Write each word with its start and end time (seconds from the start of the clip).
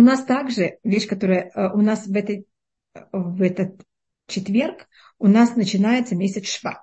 у 0.00 0.02
нас 0.02 0.24
также 0.24 0.78
вещь, 0.82 1.06
которая 1.06 1.50
э, 1.54 1.68
у 1.74 1.82
нас 1.82 2.06
в, 2.06 2.16
этой, 2.16 2.46
в 3.12 3.42
этот 3.42 3.82
четверг, 4.26 4.88
у 5.18 5.28
нас 5.28 5.56
начинается 5.56 6.16
месяц 6.16 6.46
Шват. 6.46 6.80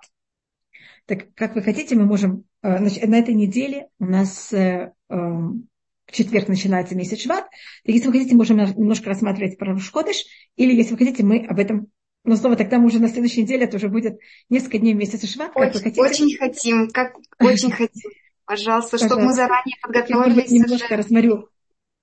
Так 1.07 1.33
как 1.33 1.55
вы 1.55 1.63
хотите, 1.63 1.95
мы 1.95 2.05
можем... 2.05 2.43
Э, 2.61 2.77
на 2.77 3.15
этой 3.15 3.33
неделе 3.33 3.87
у 3.97 4.05
нас 4.05 4.53
э, 4.53 4.93
эм, 5.09 5.67
в 6.05 6.11
четверг 6.11 6.47
начинается 6.47 6.93
месяц 6.93 7.21
Шват. 7.21 7.45
Так 7.85 7.95
если 7.95 8.05
вы 8.05 8.13
хотите, 8.13 8.35
можем 8.35 8.57
немножко 8.57 9.09
рассматривать 9.09 9.57
про 9.57 9.75
Шкодыш, 9.79 10.23
или 10.55 10.75
если 10.75 10.91
вы 10.91 10.99
хотите, 10.99 11.23
мы 11.23 11.43
об 11.43 11.57
этом 11.57 11.87
но 12.23 12.35
снова 12.35 12.57
тогда 12.57 12.77
мы 12.77 12.87
уже 12.87 12.99
на 12.99 13.07
следующей 13.07 13.43
неделе, 13.43 13.63
это 13.65 13.77
уже 13.77 13.87
будет 13.87 14.19
несколько 14.49 14.79
дней 14.79 14.93
в 14.93 14.97
месяц 14.97 15.25
Шват. 15.27 15.53
Очень, 15.55 15.71
как 15.71 15.73
вы 15.73 15.81
хотите. 15.81 16.01
очень 16.01 16.37
хотим, 16.37 16.89
как 16.89 17.15
очень 17.39 17.71
хотим. 17.71 18.11
Пожалуйста, 18.45 18.97
чтобы 18.97 19.21
мы 19.21 19.33
заранее 19.33 19.77
подготовились. 19.81 20.51
Я 20.51 20.59
немножко 20.59 20.97
рассмотрю 20.97 21.49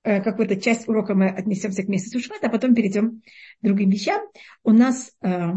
какую-то 0.05 0.57
часть 0.61 0.87
урока 0.87 1.15
мы 1.15 1.29
отнесемся 1.29 1.83
к 1.83 1.89
месяцу 1.89 2.21
Шват, 2.21 2.45
а 2.45 2.51
потом 2.51 2.75
перейдем 2.75 3.23
к 3.23 3.23
другим 3.63 3.91
вещам. 3.91 4.21
У 4.63 4.71
нас, 4.71 5.13
э, 5.23 5.53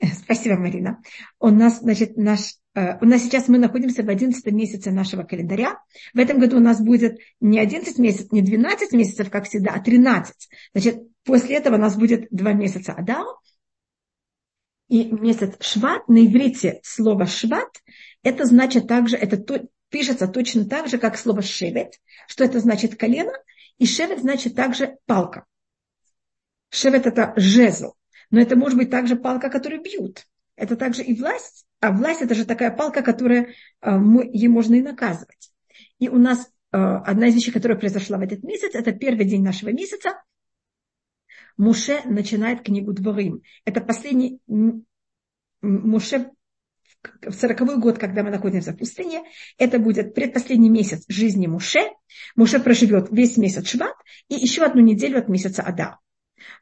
спасибо, 0.24 0.56
Марина, 0.56 1.02
у 1.38 1.48
нас, 1.48 1.80
значит, 1.80 2.16
наш, 2.16 2.54
э, 2.74 2.98
у 3.00 3.04
нас 3.04 3.22
сейчас 3.22 3.48
мы 3.48 3.58
находимся 3.58 4.02
в 4.02 4.08
11 4.08 4.44
месяце 4.52 4.90
нашего 4.90 5.24
календаря. 5.24 5.78
В 6.14 6.18
этом 6.18 6.38
году 6.38 6.56
у 6.56 6.60
нас 6.60 6.80
будет 6.80 7.18
не 7.40 7.58
11 7.58 7.98
месяцев, 7.98 8.32
не 8.32 8.40
12 8.40 8.92
месяцев, 8.92 9.30
как 9.30 9.44
всегда, 9.44 9.72
а 9.72 9.80
13. 9.80 10.34
Значит, 10.74 11.02
после 11.24 11.56
этого 11.56 11.76
у 11.76 11.80
нас 11.80 11.96
будет 11.96 12.26
2 12.30 12.52
месяца 12.54 12.94
Адау. 12.94 13.38
И 14.88 15.04
месяц 15.12 15.54
Шват, 15.60 16.08
на 16.08 16.26
иврите 16.26 16.80
слово 16.82 17.26
Шват, 17.26 17.68
это 18.24 18.44
значит 18.44 18.88
также, 18.88 19.16
это 19.16 19.36
то, 19.36 19.68
пишется 19.90 20.26
точно 20.26 20.64
так 20.64 20.88
же, 20.88 20.98
как 20.98 21.18
слово 21.18 21.42
шевет, 21.42 22.00
что 22.26 22.44
это 22.44 22.60
значит 22.60 22.96
колено, 22.96 23.32
и 23.80 23.86
шевет 23.86 24.20
значит 24.20 24.54
также 24.54 24.98
палка. 25.06 25.46
Шевет 26.68 27.06
это 27.06 27.32
жезл, 27.36 27.94
но 28.30 28.38
это 28.38 28.54
может 28.54 28.78
быть 28.78 28.90
также 28.90 29.16
палка, 29.16 29.48
которую 29.48 29.82
бьют. 29.82 30.26
Это 30.54 30.76
также 30.76 31.02
и 31.02 31.18
власть, 31.18 31.66
а 31.80 31.90
власть 31.90 32.20
это 32.20 32.34
же 32.34 32.44
такая 32.44 32.70
палка, 32.70 33.02
которая 33.02 33.54
э, 33.80 33.90
ей 34.32 34.48
можно 34.48 34.74
и 34.74 34.82
наказывать. 34.82 35.50
И 35.98 36.10
у 36.10 36.18
нас 36.18 36.46
э, 36.72 36.76
одна 36.76 37.28
из 37.28 37.34
вещей, 37.34 37.52
которая 37.52 37.78
произошла 37.78 38.18
в 38.18 38.20
этот 38.20 38.42
месяц, 38.42 38.74
это 38.74 38.92
первый 38.92 39.24
день 39.24 39.42
нашего 39.42 39.70
месяца. 39.70 40.22
Муше 41.56 42.02
начинает 42.04 42.62
книгу 42.62 42.92
Дворим. 42.92 43.42
Это 43.64 43.80
последний 43.80 44.40
Муше 45.62 46.30
в 47.22 47.32
сороковой 47.32 47.78
год, 47.78 47.98
когда 47.98 48.22
мы 48.22 48.30
находимся 48.30 48.72
в 48.72 48.76
пустыне, 48.76 49.22
это 49.58 49.78
будет 49.78 50.14
предпоследний 50.14 50.68
месяц 50.68 51.04
жизни 51.08 51.46
Муше. 51.46 51.80
Муше 52.36 52.60
проживет 52.60 53.08
весь 53.10 53.36
месяц 53.36 53.68
Шват 53.68 53.94
и 54.28 54.34
еще 54.34 54.64
одну 54.64 54.82
неделю 54.82 55.18
от 55.18 55.28
месяца 55.28 55.62
Ада. 55.62 55.98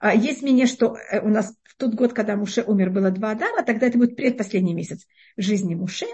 А, 0.00 0.14
есть 0.14 0.42
мнение, 0.42 0.66
что 0.66 0.96
э, 0.96 1.20
у 1.20 1.28
нас 1.28 1.54
в 1.64 1.76
тот 1.76 1.94
год, 1.94 2.12
когда 2.12 2.36
Муше 2.36 2.62
умер, 2.62 2.90
было 2.90 3.10
два 3.10 3.32
Адара, 3.32 3.62
тогда 3.64 3.86
это 3.86 3.98
будет 3.98 4.16
предпоследний 4.16 4.74
месяц 4.74 5.06
жизни 5.36 5.74
Муше. 5.74 6.06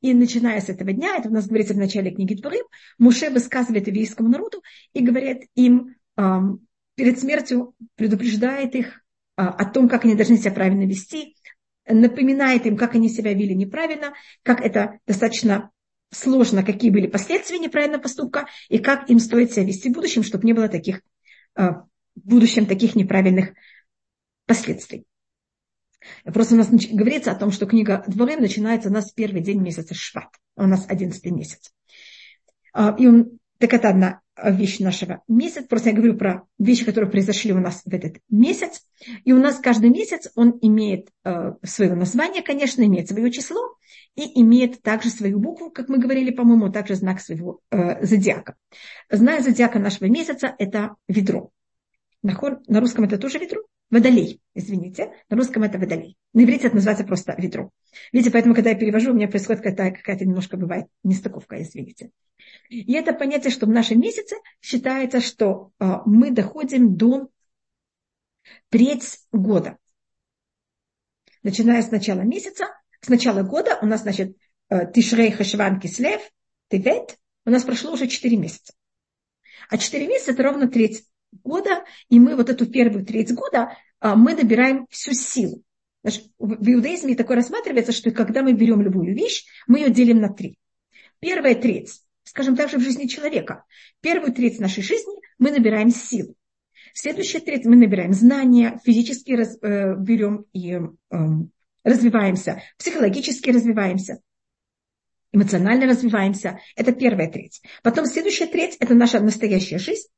И 0.00 0.14
начиная 0.14 0.60
с 0.60 0.68
этого 0.68 0.92
дня, 0.92 1.16
это 1.16 1.28
у 1.28 1.32
нас 1.32 1.46
говорится 1.46 1.74
в 1.74 1.78
начале 1.78 2.10
книги 2.10 2.34
Дворим, 2.34 2.64
Муше 2.98 3.30
высказывает 3.30 3.86
еврейскому 3.86 4.28
народу 4.28 4.62
и 4.92 5.02
говорит 5.02 5.44
им 5.54 5.94
перед 6.96 7.18
смертью, 7.18 7.74
предупреждает 7.94 8.74
их 8.74 9.02
а, 9.36 9.48
о 9.48 9.64
том, 9.64 9.88
как 9.88 10.04
они 10.04 10.14
должны 10.14 10.36
себя 10.36 10.52
правильно 10.52 10.86
вести, 10.86 11.36
напоминает 11.86 12.66
им, 12.66 12.76
как 12.76 12.94
они 12.94 13.08
себя 13.08 13.32
вели 13.32 13.54
неправильно, 13.54 14.14
как 14.42 14.60
это 14.60 14.98
достаточно 15.06 15.70
сложно, 16.10 16.62
какие 16.62 16.90
были 16.90 17.06
последствия 17.06 17.58
неправильного 17.58 18.02
поступка 18.02 18.46
и 18.68 18.78
как 18.78 19.08
им 19.10 19.18
стоит 19.18 19.52
себя 19.52 19.64
вести 19.64 19.88
в 19.88 19.92
будущем, 19.92 20.22
чтобы 20.22 20.46
не 20.46 20.52
было 20.52 20.68
таких, 20.68 21.00
э, 21.56 21.70
в 21.70 21.88
будущем 22.14 22.66
таких 22.66 22.94
неправильных 22.94 23.54
последствий. 24.46 25.06
Просто 26.24 26.54
у 26.54 26.58
нас 26.58 26.68
говорится 26.68 27.32
о 27.32 27.36
том, 27.36 27.52
что 27.52 27.66
книга 27.66 28.04
Дворим 28.06 28.40
начинается 28.40 28.88
у 28.88 28.92
нас 28.92 29.10
в 29.10 29.14
первый 29.14 29.40
день 29.40 29.60
месяца 29.60 29.94
Шват. 29.94 30.28
У 30.56 30.66
нас 30.66 30.84
одиннадцатый 30.88 31.30
месяц. 31.30 31.72
А, 32.72 32.94
и 32.98 33.06
он, 33.06 33.38
так 33.58 33.72
это 33.72 33.88
одна 33.88 34.21
вещь 34.42 34.78
нашего 34.78 35.22
месяца. 35.28 35.66
Просто 35.68 35.90
я 35.90 35.94
говорю 35.94 36.16
про 36.16 36.44
вещи, 36.58 36.84
которые 36.84 37.10
произошли 37.10 37.52
у 37.52 37.58
нас 37.58 37.82
в 37.84 37.92
этот 37.92 38.16
месяц. 38.30 38.82
И 39.24 39.32
у 39.32 39.38
нас 39.38 39.58
каждый 39.58 39.90
месяц 39.90 40.30
он 40.34 40.58
имеет 40.62 41.08
э, 41.24 41.52
свое 41.62 41.94
название, 41.94 42.42
конечно, 42.42 42.82
имеет 42.82 43.08
свое 43.08 43.30
число 43.30 43.76
и 44.14 44.40
имеет 44.40 44.82
также 44.82 45.10
свою 45.10 45.38
букву, 45.38 45.70
как 45.70 45.88
мы 45.88 45.98
говорили, 45.98 46.30
по-моему, 46.30 46.70
также 46.70 46.94
знак 46.94 47.20
своего 47.20 47.60
э, 47.70 48.04
зодиака. 48.04 48.56
Знак 49.10 49.42
зодиака 49.42 49.78
нашего 49.78 50.08
месяца– 50.08 50.54
это 50.58 50.96
ведро. 51.08 51.50
На, 52.22 52.34
хор, 52.34 52.60
на 52.68 52.80
русском 52.80 53.04
это 53.04 53.18
тоже 53.18 53.38
ведро? 53.38 53.62
Водолей, 53.92 54.40
извините. 54.54 55.12
На 55.28 55.36
русском 55.36 55.62
это 55.64 55.78
водолей. 55.78 56.16
На 56.32 56.44
иврите 56.44 56.68
это 56.68 56.76
называется 56.76 57.04
просто 57.04 57.34
ведро. 57.36 57.70
Видите, 58.10 58.30
поэтому, 58.30 58.54
когда 58.54 58.70
я 58.70 58.76
перевожу, 58.76 59.10
у 59.10 59.14
меня 59.14 59.28
происходит 59.28 59.62
какая-то, 59.62 59.94
какая-то 59.94 60.24
немножко 60.24 60.56
бывает 60.56 60.86
нестыковка, 61.04 61.62
извините. 61.62 62.10
И 62.70 62.90
это 62.94 63.12
понятие, 63.12 63.50
что 63.50 63.66
в 63.66 63.68
нашем 63.68 64.00
месяце 64.00 64.36
считается, 64.62 65.20
что 65.20 65.72
э, 65.78 65.84
мы 66.06 66.30
доходим 66.30 66.96
до 66.96 67.28
треть 68.70 69.18
года. 69.30 69.76
Начиная 71.42 71.82
с 71.82 71.90
начала 71.90 72.22
месяца, 72.22 72.68
с 73.02 73.10
начала 73.10 73.42
года 73.42 73.78
у 73.82 73.86
нас, 73.86 74.00
значит, 74.02 74.34
э, 74.70 74.90
Тишрей, 74.90 75.32
Хашван, 75.32 75.78
Кислев, 75.78 76.22
Тевет, 76.68 77.18
у 77.44 77.50
нас 77.50 77.62
прошло 77.62 77.92
уже 77.92 78.06
4 78.08 78.38
месяца. 78.38 78.72
А 79.68 79.76
4 79.76 80.06
месяца 80.06 80.32
это 80.32 80.44
ровно 80.44 80.66
треть 80.66 81.04
года, 81.44 81.84
и 82.08 82.20
мы 82.20 82.36
вот 82.36 82.48
эту 82.50 82.66
первую 82.66 83.04
треть 83.04 83.32
года 83.34 83.76
э, 84.00 84.14
мы 84.14 84.34
набираем 84.34 84.86
всю 84.90 85.12
силу. 85.12 85.62
Значит, 86.02 86.26
в 86.38 86.68
иудаизме 86.68 87.14
такое 87.14 87.36
рассматривается, 87.36 87.92
что 87.92 88.10
когда 88.10 88.42
мы 88.42 88.52
берем 88.52 88.82
любую 88.82 89.14
вещь, 89.14 89.44
мы 89.66 89.78
ее 89.78 89.90
делим 89.90 90.20
на 90.20 90.32
три. 90.32 90.58
Первая 91.20 91.54
треть 91.54 92.02
скажем 92.24 92.56
так 92.56 92.70
же, 92.70 92.78
в 92.78 92.82
жизни 92.82 93.06
человека. 93.06 93.64
Первую 94.00 94.32
треть 94.32 94.58
нашей 94.58 94.82
жизни 94.82 95.14
мы 95.38 95.50
набираем 95.50 95.90
сил. 95.90 96.34
Следующая 96.94 97.40
треть 97.40 97.64
мы 97.64 97.76
набираем 97.76 98.12
знания, 98.12 98.80
физически 98.84 99.32
раз, 99.32 99.56
э, 99.62 99.94
берем 99.96 100.44
и 100.52 100.72
э, 100.72 100.80
развиваемся, 101.84 102.62
психологически 102.78 103.50
развиваемся, 103.50 104.20
эмоционально 105.32 105.86
развиваемся. 105.86 106.60
Это 106.76 106.92
первая 106.92 107.30
треть. 107.30 107.62
Потом 107.82 108.06
следующая 108.06 108.46
треть– 108.46 108.76
это 108.80 108.94
наша 108.94 109.20
настоящая 109.20 109.78
жизнь. 109.78 110.08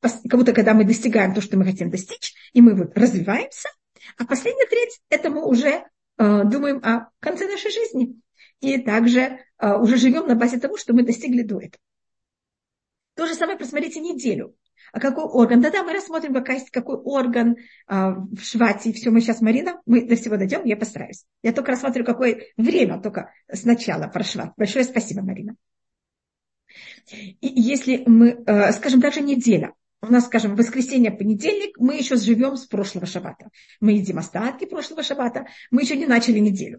Как 0.00 0.38
будто 0.38 0.52
когда 0.52 0.74
мы 0.74 0.84
достигаем 0.84 1.34
то, 1.34 1.40
что 1.40 1.56
мы 1.56 1.64
хотим 1.64 1.90
достичь, 1.90 2.34
и 2.52 2.60
мы 2.60 2.74
вот 2.74 2.96
развиваемся. 2.96 3.68
А 4.18 4.24
последняя 4.24 4.66
треть– 4.66 5.00
это 5.10 5.30
мы 5.30 5.46
уже 5.46 5.68
э, 5.68 5.84
думаем 6.44 6.80
о 6.82 7.10
конце 7.20 7.46
нашей 7.46 7.70
жизни 7.70 8.16
и 8.60 8.78
также 8.78 9.40
а, 9.58 9.78
уже 9.78 9.96
живем 9.96 10.26
на 10.26 10.34
базе 10.34 10.58
того, 10.58 10.76
что 10.76 10.94
мы 10.94 11.04
достигли 11.04 11.42
до 11.42 11.58
этого. 11.58 11.82
То 13.14 13.26
же 13.26 13.34
самое 13.34 13.56
просмотрите 13.56 14.00
неделю. 14.00 14.56
А 14.94 15.00
какой 15.00 15.24
орган? 15.24 15.60
Да-да, 15.60 15.82
мы 15.82 15.92
рассмотрим, 15.92 16.32
какой, 16.32 16.64
какой 16.70 16.96
орган 16.96 17.56
а, 17.88 18.12
в 18.12 18.38
швате. 18.40 18.92
Все, 18.92 19.10
мы 19.10 19.20
сейчас, 19.20 19.40
Марина, 19.40 19.82
мы 19.86 20.06
до 20.06 20.14
всего 20.14 20.36
дойдем, 20.36 20.64
я 20.64 20.76
постараюсь. 20.76 21.24
Я 21.42 21.52
только 21.52 21.72
рассматриваю, 21.72 22.06
какое 22.06 22.44
время 22.56 23.00
только 23.00 23.32
сначала 23.52 24.06
про 24.06 24.22
шват. 24.22 24.52
Большое 24.56 24.84
спасибо, 24.84 25.22
Марина. 25.22 25.56
И 27.10 27.36
если 27.40 28.04
мы, 28.06 28.44
э, 28.46 28.70
скажем, 28.70 29.00
даже 29.00 29.20
неделя 29.20 29.72
у 30.00 30.06
нас, 30.06 30.26
скажем, 30.26 30.54
воскресенье, 30.54 31.10
понедельник, 31.10 31.76
мы 31.78 31.96
еще 31.96 32.16
живем 32.16 32.56
с 32.56 32.66
прошлого 32.66 33.06
шаббата. 33.06 33.48
Мы 33.80 33.94
едим 33.94 34.18
остатки 34.18 34.64
прошлого 34.64 35.02
шаббата, 35.02 35.46
мы 35.72 35.82
еще 35.82 35.96
не 35.96 36.06
начали 36.06 36.38
неделю. 36.38 36.78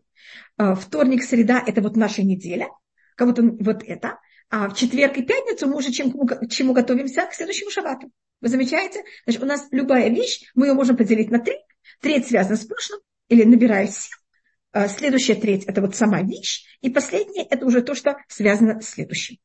А, 0.56 0.76
вторник, 0.76 1.22
среда– 1.22 1.62
это 1.68 1.82
вот 1.82 1.98
наша 1.98 2.24
неделя, 2.24 2.70
как 3.16 3.28
будто 3.28 3.44
вот 3.44 3.84
это. 3.84 4.20
А 4.50 4.70
в 4.70 4.76
четверг 4.76 5.18
и 5.18 5.24
пятницу 5.24 5.68
мы 5.68 5.78
уже 5.78 5.92
чем, 5.92 6.12
к 6.12 6.48
чему 6.50 6.74
готовимся? 6.74 7.26
К 7.26 7.34
следующему 7.34 7.72
шаббату. 7.72 8.12
Вы 8.42 8.50
замечаете? 8.50 9.04
Значит, 9.26 9.44
у 9.44 9.46
нас 9.46 9.68
любая 9.72 10.10
вещь, 10.10 10.50
мы 10.56 10.68
ее 10.68 10.74
можем 10.74 10.98
поделить 10.98 11.32
на 11.32 11.40
три. 11.40 11.56
Треть 12.02 12.28
связана 12.28 12.56
с 12.56 12.66
прошлым 12.66 13.00
или 13.30 13.44
набирая 13.44 13.88
сил. 13.88 14.18
А, 14.72 14.88
следующая 14.88 15.36
треть– 15.36 15.64
это 15.68 15.82
вот 15.82 15.96
сама 15.96 16.22
вещь. 16.22 16.66
И 16.82 16.90
последняя– 16.90 17.48
это 17.50 17.66
уже 17.66 17.82
то, 17.82 17.96
что 17.96 18.18
связано 18.28 18.82
с 18.82 18.90
следующим. 18.90 19.38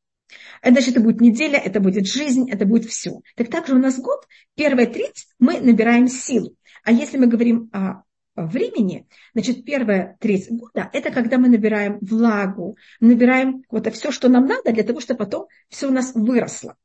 Значит, 0.63 0.91
это 0.91 1.01
будет 1.01 1.21
неделя, 1.21 1.59
это 1.59 1.81
будет 1.81 2.07
жизнь, 2.07 2.51
это 2.51 2.67
будет 2.67 2.91
все. 2.91 3.21
Так 3.37 3.49
также 3.49 3.75
у 3.75 3.79
нас 3.79 3.99
год, 3.99 4.27
первая 4.55 4.87
треть 4.87 5.27
мы 5.39 5.61
набираем 5.61 6.09
силу. 6.09 6.57
А 6.85 6.93
если 6.93 7.17
мы 7.19 7.27
говорим 7.27 7.71
о 7.73 8.03
времени, 8.37 9.07
значит, 9.35 9.65
первая 9.65 10.17
треть 10.21 10.51
года– 10.51 10.89
это 10.93 11.11
когда 11.11 11.39
мы 11.39 11.49
набираем 11.49 11.99
влагу, 12.01 12.77
набираем 13.01 13.65
вот 13.71 13.93
все, 13.95 14.11
что 14.11 14.29
нам 14.29 14.47
надо 14.47 14.73
для 14.73 14.83
того, 14.83 15.01
чтобы 15.01 15.19
потом 15.19 15.47
все 15.69 15.89
у 15.89 15.91
нас 15.91 16.13
выросло. 16.15 16.77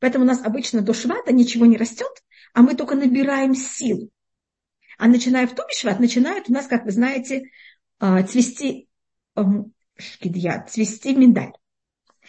Поэтому 0.00 0.24
у 0.24 0.26
нас 0.26 0.44
обычно 0.44 0.82
до 0.82 0.94
швата 0.94 1.32
ничего 1.32 1.66
не 1.66 1.76
растет, 1.76 2.22
а 2.52 2.62
мы 2.62 2.74
только 2.74 2.94
набираем 2.94 3.54
силу. 3.54 4.10
А 4.98 5.08
начиная 5.08 5.46
в 5.46 5.54
Тубишват, 5.54 6.00
начинает 6.00 6.48
у 6.48 6.52
нас, 6.52 6.66
как 6.66 6.84
вы 6.84 6.90
знаете, 6.90 7.50
а, 7.98 8.22
цвести 8.22 8.88
шкидья, 9.98 10.66
цвести 10.68 11.14
миндаль. 11.14 11.52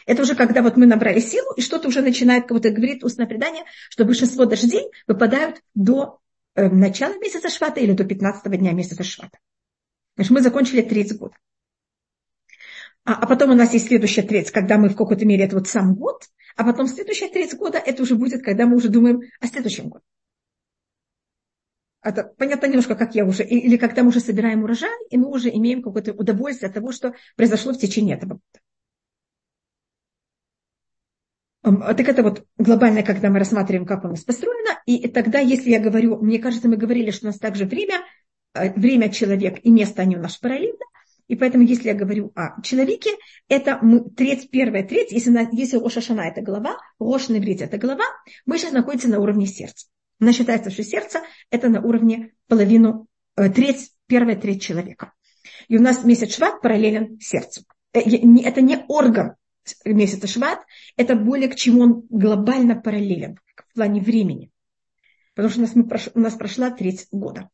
Это 0.06 0.22
уже 0.22 0.36
когда 0.36 0.62
вот 0.62 0.78
мы 0.78 0.86
набрали 0.86 1.20
силу, 1.20 1.54
и 1.56 1.62
что-то 1.62 1.88
уже 1.88 2.02
начинает, 2.02 2.44
как 2.44 2.58
будто 2.58 2.70
говорит 2.70 3.04
устное 3.04 3.26
предание, 3.26 3.64
что 3.90 4.06
большинство 4.06 4.46
дождей 4.46 4.90
выпадают 5.08 5.62
до 5.74 6.20
начала 6.58 7.18
месяца 7.18 7.50
Швата 7.50 7.80
или 7.80 7.94
до 7.94 8.04
15 8.04 8.52
дня 8.60 8.74
месяца 8.74 9.04
Швата. 9.04 9.38
Значит, 10.16 10.32
мы 10.32 10.42
закончили 10.42 10.82
30 10.82 11.18
год. 11.20 11.34
А, 13.06 13.14
а 13.14 13.28
потом 13.28 13.52
у 13.52 13.54
нас 13.54 13.74
есть 13.74 13.88
следующая 13.88 14.24
треть, 14.24 14.52
когда 14.52 14.78
мы 14.78 14.90
в 14.90 14.96
какой-то 14.96 15.26
мере 15.26 15.46
это 15.46 15.56
вот 15.56 15.68
сам 15.68 15.96
год, 15.96 16.24
а 16.56 16.66
потом 16.66 16.88
следующая 16.88 17.30
треть 17.30 17.56
года 17.56 17.78
это 17.78 18.04
уже 18.04 18.16
будет, 18.16 18.44
когда 18.44 18.66
мы 18.66 18.76
уже 18.76 18.90
думаем 18.90 19.22
о 19.40 19.48
следующем 19.48 19.90
годе. 19.90 20.04
Это 22.02 22.24
понятно 22.24 22.68
немножко, 22.68 22.96
как 22.96 23.16
я 23.16 23.26
уже, 23.26 23.44
или 23.44 23.78
когда 23.78 24.04
мы 24.04 24.10
уже 24.10 24.20
собираем 24.20 24.64
урожай, 24.64 24.98
и 25.10 25.18
мы 25.18 25.30
уже 25.30 25.50
имеем 25.50 25.82
какое-то 25.82 26.14
удовольствие 26.14 26.70
от 26.70 26.76
того, 26.76 26.92
что 26.92 27.14
произошло 27.36 27.74
в 27.74 27.78
течение 27.78 28.18
этого 28.18 28.34
года. 28.34 28.60
Так 31.72 32.08
это 32.08 32.24
вот 32.24 32.46
глобально, 32.58 33.04
когда 33.04 33.30
мы 33.30 33.40
рассматриваем, 33.40 33.86
как 33.86 34.06
у 34.06 34.08
нас 34.08 34.24
построено. 34.24 34.80
И 34.86 35.08
тогда, 35.10 35.40
если 35.40 35.70
я 35.70 35.80
говорю, 35.80 36.18
мне 36.18 36.40
кажется, 36.40 36.70
мы 36.70 36.78
говорили, 36.78 37.12
что 37.12 37.26
у 37.26 37.30
нас 37.30 37.40
также 37.40 37.66
время, 37.66 37.96
э, 38.54 38.72
время 38.74 39.10
человек 39.10 39.60
и 39.64 39.70
место, 39.70 40.02
они 40.02 40.16
у 40.16 40.22
нас 40.22 40.38
параллельно. 40.38 40.86
И 41.28 41.36
поэтому, 41.36 41.66
если 41.66 41.90
я 41.90 41.94
говорю 41.94 42.32
о 42.36 42.62
человеке, 42.62 43.10
это 43.50 43.80
мы, 43.82 44.10
треть, 44.10 44.50
первая 44.50 44.88
треть, 44.88 45.12
если, 45.12 45.30
на, 45.30 45.50
если 45.52 45.78
Ошашана 45.78 46.22
это 46.22 46.42
голова, 46.42 46.78
Рош 47.00 47.28
Неврит 47.28 47.62
это 47.62 47.78
голова, 47.78 48.06
мы 48.46 48.58
сейчас 48.58 48.72
находимся 48.72 49.10
на 49.10 49.20
уровне 49.20 49.46
сердца. 49.46 49.88
У 50.22 50.32
считается, 50.32 50.72
что 50.72 50.84
сердце 50.84 51.22
это 51.52 51.68
на 51.68 51.82
уровне 51.82 52.32
половину, 52.48 53.08
э, 53.36 53.50
треть, 53.50 53.92
первая 54.08 54.38
треть 54.38 54.62
человека. 54.62 55.12
И 55.68 55.78
у 55.78 55.82
нас 55.82 56.06
месяц 56.06 56.34
Шват 56.36 56.62
параллелен 56.62 57.20
сердцу. 57.20 57.64
Э, 57.92 58.00
это 58.00 58.62
не 58.62 58.86
орган 58.88 59.36
месяца 59.86 60.28
Шват, 60.28 60.60
это 60.96 61.16
более 61.16 61.50
к 61.50 61.56
чему 61.56 61.82
он 61.82 62.06
глобально 62.10 62.76
параллелен 62.76 63.40
в 63.56 63.74
плане 63.74 64.02
времени. 64.02 64.52
Потому 65.34 65.50
что 65.50 65.60
у 65.60 65.64
нас, 65.64 65.76
мы, 65.76 65.88
у 66.16 66.20
нас 66.20 66.34
прошла 66.36 66.72
треть 66.72 67.08
года. 67.12 67.50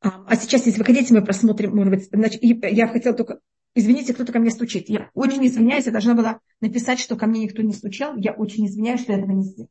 А, 0.00 0.24
а 0.26 0.36
сейчас, 0.36 0.66
если 0.66 0.78
вы 0.78 0.84
хотите, 0.84 1.14
мы 1.14 1.24
просмотрим, 1.24 1.74
может 1.74 1.92
быть, 1.92 2.08
значит, 2.10 2.42
я 2.42 2.88
хотела 2.88 3.14
только 3.14 3.40
Извините, 3.76 4.14
кто-то 4.14 4.32
ко 4.32 4.38
мне 4.38 4.50
стучит. 4.50 4.88
Я 4.88 5.10
очень 5.14 5.44
извиняюсь, 5.44 5.86
я 5.86 5.92
должна 5.92 6.14
была 6.14 6.40
написать, 6.60 7.00
что 7.00 7.16
ко 7.16 7.26
мне 7.26 7.42
никто 7.42 7.60
не 7.62 7.72
стучал. 7.72 8.16
Я 8.16 8.32
очень 8.32 8.66
извиняюсь, 8.66 9.00
что 9.00 9.12
я 9.12 9.18
этого 9.18 9.32
не 9.32 9.42
сделала. 9.42 9.70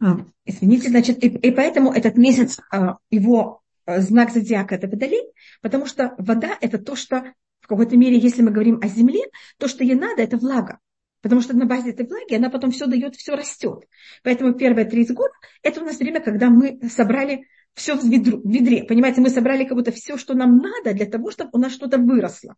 А, 0.00 0.26
извините, 0.46 0.88
значит, 0.88 1.22
и, 1.22 1.28
и 1.28 1.50
поэтому 1.50 1.92
этот 1.92 2.16
месяц, 2.16 2.58
а, 2.70 2.96
его 3.10 3.60
знак 3.86 4.32
зодиака 4.32 4.74
это 4.76 4.88
водолей, 4.88 5.32
потому 5.60 5.86
что 5.86 6.14
вода 6.18 6.56
это 6.60 6.78
то, 6.78 6.96
что 6.96 7.34
в 7.62 7.68
какой-то 7.68 7.96
мере, 7.96 8.18
если 8.18 8.42
мы 8.42 8.50
говорим 8.50 8.80
о 8.82 8.88
земле, 8.88 9.22
то, 9.58 9.68
что 9.68 9.84
ей 9.84 9.94
надо, 9.94 10.22
это 10.22 10.36
влага. 10.36 10.78
Потому 11.22 11.40
что 11.40 11.56
на 11.56 11.66
базе 11.66 11.90
этой 11.90 12.06
влаги 12.06 12.34
она 12.34 12.50
потом 12.50 12.72
все 12.72 12.86
дает, 12.86 13.14
все 13.14 13.34
растет. 13.36 13.84
Поэтому 14.24 14.54
первые 14.54 14.84
30 14.84 15.14
год 15.16 15.30
это 15.62 15.80
у 15.80 15.84
нас 15.84 15.98
время, 15.98 16.20
когда 16.20 16.50
мы 16.50 16.80
собрали 16.90 17.46
все 17.74 17.96
в, 17.96 18.04
ведру, 18.04 18.42
в 18.42 18.50
ведре. 18.50 18.84
Понимаете, 18.84 19.20
мы 19.20 19.30
собрали 19.30 19.64
как 19.64 19.76
будто 19.76 19.92
все, 19.92 20.18
что 20.18 20.34
нам 20.34 20.58
надо 20.58 20.92
для 20.92 21.06
того, 21.06 21.30
чтобы 21.30 21.50
у 21.52 21.58
нас 21.58 21.72
что-то 21.72 21.98
выросло. 21.98 22.56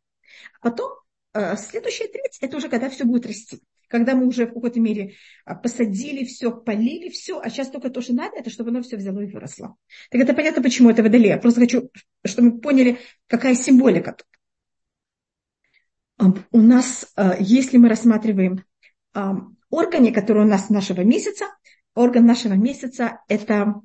А 0.60 0.70
потом 0.70 0.92
э, 1.34 1.56
следующая 1.58 2.08
треть, 2.08 2.38
это 2.40 2.56
уже 2.56 2.70
когда 2.70 2.88
все 2.88 3.04
будет 3.04 3.26
расти. 3.26 3.60
Когда 3.88 4.14
мы 4.14 4.26
уже 4.26 4.46
в 4.46 4.54
какой-то 4.54 4.80
мере 4.80 5.14
а, 5.44 5.54
посадили 5.54 6.24
все, 6.24 6.50
полили 6.50 7.10
все, 7.10 7.38
а 7.38 7.50
сейчас 7.50 7.68
только 7.68 7.90
то, 7.90 8.00
что 8.00 8.14
надо, 8.14 8.38
это 8.38 8.48
чтобы 8.48 8.70
оно 8.70 8.82
все 8.82 8.96
взяло 8.96 9.20
и 9.20 9.26
выросло. 9.26 9.76
Так 10.10 10.22
это 10.22 10.32
понятно, 10.32 10.62
почему 10.62 10.88
это 10.88 11.02
водолей. 11.02 11.28
Я 11.28 11.38
просто 11.38 11.60
хочу, 11.60 11.90
чтобы 12.24 12.50
мы 12.50 12.60
поняли, 12.60 12.98
какая 13.28 13.54
символика 13.54 14.12
тут 14.12 14.26
у 16.18 16.60
нас, 16.60 17.12
э, 17.16 17.36
если 17.40 17.76
мы 17.76 17.88
рассматриваем 17.88 18.64
органы, 19.70 20.12
которые 20.12 20.44
у 20.44 20.48
нас 20.48 20.70
нашего 20.70 21.02
месяца, 21.02 21.46
орган 21.94 22.26
нашего 22.26 22.54
месяца 22.54 23.20
это, 23.28 23.80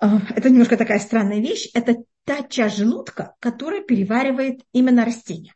э, 0.00 0.06
это 0.36 0.50
немножко 0.50 0.76
такая 0.76 0.98
странная 0.98 1.40
вещь, 1.40 1.70
это 1.74 1.96
та 2.24 2.42
часть 2.42 2.76
желудка, 2.76 3.34
которая 3.40 3.82
переваривает 3.82 4.62
именно 4.72 5.04
растения. 5.04 5.54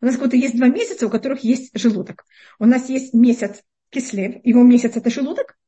У 0.00 0.06
нас 0.06 0.16
как 0.16 0.30
то 0.30 0.36
есть 0.36 0.56
два 0.56 0.68
месяца, 0.68 1.06
у 1.06 1.10
которых 1.10 1.42
есть 1.42 1.70
желудок. 1.76 2.24
У 2.58 2.66
нас 2.66 2.88
есть 2.88 3.14
месяц 3.14 3.62
кислев, 3.90 4.36
его 4.44 4.62
месяц 4.62 4.96
это 4.96 5.10
желудок, 5.10 5.58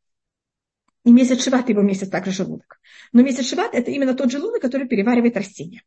и 1.05 1.11
месяц 1.11 1.43
шиват, 1.43 1.69
его 1.69 1.83
месяц 1.83 2.09
также 2.09 2.31
желудок. 2.31 2.81
Но 3.13 3.23
месяц 3.23 3.47
шиват 3.49 3.75
это 3.75 3.91
именно 3.91 4.15
тот 4.15 4.31
желудок, 4.31 4.61
который 4.61 4.87
переваривает 4.87 5.37
растения. 5.37 5.83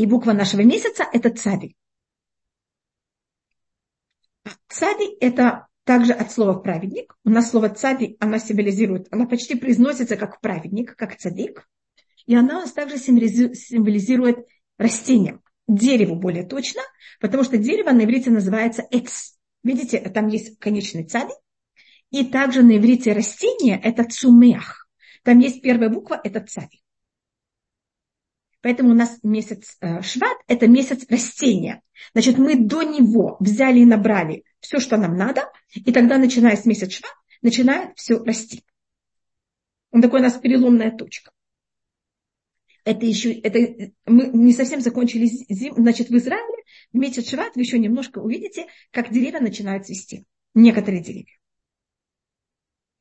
И 0.00 0.06
буква 0.06 0.32
нашего 0.32 0.62
месяца– 0.62 1.06
это 1.12 1.28
цади. 1.28 1.76
Цади– 4.66 5.14
это 5.20 5.66
также 5.84 6.14
от 6.14 6.32
слова 6.32 6.54
праведник. 6.54 7.14
У 7.22 7.28
нас 7.28 7.50
слово 7.50 7.68
цади, 7.68 8.16
она 8.18 8.38
символизирует, 8.38 9.08
она 9.10 9.26
почти 9.26 9.56
произносится 9.56 10.16
как 10.16 10.40
праведник, 10.40 10.96
как 10.96 11.18
цадик. 11.18 11.68
И 12.24 12.34
она 12.34 12.56
у 12.56 12.60
нас 12.62 12.72
также 12.72 12.96
символизирует 12.96 14.38
растение, 14.78 15.40
дерево 15.68 16.14
более 16.14 16.46
точно, 16.46 16.80
потому 17.20 17.44
что 17.44 17.58
дерево 17.58 17.90
на 17.90 18.04
иврите 18.04 18.30
называется 18.30 18.86
экс. 18.90 19.36
Видите, 19.62 20.00
там 20.00 20.28
есть 20.28 20.58
конечный 20.58 21.04
цади. 21.04 21.34
И 22.10 22.24
также 22.24 22.62
на 22.62 22.78
иврите 22.78 23.12
растение– 23.12 23.78
это 23.84 24.04
цумех. 24.04 24.88
Там 25.24 25.40
есть 25.40 25.60
первая 25.60 25.90
буква– 25.90 26.18
это 26.24 26.40
цади. 26.40 26.80
Поэтому 28.62 28.90
у 28.90 28.94
нас 28.94 29.18
месяц 29.22 29.76
э, 29.80 30.02
шват– 30.02 30.36
это 30.46 30.68
месяц 30.68 31.06
растения. 31.08 31.82
Значит, 32.12 32.38
мы 32.38 32.56
до 32.56 32.82
него 32.82 33.36
взяли 33.40 33.80
и 33.80 33.86
набрали 33.86 34.44
все, 34.60 34.80
что 34.80 34.96
нам 34.96 35.16
надо, 35.16 35.50
и 35.74 35.92
тогда, 35.92 36.18
начиная 36.18 36.56
с 36.56 36.66
месяца 36.66 36.90
шват, 36.90 37.14
начинает 37.42 37.96
все 37.96 38.22
расти. 38.22 38.62
Он 39.90 40.02
такой 40.02 40.20
у 40.20 40.22
нас 40.22 40.34
переломная 40.34 40.90
точка. 40.90 41.32
Это 42.84 43.06
еще, 43.06 43.32
это, 43.32 43.92
мы 44.06 44.28
не 44.28 44.52
совсем 44.52 44.80
закончили 44.80 45.26
зиму. 45.26 45.76
Значит, 45.76 46.08
в 46.08 46.16
Израиле 46.16 46.64
в 46.92 46.96
месяц 46.96 47.28
Шват 47.28 47.54
вы 47.54 47.62
еще 47.62 47.78
немножко 47.78 48.18
увидите, 48.18 48.66
как 48.90 49.12
деревья 49.12 49.40
начинают 49.40 49.86
цвести. 49.86 50.24
Некоторые 50.54 51.02
деревья. 51.02 51.39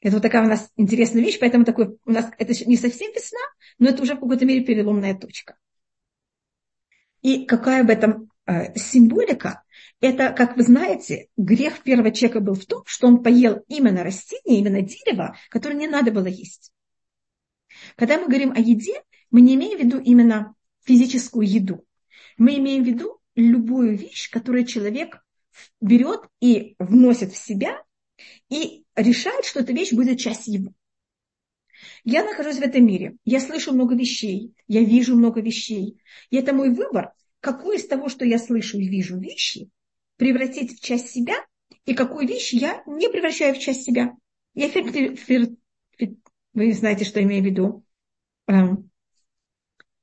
Это 0.01 0.15
вот 0.15 0.21
такая 0.21 0.43
у 0.43 0.47
нас 0.47 0.71
интересная 0.77 1.21
вещь, 1.21 1.39
поэтому 1.39 1.65
такой, 1.65 1.97
у 2.05 2.11
нас 2.11 2.31
это 2.37 2.53
не 2.65 2.77
совсем 2.77 3.11
весна, 3.13 3.39
но 3.79 3.89
это 3.89 4.01
уже 4.01 4.15
в 4.15 4.19
какой-то 4.19 4.45
мере 4.45 4.63
переломная 4.63 5.17
точка. 5.17 5.57
И 7.21 7.45
какая 7.45 7.83
в 7.83 7.89
этом 7.89 8.31
э, 8.45 8.73
символика? 8.77 9.63
Это, 9.99 10.31
как 10.31 10.55
вы 10.55 10.63
знаете, 10.63 11.27
грех 11.35 11.83
первого 11.83 12.11
человека 12.11 12.39
был 12.39 12.53
в 12.53 12.65
том, 12.65 12.83
что 12.85 13.07
он 13.07 13.21
поел 13.21 13.65
именно 13.67 14.03
растение, 14.03 14.59
именно 14.59 14.81
дерево, 14.81 15.35
которое 15.49 15.75
не 15.75 15.87
надо 15.87 16.11
было 16.11 16.27
есть. 16.27 16.71
Когда 17.97 18.17
мы 18.17 18.27
говорим 18.27 18.51
о 18.51 18.59
еде, 18.59 19.03
мы 19.31 19.41
не 19.41 19.55
имеем 19.55 19.77
в 19.77 19.81
виду 19.83 19.99
именно 19.99 20.55
физическую 20.85 21.45
еду. 21.45 21.85
Мы 22.37 22.57
имеем 22.57 22.83
в 22.83 22.87
виду 22.87 23.19
любую 23.35 23.97
вещь, 23.97 24.29
которую 24.29 24.65
человек 24.65 25.21
берет 25.81 26.21
и 26.39 26.75
вносит 26.79 27.33
в 27.33 27.37
себя 27.37 27.83
и 28.49 28.85
решает, 29.01 29.45
что 29.45 29.59
эта 29.61 29.73
вещь 29.73 29.93
будет 29.93 30.19
часть 30.19 30.47
его. 30.47 30.73
Я 32.03 32.23
нахожусь 32.23 32.57
в 32.57 32.61
этом 32.61 32.85
мире, 32.85 33.15
я 33.25 33.39
слышу 33.39 33.73
много 33.73 33.95
вещей, 33.95 34.53
я 34.67 34.81
вижу 34.81 35.15
много 35.15 35.41
вещей. 35.41 36.01
И 36.29 36.37
это 36.37 36.53
мой 36.53 36.73
выбор, 36.73 37.13
какую 37.39 37.77
из 37.77 37.87
того, 37.87 38.09
что 38.09 38.25
я 38.25 38.37
слышу 38.37 38.77
и 38.77 38.87
вижу 38.87 39.17
вещи, 39.17 39.69
превратить 40.17 40.77
в 40.77 40.83
часть 40.83 41.09
себя, 41.09 41.35
и 41.85 41.93
какую 41.93 42.27
вещь 42.27 42.53
я 42.53 42.83
не 42.85 43.09
превращаю 43.09 43.55
в 43.55 43.59
часть 43.59 43.83
себя. 43.83 44.15
Я 44.53 44.69
фир, 44.69 44.91
фир, 45.15 45.49
фир, 45.97 46.15
вы 46.53 46.73
знаете, 46.73 47.05
что 47.05 47.19
я 47.19 47.25
имею 47.25 47.43
в 47.43 47.45
виду. 47.45 47.83
Эм, 48.47 48.89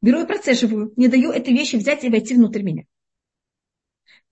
беру 0.00 0.22
и 0.22 0.26
процеживаю, 0.26 0.92
не 0.96 1.08
даю 1.08 1.30
этой 1.30 1.52
вещи 1.52 1.76
взять 1.76 2.04
и 2.04 2.08
войти 2.08 2.34
внутрь 2.34 2.62
меня. 2.62 2.84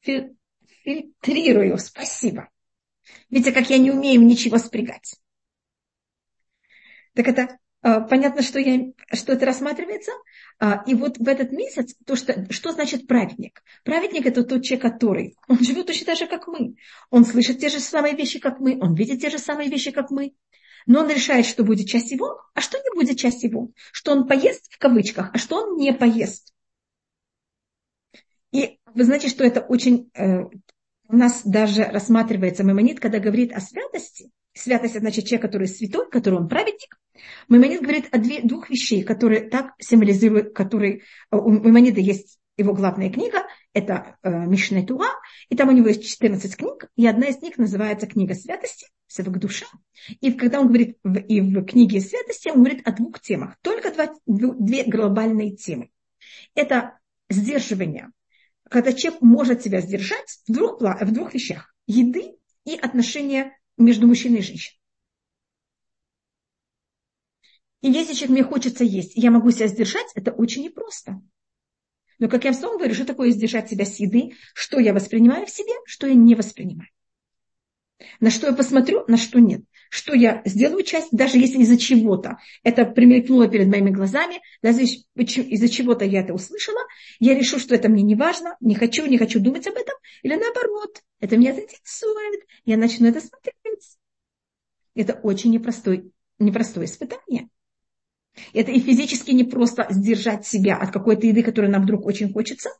Фильтрирую, 0.00 1.78
спасибо. 1.78 2.48
Видите, 3.30 3.52
как 3.52 3.70
я 3.70 3.78
не 3.78 3.90
умею 3.90 4.22
ничего 4.22 4.58
спрягать. 4.58 5.16
Так 7.14 7.28
это 7.28 7.58
а, 7.84 8.00
понятно, 8.00 8.40
что, 8.40 8.58
я, 8.58 8.92
что 9.12 9.34
это 9.34 9.44
рассматривается. 9.44 10.10
А, 10.58 10.82
и 10.86 10.94
вот 10.94 11.18
в 11.18 11.28
этот 11.28 11.52
месяц, 11.52 11.94
то, 12.06 12.16
что, 12.16 12.50
что 12.50 12.72
значит 12.72 13.06
праведник? 13.06 13.62
Праведник– 13.84 14.24
это 14.26 14.42
тот 14.42 14.64
человек, 14.64 14.82
который, 14.82 15.36
он 15.48 15.58
живет 15.62 15.86
точно 15.86 16.06
так 16.06 16.16
же, 16.16 16.26
как 16.26 16.46
мы. 16.46 16.76
Он 17.10 17.26
слышит 17.26 17.58
те 17.58 17.68
же 17.68 17.80
самые 17.80 18.16
вещи, 18.16 18.38
как 18.38 18.58
мы, 18.58 18.78
он 18.80 18.94
видит 18.94 19.20
те 19.20 19.28
же 19.28 19.38
самые 19.38 19.68
вещи, 19.68 19.90
как 19.90 20.10
мы. 20.10 20.32
Но 20.86 21.00
он 21.00 21.10
решает, 21.10 21.44
что 21.44 21.62
будет 21.62 21.86
часть 21.86 22.10
его, 22.10 22.40
а 22.54 22.62
что 22.62 22.78
не 22.78 22.94
будет 22.94 23.18
часть 23.18 23.42
его. 23.42 23.70
Что 23.92 24.12
он 24.12 24.26
поест, 24.26 24.72
в 24.72 24.78
кавычках, 24.78 25.30
а 25.34 25.38
что 25.38 25.56
он 25.56 25.76
не 25.76 25.92
поест. 25.92 26.54
И 28.50 28.78
вы 28.86 29.04
знаете, 29.04 29.28
что 29.28 29.44
это 29.44 29.60
очень 29.60 30.10
э, 30.14 30.44
у 31.08 31.16
нас 31.16 31.42
даже 31.44 31.84
рассматривается 31.84 32.64
мемонит, 32.64 33.00
когда 33.00 33.18
говорит 33.18 33.52
о 33.52 33.60
святости. 33.60 34.30
Святость, 34.52 34.98
значит, 34.98 35.26
человек, 35.26 35.42
который 35.42 35.66
святой, 35.66 36.08
который 36.10 36.38
он 36.38 36.48
праведник. 36.48 36.96
Маймонид 37.48 37.82
говорит 37.82 38.08
о 38.12 38.18
двух 38.18 38.70
вещей, 38.70 39.02
которые 39.02 39.48
так 39.48 39.72
символизируют, 39.78 40.54
которые 40.54 40.98
э, 41.30 41.36
у 41.36 41.50
Маймонида 41.50 42.00
есть 42.00 42.38
его 42.56 42.72
главная 42.72 43.10
книга, 43.10 43.42
это 43.72 44.16
э, 44.22 44.30
Мишне 44.30 44.86
Туа, 44.86 45.08
и 45.48 45.56
там 45.56 45.68
у 45.68 45.72
него 45.72 45.88
есть 45.88 46.06
14 46.06 46.56
книг, 46.56 46.88
и 46.96 47.06
одна 47.06 47.26
из 47.26 47.42
них 47.42 47.58
называется 47.58 48.06
«Книга 48.06 48.34
святости», 48.34 48.86
«Севак 49.08 49.40
душа». 49.40 49.66
И 50.20 50.32
когда 50.32 50.60
он 50.60 50.68
говорит 50.68 50.98
в, 51.02 51.16
и 51.18 51.40
в 51.40 51.64
книге 51.64 52.00
святости, 52.00 52.48
он 52.48 52.58
говорит 52.58 52.86
о 52.86 52.92
двух 52.92 53.20
темах, 53.20 53.56
только 53.60 53.90
два, 53.92 54.14
две 54.26 54.84
глобальные 54.84 55.56
темы. 55.56 55.90
Это 56.54 56.98
сдерживание, 57.28 58.12
когда 58.70 58.92
человек 58.92 59.20
может 59.20 59.62
себя 59.62 59.80
сдержать 59.80 60.40
в 60.46 60.52
двух, 60.52 60.80
в 60.80 61.12
двух 61.12 61.34
вещах– 61.34 61.74
еды 61.86 62.36
и 62.64 62.76
отношения 62.76 63.58
между 63.76 64.06
мужчиной 64.06 64.38
и 64.38 64.42
женщиной. 64.42 64.80
И 67.82 67.90
если 67.90 68.14
человек 68.14 68.30
мне 68.30 68.44
хочется 68.44 68.82
есть, 68.84 69.12
я 69.14 69.30
могу 69.30 69.50
себя 69.50 69.66
сдержать, 69.66 70.10
это 70.14 70.32
очень 70.32 70.62
непросто. 70.62 71.20
Но, 72.18 72.28
как 72.28 72.44
я 72.44 72.52
в 72.52 72.54
снова 72.54 72.78
говорю, 72.78 72.94
что 72.94 73.04
такое 73.04 73.30
сдержать 73.30 73.68
себя 73.68 73.84
с 73.84 73.96
еды, 73.96 74.34
что 74.54 74.78
я 74.78 74.94
воспринимаю 74.94 75.46
в 75.46 75.50
себе, 75.50 75.72
что 75.84 76.06
я 76.06 76.14
не 76.14 76.34
воспринимаю. 76.34 76.88
На 78.20 78.30
что 78.30 78.46
я 78.46 78.54
посмотрю, 78.54 79.04
на 79.08 79.16
что 79.16 79.40
нет. 79.40 79.62
Что 79.90 80.14
я 80.14 80.42
сделаю 80.44 80.82
часть, 80.82 81.08
даже 81.12 81.38
если 81.38 81.58
из-за 81.58 81.78
чего-то 81.78 82.38
это 82.62 82.84
примелькнуло 82.84 83.48
перед 83.48 83.68
моими 83.68 83.90
глазами, 83.90 84.40
даже 84.62 84.82
из-за 84.82 85.68
чего-то 85.68 86.04
я 86.04 86.20
это 86.20 86.34
услышала, 86.34 86.80
я 87.20 87.34
решу, 87.34 87.58
что 87.58 87.74
это 87.74 87.88
мне 87.88 88.02
не 88.02 88.14
важно, 88.14 88.56
не 88.60 88.74
хочу, 88.74 89.06
не 89.06 89.18
хочу 89.18 89.40
думать 89.40 89.66
об 89.66 89.74
этом, 89.74 89.94
или 90.22 90.34
наоборот, 90.34 91.02
это 91.20 91.36
меня 91.36 91.54
заинтересует, 91.54 92.42
я 92.64 92.76
начну 92.76 93.08
это 93.08 93.20
смотреть. 93.20 93.54
Это 94.94 95.14
очень 95.14 95.50
непростое, 95.50 96.10
непростое 96.38 96.86
испытание. 96.86 97.48
Это 98.52 98.72
и 98.72 98.80
физически 98.80 99.30
не 99.30 99.44
просто 99.44 99.86
сдержать 99.90 100.46
себя 100.46 100.76
от 100.76 100.92
какой-то 100.92 101.26
еды, 101.26 101.42
которая 101.42 101.70
нам 101.70 101.82
вдруг 101.82 102.04
очень 102.06 102.32
хочется. 102.32 102.70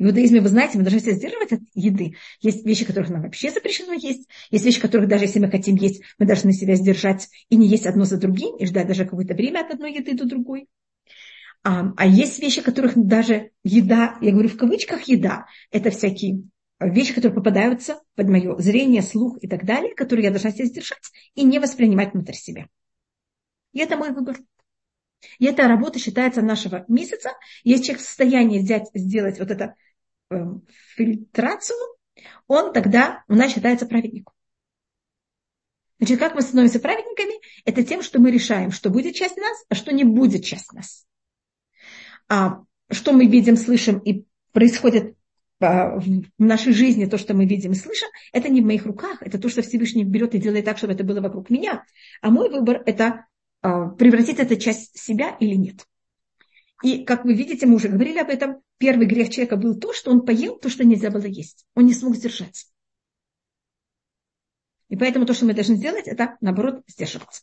В 0.00 0.04
иудаизме, 0.04 0.40
вы 0.40 0.48
знаете, 0.48 0.78
мы 0.78 0.84
должны 0.84 0.98
себя 0.98 1.12
сдерживать 1.12 1.52
от 1.52 1.60
еды. 1.74 2.16
Есть 2.40 2.64
вещи, 2.64 2.86
которых 2.86 3.10
нам 3.10 3.20
вообще 3.20 3.50
запрещено 3.50 3.92
есть. 3.92 4.30
Есть 4.50 4.64
вещи, 4.64 4.80
которых 4.80 5.08
даже 5.08 5.24
если 5.24 5.40
мы 5.40 5.50
хотим 5.50 5.76
есть, 5.76 6.02
мы 6.18 6.24
должны 6.24 6.54
себя 6.54 6.74
сдержать 6.74 7.28
и 7.50 7.56
не 7.56 7.68
есть 7.68 7.84
одно 7.84 8.04
за 8.04 8.16
другим, 8.16 8.56
и 8.56 8.64
ждать 8.64 8.86
даже 8.86 9.04
какое-то 9.04 9.34
время 9.34 9.60
от 9.60 9.74
одной 9.74 9.92
еды 9.92 10.14
до 10.14 10.24
другой. 10.24 10.68
А, 11.64 11.92
а 11.98 12.06
есть 12.06 12.38
вещи, 12.38 12.62
которых 12.62 12.92
даже 12.96 13.50
еда, 13.62 14.16
я 14.22 14.32
говорю 14.32 14.48
в 14.48 14.56
кавычках 14.56 15.02
еда, 15.02 15.44
это 15.70 15.90
всякие 15.90 16.44
вещи, 16.80 17.12
которые 17.12 17.34
попадаются 17.34 18.00
под 18.14 18.30
мое 18.30 18.56
зрение, 18.56 19.02
слух 19.02 19.36
и 19.42 19.48
так 19.48 19.66
далее, 19.66 19.94
которые 19.94 20.24
я 20.24 20.30
должна 20.30 20.50
себя 20.50 20.64
сдержать 20.64 21.10
и 21.34 21.44
не 21.44 21.58
воспринимать 21.58 22.14
внутрь 22.14 22.32
себя. 22.32 22.68
И 23.74 23.80
это 23.80 23.98
мой 23.98 24.12
выбор. 24.12 24.38
И 25.38 25.46
эта 25.46 25.68
работа 25.68 25.98
считается 25.98 26.42
нашего 26.42 26.84
месяца. 26.88 27.32
Если 27.64 27.84
человек 27.84 28.02
в 28.02 28.06
состоянии 28.06 28.58
взять, 28.58 28.88
сделать 28.94 29.38
вот 29.38 29.50
эту 29.50 29.64
э, 29.64 29.74
фильтрацию, 30.94 31.78
он 32.46 32.72
тогда 32.72 33.24
у 33.28 33.34
нас 33.34 33.52
считается 33.52 33.86
праведником. 33.86 34.34
Значит, 35.98 36.18
как 36.18 36.34
мы 36.34 36.42
становимся 36.42 36.80
праведниками? 36.80 37.40
Это 37.64 37.82
тем, 37.84 38.02
что 38.02 38.20
мы 38.20 38.30
решаем, 38.30 38.70
что 38.70 38.88
будет 38.88 39.14
часть 39.14 39.36
нас, 39.36 39.64
а 39.68 39.74
что 39.74 39.92
не 39.92 40.04
будет 40.04 40.44
часть 40.44 40.72
нас. 40.72 41.04
А 42.28 42.62
что 42.90 43.12
мы 43.12 43.26
видим, 43.26 43.56
слышим 43.56 43.98
и 43.98 44.24
происходит 44.52 45.14
а, 45.60 45.98
в 45.98 46.22
нашей 46.38 46.72
жизни, 46.72 47.04
то, 47.04 47.18
что 47.18 47.34
мы 47.34 47.44
видим 47.44 47.72
и 47.72 47.74
слышим, 47.74 48.08
это 48.32 48.48
не 48.48 48.62
в 48.62 48.64
моих 48.64 48.86
руках, 48.86 49.22
это 49.22 49.38
то, 49.38 49.50
что 49.50 49.60
Всевышний 49.62 50.04
берет 50.04 50.34
и 50.34 50.38
делает 50.38 50.64
так, 50.64 50.78
чтобы 50.78 50.94
это 50.94 51.04
было 51.04 51.20
вокруг 51.20 51.50
меня. 51.50 51.84
А 52.22 52.30
мой 52.30 52.48
выбор– 52.48 52.82
это 52.86 53.26
а, 53.60 53.88
превратить 53.88 54.38
это 54.38 54.56
часть 54.56 54.98
себя 54.98 55.36
или 55.38 55.54
нет. 55.54 55.86
И, 56.82 57.04
как 57.04 57.24
вы 57.24 57.34
видите, 57.34 57.66
мы 57.66 57.74
уже 57.74 57.88
говорили 57.88 58.18
об 58.18 58.30
этом, 58.30 58.62
первый 58.78 59.06
грех 59.06 59.30
человека 59.30 59.56
был 59.56 59.78
то, 59.78 59.92
что 59.92 60.10
он 60.10 60.24
поел 60.24 60.58
то, 60.58 60.68
что 60.68 60.84
нельзя 60.84 61.10
было 61.10 61.26
есть. 61.26 61.66
Он 61.74 61.84
не 61.84 61.92
смог 61.92 62.16
сдержать. 62.16 62.66
И 64.88 64.96
поэтому 64.96 65.26
то, 65.26 65.34
что 65.34 65.44
мы 65.44 65.54
должны 65.54 65.76
сделать, 65.76 66.08
это, 66.08 66.36
наоборот, 66.40 66.82
сдерживаться. 66.86 67.42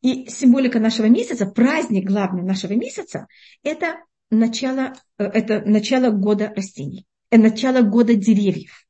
И 0.00 0.28
символика 0.28 0.78
нашего 0.78 1.06
месяца, 1.06 1.46
праздник 1.46 2.06
главный 2.06 2.42
нашего 2.42 2.72
месяца, 2.72 3.26
это 3.62 3.96
начало, 4.30 4.94
э, 5.18 5.24
это 5.24 5.62
начало 5.62 6.10
года 6.10 6.52
растений, 6.54 7.06
это 7.30 7.42
начало 7.42 7.82
года 7.82 8.14
деревьев. 8.14 8.87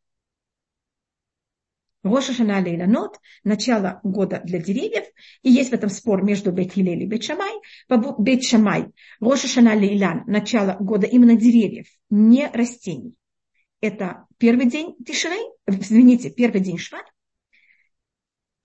Роша 2.02 2.32
Шана 2.32 2.60
Лейланот, 2.60 3.18
начало 3.42 4.00
года 4.04 4.40
для 4.44 4.60
деревьев, 4.60 5.04
и 5.42 5.50
есть 5.50 5.70
в 5.70 5.72
этом 5.72 5.90
спор 5.90 6.22
между 6.22 6.52
Бет 6.52 6.76
и 6.76 7.06
Бет 7.06 7.24
Шамай. 7.24 7.52
Бет 7.88 8.44
Шамай, 8.44 8.86
Роша 9.20 9.48
Шана 9.48 9.74
Лейлан, 9.74 10.22
начало 10.26 10.76
года 10.78 11.06
именно 11.06 11.36
деревьев, 11.36 11.86
не 12.08 12.48
растений. 12.48 13.14
Это 13.80 14.26
первый 14.38 14.66
день 14.66 14.96
Тишрей, 15.04 15.44
извините, 15.66 16.30
первый 16.30 16.60
день 16.60 16.78
Шват, 16.78 17.04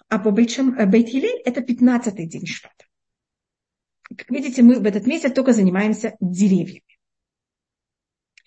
а 0.10 0.20
по 0.20 0.30
Бет, 0.30 0.52
Шам, 0.52 0.76
Бет 0.90 1.10
Хилель 1.10 1.42
это 1.44 1.62
пятнадцатый 1.62 2.28
день 2.28 2.46
Шват. 2.46 2.76
Как 4.16 4.30
видите, 4.30 4.62
мы 4.62 4.80
в 4.80 4.86
этот 4.86 5.08
месяц 5.08 5.34
только 5.34 5.54
занимаемся 5.54 6.16
деревьями. 6.20 6.84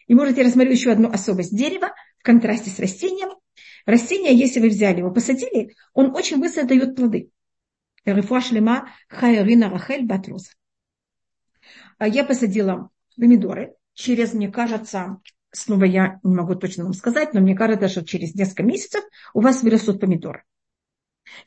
И 0.06 0.14
можете 0.14 0.42
рассмотреть 0.42 0.78
еще 0.78 0.92
одну 0.92 1.10
особость 1.10 1.56
дерева 1.56 1.92
в 2.18 2.22
контрасте 2.22 2.70
с 2.70 2.78
растением– 2.78 3.30
Растение, 3.86 4.36
если 4.36 4.58
вы 4.58 4.68
взяли 4.68 4.98
его, 4.98 5.12
посадили, 5.12 5.76
он 5.94 6.14
очень 6.14 6.40
быстро 6.40 6.64
дает 6.64 6.96
плоды. 6.96 7.30
Рефуашлема 8.04 8.90
хайрина 9.08 9.70
рахель 9.70 10.04
батруза. 10.04 10.50
А 11.98 12.08
я 12.08 12.24
посадила 12.24 12.90
помидоры. 13.16 13.74
Через, 13.94 14.34
мне 14.34 14.50
кажется, 14.50 15.20
снова 15.52 15.84
я 15.84 16.20
не 16.24 16.34
могу 16.34 16.56
точно 16.56 16.84
вам 16.84 16.94
сказать, 16.94 17.32
но 17.32 17.40
мне 17.40 17.54
кажется, 17.54 17.88
что 17.88 18.04
через 18.04 18.34
несколько 18.34 18.64
месяцев 18.64 19.04
у 19.32 19.40
вас 19.40 19.62
вырастут 19.62 20.00
помидоры. 20.00 20.44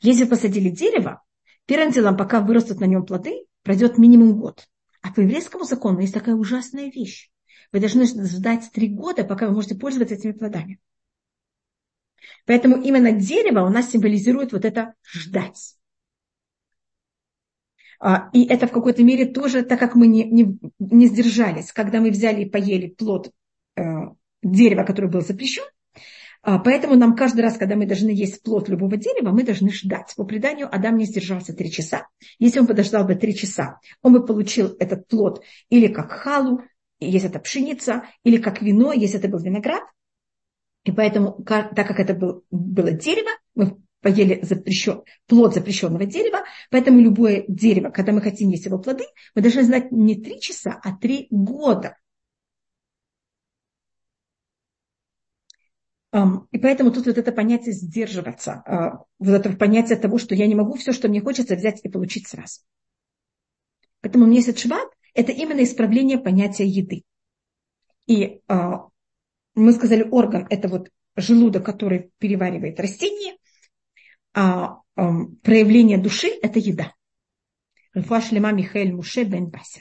Если 0.00 0.24
посадили 0.24 0.70
дерево, 0.70 1.22
первым 1.66 1.92
делом, 1.92 2.16
пока 2.16 2.40
вырастут 2.40 2.80
на 2.80 2.86
нем 2.86 3.04
плоды, 3.04 3.44
пройдет 3.62 3.98
минимум 3.98 4.40
год. 4.40 4.66
А 5.02 5.12
по 5.12 5.20
еврейскому 5.20 5.64
закону 5.64 6.00
есть 6.00 6.14
такая 6.14 6.34
ужасная 6.34 6.90
вещь. 6.90 7.30
Вы 7.70 7.80
должны 7.80 8.06
ждать 8.06 8.70
три 8.72 8.88
года, 8.88 9.24
пока 9.24 9.46
вы 9.46 9.54
можете 9.54 9.74
пользоваться 9.76 10.14
этими 10.14 10.32
плодами. 10.32 10.80
Поэтому 12.46 12.80
именно 12.80 13.12
дерево 13.12 13.64
у 13.66 13.70
нас 13.70 13.90
символизирует 13.90 14.52
вот 14.52 14.64
это 14.64 14.94
ждать. 15.04 15.76
А, 17.98 18.30
и 18.32 18.44
это 18.46 18.66
в 18.66 18.72
какой-то 18.72 19.02
мере 19.04 19.26
тоже, 19.26 19.62
так 19.62 19.78
как 19.78 19.94
мы 19.94 20.06
не, 20.06 20.24
не, 20.24 20.58
не 20.78 21.06
сдержались, 21.06 21.72
когда 21.72 22.00
мы 22.00 22.10
взяли 22.10 22.42
и 22.42 22.48
поели 22.48 22.88
плод 22.88 23.30
э, 23.76 23.82
дерева, 24.42 24.84
который 24.84 25.10
был 25.10 25.20
запрещен, 25.20 25.64
а, 26.42 26.58
Поэтому 26.58 26.96
нам 26.96 27.14
каждый 27.14 27.42
раз, 27.42 27.58
когда 27.58 27.76
мы 27.76 27.86
должны 27.86 28.10
есть 28.10 28.42
плод 28.42 28.68
любого 28.68 28.96
дерева, 28.96 29.30
мы 29.30 29.42
должны 29.42 29.70
ждать. 29.70 30.14
По 30.16 30.24
преданию, 30.24 30.74
Адам 30.74 30.96
не 30.96 31.04
сдержался 31.04 31.52
три 31.54 31.70
часа. 31.70 32.06
Если 32.38 32.60
он 32.60 32.66
подождал 32.66 33.04
бы 33.04 33.14
три 33.14 33.34
часа, 33.34 33.80
он 34.02 34.14
бы 34.14 34.24
получил 34.24 34.74
этот 34.78 35.06
плод 35.06 35.42
или 35.68 35.88
как 35.88 36.10
халу, 36.10 36.62
если 36.98 37.28
это 37.28 37.40
пшеница, 37.40 38.04
или 38.24 38.38
как 38.38 38.62
вино, 38.62 38.92
если 38.92 39.18
это 39.18 39.28
был 39.28 39.38
виноград. 39.38 39.82
И 40.84 40.92
поэтому, 40.92 41.42
так 41.44 41.74
как 41.74 42.00
это 42.00 42.14
был, 42.14 42.44
было 42.50 42.92
дерево, 42.92 43.30
мы 43.54 43.76
поели 44.00 44.40
запрещен, 44.42 45.02
плод 45.26 45.54
запрещенного 45.54 46.06
дерева, 46.06 46.44
поэтому 46.70 47.00
любое 47.00 47.44
дерево, 47.48 47.90
когда 47.90 48.12
мы 48.12 48.22
хотим 48.22 48.48
есть 48.50 48.64
его 48.64 48.78
плоды, 48.78 49.04
мы 49.34 49.42
должны 49.42 49.62
знать 49.62 49.92
не 49.92 50.16
три 50.16 50.40
часа, 50.40 50.80
а 50.82 50.96
три 50.96 51.26
года. 51.30 51.96
И 56.12 56.58
поэтому 56.58 56.90
тут 56.90 57.06
вот 57.06 57.18
это 57.18 57.30
понятие 57.30 57.72
сдерживаться, 57.72 58.62
а, 58.66 59.04
вот 59.20 59.30
это 59.30 59.56
понятие 59.56 59.96
того, 59.96 60.18
что 60.18 60.34
я 60.34 60.48
не 60.48 60.56
могу 60.56 60.76
все, 60.76 60.92
что 60.92 61.08
мне 61.08 61.20
хочется, 61.20 61.54
взять 61.54 61.80
и 61.84 61.88
получить 61.88 62.26
сразу. 62.26 62.62
Поэтому 64.00 64.26
месяц 64.26 64.58
шват– 64.58 64.88
это 65.14 65.30
именно 65.30 65.62
исправление 65.62 66.18
понятия 66.18 66.66
еды. 66.66 67.04
И 68.06 68.40
а, 68.48 68.88
мы 69.54 69.72
сказали, 69.72 70.02
орган– 70.02 70.46
это 70.50 70.68
вот 70.68 70.90
желудок, 71.16 71.64
который 71.64 72.12
переваривает 72.18 72.78
растения, 72.80 73.36
а 74.32 74.80
э, 74.96 75.02
проявление 75.42 75.98
души– 75.98 76.28
это 76.42 76.58
еда. 76.58 76.94
Шлема 77.94 78.52
Михаэль 78.52 78.92
Муше 78.92 79.24
бен 79.24 79.50
Бася. 79.50 79.80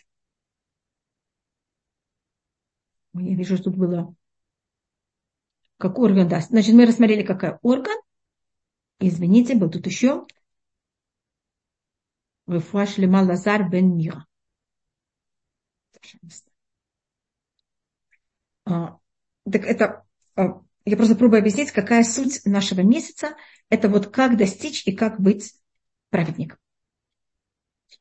Я 3.13 3.35
вижу, 3.35 3.55
что 3.55 3.65
тут 3.65 3.77
было... 3.77 4.15
Какой 5.77 6.09
орган 6.09 6.27
даст? 6.27 6.49
Значит, 6.49 6.73
мы 6.73 6.85
рассмотрели, 6.85 7.23
какой 7.23 7.57
орган. 7.61 7.97
Извините, 8.99 9.55
был 9.55 9.69
тут 9.69 9.85
еще. 9.85 10.25
Рефуа 12.47 12.85
Шлема 12.85 13.21
Лазар 13.21 13.69
бен 13.69 13.95
Мира. 13.95 14.25
Так 19.51 19.65
это, 19.65 20.03
а, 20.35 20.61
я 20.85 20.97
просто 20.97 21.15
пробую 21.15 21.39
объяснить, 21.39 21.71
какая 21.71 22.03
суть 22.03 22.45
нашего 22.45 22.81
месяца. 22.81 23.35
Это 23.69 23.89
вот 23.89 24.07
как 24.07 24.37
достичь 24.37 24.85
и 24.87 24.95
как 24.95 25.19
быть 25.19 25.53
праведником. 26.09 26.57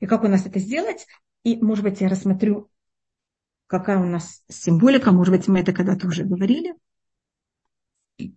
И 0.01 0.07
как 0.07 0.25
у 0.25 0.29
нас 0.29 0.47
это 0.47 0.59
сделать? 0.59 1.07
И, 1.45 1.57
может 1.57 1.85
быть, 1.85 2.01
я 2.01 2.09
рассмотрю, 2.09 2.71
какая 3.67 3.99
у 3.99 4.05
нас 4.05 4.43
символика. 4.49 5.13
Может 5.13 5.35
быть, 5.35 5.49
мы 5.49 5.61
это 5.61 5.73
когда-то 5.73 6.07
уже 6.07 6.25
говорили. 6.25 6.75
И, 8.19 8.35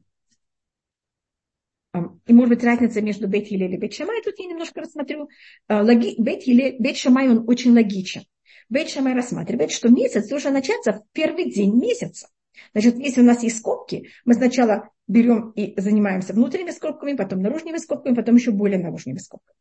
может 2.34 2.50
быть, 2.50 2.64
разница 2.64 3.02
между 3.02 3.28
Бейт 3.28 3.48
Хиле 3.48 3.74
и 3.74 3.78
Бейт 3.78 3.94
Шамай, 3.94 4.22
тут 4.24 4.40
я 4.40 4.46
немножко 4.46 4.82
рассмотрю. 4.82 5.30
А, 5.68 5.82
логи, 5.84 6.16
Бейт 6.18 6.44
Хиле, 6.44 6.78
он 7.30 7.50
очень 7.50 7.74
логичен. 7.74 8.24
Бейт 8.70 8.90
Шамай 8.90 9.14
рассматривает, 9.14 9.72
что 9.72 9.90
месяц 9.90 10.30
должен 10.30 10.54
начаться 10.54 10.94
в 10.94 11.04
первый 11.12 11.52
день 11.52 11.76
месяца. 11.76 12.30
Значит, 12.74 12.98
если 12.98 13.22
у 13.22 13.26
нас 13.26 13.44
есть 13.44 13.58
скобки, 13.58 14.10
мы 14.26 14.34
сначала 14.34 14.90
берем 15.08 15.52
и 15.52 15.80
занимаемся 15.80 16.34
внутренними 16.34 16.72
скобками, 16.72 17.16
потом 17.16 17.42
наружными 17.42 17.78
скобками, 17.78 18.16
потом 18.16 18.36
еще 18.36 18.52
более 18.52 18.80
наружными 18.80 19.18
скобками. 19.18 19.58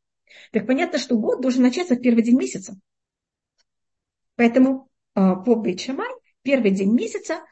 Так 0.53 0.67
понятно, 0.67 0.99
что 0.99 1.17
год 1.17 1.41
должен 1.41 1.63
начаться 1.63 1.95
в 1.95 2.01
первый 2.01 2.23
день 2.23 2.39
месяца. 2.39 2.77
Поэтому 4.37 4.89
а, 5.15 5.37
по 5.37 5.57
Бейт 5.57 5.81
Шамай 5.81 6.09
первый 6.43 6.71
день 6.71 6.95
месяца, 6.95 7.45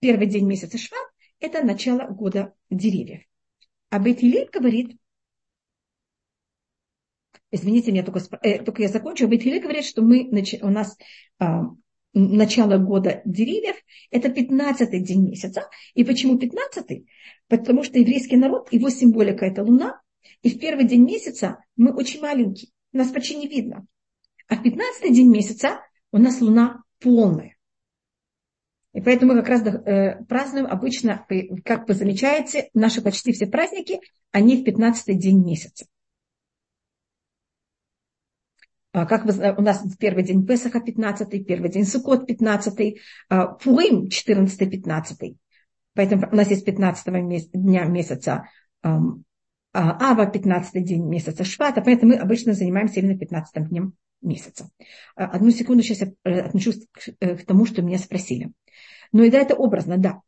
первый 0.00 0.26
день 0.26 0.46
месяца 0.46 0.78
Шват– 0.78 1.06
это 1.40 1.62
начало 1.62 2.06
года 2.08 2.54
деревьев. 2.70 3.22
А 3.90 3.98
Бейтилель 3.98 4.50
говорит, 4.52 4.98
извините 7.50 7.92
меня, 7.92 8.04
только, 8.04 8.20
э, 8.42 8.62
только 8.62 8.82
я 8.82 8.88
закончу, 8.88 9.24
а 9.24 9.28
Бейтилель 9.28 9.62
говорит, 9.62 9.84
что 9.84 10.02
мы, 10.02 10.28
у 10.62 10.68
нас 10.68 10.96
а, 12.14 12.18
начало 12.18 12.78
года 12.78 13.22
деревьев, 13.24 13.76
это 14.10 14.28
15-й 14.28 15.00
день 15.00 15.28
месяца. 15.28 15.68
И 15.94 16.04
почему 16.04 16.38
15-й? 16.38 17.06
Потому 17.48 17.84
что 17.84 17.98
еврейский 17.98 18.36
народ, 18.36 18.72
его 18.72 18.90
символика 18.90 19.46
это 19.46 19.62
луна, 19.62 20.00
и 20.42 20.50
в 20.50 20.58
первый 20.58 20.86
день 20.86 21.04
месяца 21.04 21.64
мы 21.76 21.92
очень 21.94 22.20
маленькие, 22.20 22.70
нас 22.92 23.10
почти 23.10 23.36
не 23.36 23.48
видно. 23.48 23.86
А 24.48 24.56
в 24.56 24.64
15-й 24.64 25.12
день 25.12 25.30
месяца 25.30 25.80
у 26.12 26.18
нас 26.18 26.40
луна 26.40 26.82
полная. 27.00 27.56
И 28.94 29.00
поэтому 29.00 29.34
мы 29.34 29.40
как 29.40 29.48
раз 29.48 29.62
э, 29.62 30.24
празднуем 30.24 30.66
обычно, 30.66 31.26
как 31.64 31.86
вы 31.86 31.94
замечаете, 31.94 32.70
наши 32.74 33.02
почти 33.02 33.32
все 33.32 33.46
праздники, 33.46 34.00
они 34.32 34.56
в 34.56 34.66
15-й 34.66 35.14
день 35.14 35.44
месяца. 35.44 35.86
А 38.87 38.87
как 39.06 39.24
вы, 39.24 39.54
у 39.56 39.62
нас 39.62 39.84
первый 39.98 40.24
день 40.24 40.46
Песаха 40.46 40.80
15 40.80 41.46
первый 41.46 41.70
день 41.70 41.84
Сукот 41.84 42.26
15 42.26 42.96
а, 43.28 43.46
Пурим 43.46 44.08
14 44.08 44.70
15 44.70 45.36
Поэтому 45.94 46.28
у 46.30 46.36
нас 46.36 46.48
есть 46.50 46.64
15 46.64 47.52
дня 47.52 47.84
месяца 47.84 48.44
а, 48.82 49.00
Ава 49.72 50.26
15 50.26 50.84
день 50.84 51.04
месяца 51.04 51.44
Швата, 51.44 51.82
поэтому 51.82 52.12
мы 52.12 52.18
обычно 52.18 52.52
занимаемся 52.52 53.00
именно 53.00 53.18
15 53.18 53.68
днем 53.68 53.94
месяца. 54.22 54.70
Одну 55.14 55.50
секунду 55.50 55.82
сейчас 55.82 56.00
я 56.00 56.12
э, 56.24 56.40
отношусь 56.40 56.86
к 56.90 57.10
э, 57.20 57.36
тому, 57.36 57.66
что 57.66 57.82
меня 57.82 57.98
спросили. 57.98 58.50
Но 59.12 59.22
еда 59.22 59.38
это 59.38 59.54
образно, 59.54 59.98
да. 59.98 60.20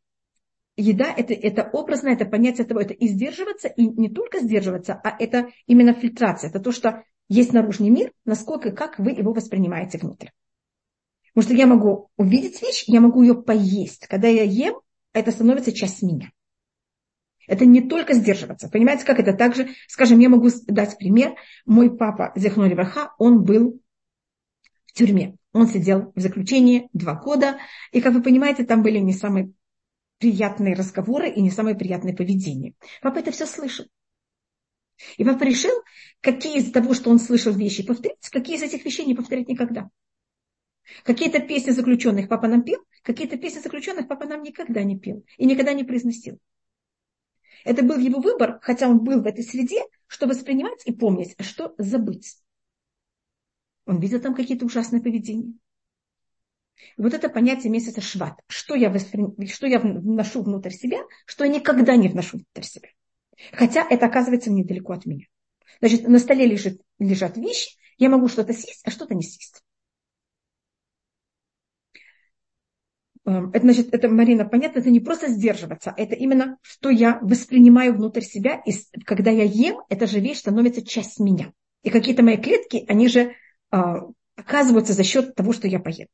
Еда 0.77 1.13
это, 1.15 1.35
это 1.35 1.69
образно, 1.73 2.09
это 2.09 2.25
понятие 2.25 2.67
того, 2.67 2.81
это 2.81 2.95
и 2.95 3.09
сдерживаться, 3.09 3.69
и 3.69 3.87
не 3.87 4.09
только 4.09 4.41
сдерживаться, 4.41 4.95
а 4.95 5.17
это 5.19 5.49
именно 5.67 5.93
фильтрация. 5.93 6.51
Это 6.51 6.61
то, 6.61 6.73
что 6.73 7.03
есть 7.31 7.53
наружный 7.53 7.91
мир, 7.91 8.13
насколько 8.25 8.69
и 8.69 8.75
как 8.75 8.99
вы 8.99 9.13
его 9.13 9.33
воспринимаете 9.33 9.99
внутрь. 9.99 10.29
Потому 11.33 11.49
что 11.49 11.55
я 11.55 11.67
могу 11.67 12.11
увидеть 12.17 12.61
вещь, 12.61 12.85
я 12.89 13.01
могу 13.01 13.23
ее 13.23 13.41
поесть. 13.41 14.09
Когда 14.09 14.27
я 14.27 14.43
ем, 14.43 14.81
это 15.13 15.31
становится 15.31 15.73
часть 15.73 16.03
меня. 16.03 16.33
Это 17.47 17.67
не 17.67 17.89
только 17.89 18.15
сдерживаться. 18.15 18.69
Понимаете, 18.69 19.05
как 19.05 19.21
это 19.21 19.33
также, 19.33 19.71
скажем, 19.87 20.19
я 20.19 20.29
могу 20.29 20.49
дать 20.67 20.99
пример. 20.99 21.37
Мой 21.67 21.97
папа, 21.97 22.33
Зехнули 22.35 22.75
Враха, 22.75 23.15
он 23.17 23.45
был 23.45 23.81
в 24.87 24.93
тюрьме. 24.93 25.37
Он 25.53 25.69
сидел 25.69 26.13
в 26.17 26.21
заключении 26.21 26.89
два 26.93 27.15
года, 27.15 27.59
и, 27.93 28.01
как 28.01 28.13
вы 28.13 28.23
понимаете, 28.23 28.65
там 28.65 28.83
были 28.83 28.99
не 28.99 29.13
самые 29.13 29.53
приятные 30.19 30.75
разговоры 30.75 31.31
и 31.31 31.41
не 31.41 31.51
самое 31.51 31.77
приятное 31.77 32.15
поведение. 32.15 32.75
Папа 33.03 33.19
это 33.19 33.31
все 33.31 33.47
слышал. 33.47 33.87
И 35.17 35.25
папа 35.25 35.45
решил, 35.45 35.73
какие 36.21 36.59
из 36.59 36.71
того, 36.71 36.95
что 36.95 37.11
он 37.11 37.19
слышал 37.19 37.53
вещи, 37.53 37.87
повторить, 37.87 38.29
какие 38.31 38.57
из 38.57 38.63
этих 38.63 38.85
вещей 38.85 39.07
не 39.07 39.15
повторить 39.15 39.49
никогда. 39.49 39.91
Какие-то 41.05 41.41
песни 41.41 41.71
заключенных 41.71 42.29
папа 42.29 42.49
нам 42.49 42.63
пел, 42.63 42.81
какие-то 43.03 43.37
песни 43.37 43.61
заключенных 43.61 44.09
папа 44.09 44.27
нам 44.27 44.43
никогда 44.43 44.83
не 44.83 44.99
пел 44.99 45.25
и 45.39 45.47
никогда 45.47 45.73
не 45.73 45.85
произносил. 45.85 46.39
Это 47.65 47.83
был 47.83 47.99
его 47.99 48.21
выбор, 48.21 48.59
хотя 48.63 48.89
он 48.89 49.01
был 49.01 49.23
в 49.23 49.27
этой 49.27 49.45
среде, 49.45 49.83
что 50.07 50.27
воспринимать 50.27 50.83
и 50.87 50.93
помнить, 50.93 51.35
а 51.39 51.43
что 51.43 51.75
забыть. 51.79 52.39
Он 53.87 54.01
видел 54.01 54.21
там 54.21 54.35
какие-то 54.35 54.65
ужасные 54.65 55.03
поведения. 55.03 55.55
И 56.97 57.03
вот 57.03 57.13
это 57.13 57.29
понятие 57.29 57.71
месяца 57.71 58.01
шват. 58.01 58.41
Что 58.49 58.75
я, 58.75 58.91
воспри... 58.91 59.47
что 59.47 59.67
я 59.67 59.79
вношу 59.79 60.43
внутрь 60.43 60.71
себя, 60.71 61.01
что 61.27 61.45
я 61.45 61.51
никогда 61.51 61.97
не 61.97 62.09
вношу 62.09 62.39
внутрь 62.39 62.63
себя. 62.63 62.89
Хотя 63.53 63.87
это 63.89 64.07
оказывается 64.07 64.51
недалеко 64.51 64.95
от 64.95 65.07
меня. 65.07 65.27
Значит, 65.81 66.09
на 66.09 66.19
столе 66.19 66.47
лежит, 66.47 66.81
лежат 66.99 67.37
вещи, 67.37 67.77
я 67.99 68.09
могу 68.09 68.29
что-то 68.29 68.53
съесть, 68.53 68.83
а 68.85 68.91
что-то 68.91 69.15
не 69.15 69.23
съесть. 69.23 69.63
Эм, 73.27 73.51
это 73.51 73.61
значит, 73.61 73.95
это, 73.95 74.09
Марина, 74.09 74.45
понятно, 74.45 74.81
это 74.81 74.91
не 74.91 75.01
просто 75.01 75.29
сдерживаться, 75.29 75.95
это 75.97 76.15
именно, 76.15 76.59
что 76.63 76.91
я 76.91 77.19
воспринимаю 77.21 77.95
внутрь 77.95 78.23
себя, 78.23 78.63
и 78.65 78.73
когда 79.05 79.31
я 79.31 79.45
ем, 79.45 79.81
эта 79.89 80.07
же 80.07 80.21
вещь 80.21 80.39
становится 80.39 80.85
часть 80.85 81.21
меня. 81.21 81.53
И 81.83 81.91
какие-то 81.91 82.23
мои 82.23 82.37
клетки, 82.37 82.85
они 82.89 83.09
же 83.09 83.35
а, 83.71 84.07
оказываются 84.37 84.93
за 84.93 85.05
счет 85.05 85.35
того, 85.35 85.53
что 85.53 85.69
я 85.69 85.81
поем. 85.81 86.09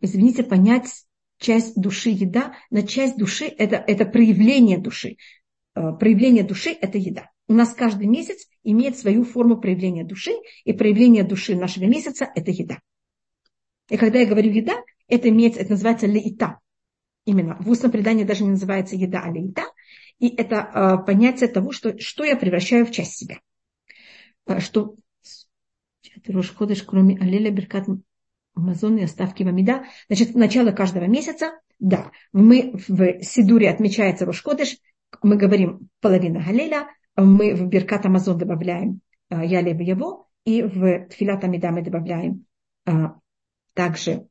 Извините, 0.00 0.42
понять 0.42 1.04
часть 1.38 1.74
души 1.78 2.10
еда, 2.10 2.54
на 2.70 2.86
часть 2.86 3.16
души 3.18 3.44
это, 3.46 3.76
это 3.76 4.06
проявление 4.06 4.78
души. 4.78 5.16
А, 5.74 5.92
проявление 5.92 6.44
души– 6.44 6.70
это 6.80 6.98
еда. 6.98 7.30
У 7.50 7.52
нас 7.52 7.74
каждый 7.74 8.06
месяц 8.06 8.46
имеет 8.62 8.96
свою 8.96 9.24
форму 9.24 9.56
проявления 9.56 10.04
души, 10.04 10.30
и 10.62 10.72
проявление 10.72 11.24
души 11.24 11.56
нашего 11.56 11.82
месяца– 11.86 12.30
это 12.36 12.52
еда. 12.52 12.78
И 13.88 13.96
когда 13.96 14.20
я 14.20 14.26
говорю 14.26 14.52
еда, 14.52 14.76
это 15.08 15.28
имеется, 15.30 15.58
это 15.58 15.72
называется 15.72 16.06
леита. 16.06 16.60
Именно. 17.24 17.56
В 17.58 17.68
устном 17.68 17.90
предании 17.90 18.22
даже 18.22 18.44
не 18.44 18.50
называется 18.50 18.94
еда, 18.94 19.22
а 19.24 19.32
леита. 19.32 19.64
И 20.20 20.28
это 20.28 20.54
э, 21.02 21.04
понятие 21.04 21.48
того, 21.48 21.72
что, 21.72 21.98
что 21.98 22.22
я 22.22 22.36
превращаю 22.36 22.86
в 22.86 22.92
часть 22.92 23.16
себя. 23.16 23.40
Что 24.60 24.94
Рош 26.28 26.52
кроме 26.86 27.18
Алеля, 27.18 27.50
Беркат, 27.50 27.88
Амазон 28.54 28.98
и 28.98 29.02
оставки 29.02 29.42
Мамида. 29.42 29.86
Значит, 30.06 30.36
начало 30.36 30.70
каждого 30.70 31.06
месяца, 31.06 31.58
да, 31.80 32.12
мы 32.32 32.74
в 32.86 33.24
Сидуре 33.24 33.70
отмечается 33.70 34.24
Рош 34.24 34.44
мы 35.24 35.36
говорим 35.36 35.88
половина 36.00 36.44
Галеля, 36.46 36.86
мы 37.24 37.54
в 37.54 37.66
Беркат 37.66 38.06
Амазон 38.06 38.38
добавляем 38.38 39.00
а, 39.28 39.44
Ялев 39.44 39.80
Яво, 39.80 40.26
и 40.44 40.62
в 40.62 41.06
Тфилат 41.08 41.44
Амида 41.44 41.70
мы 41.70 41.82
добавляем 41.82 42.46
а, 42.86 43.16
также 43.74 44.26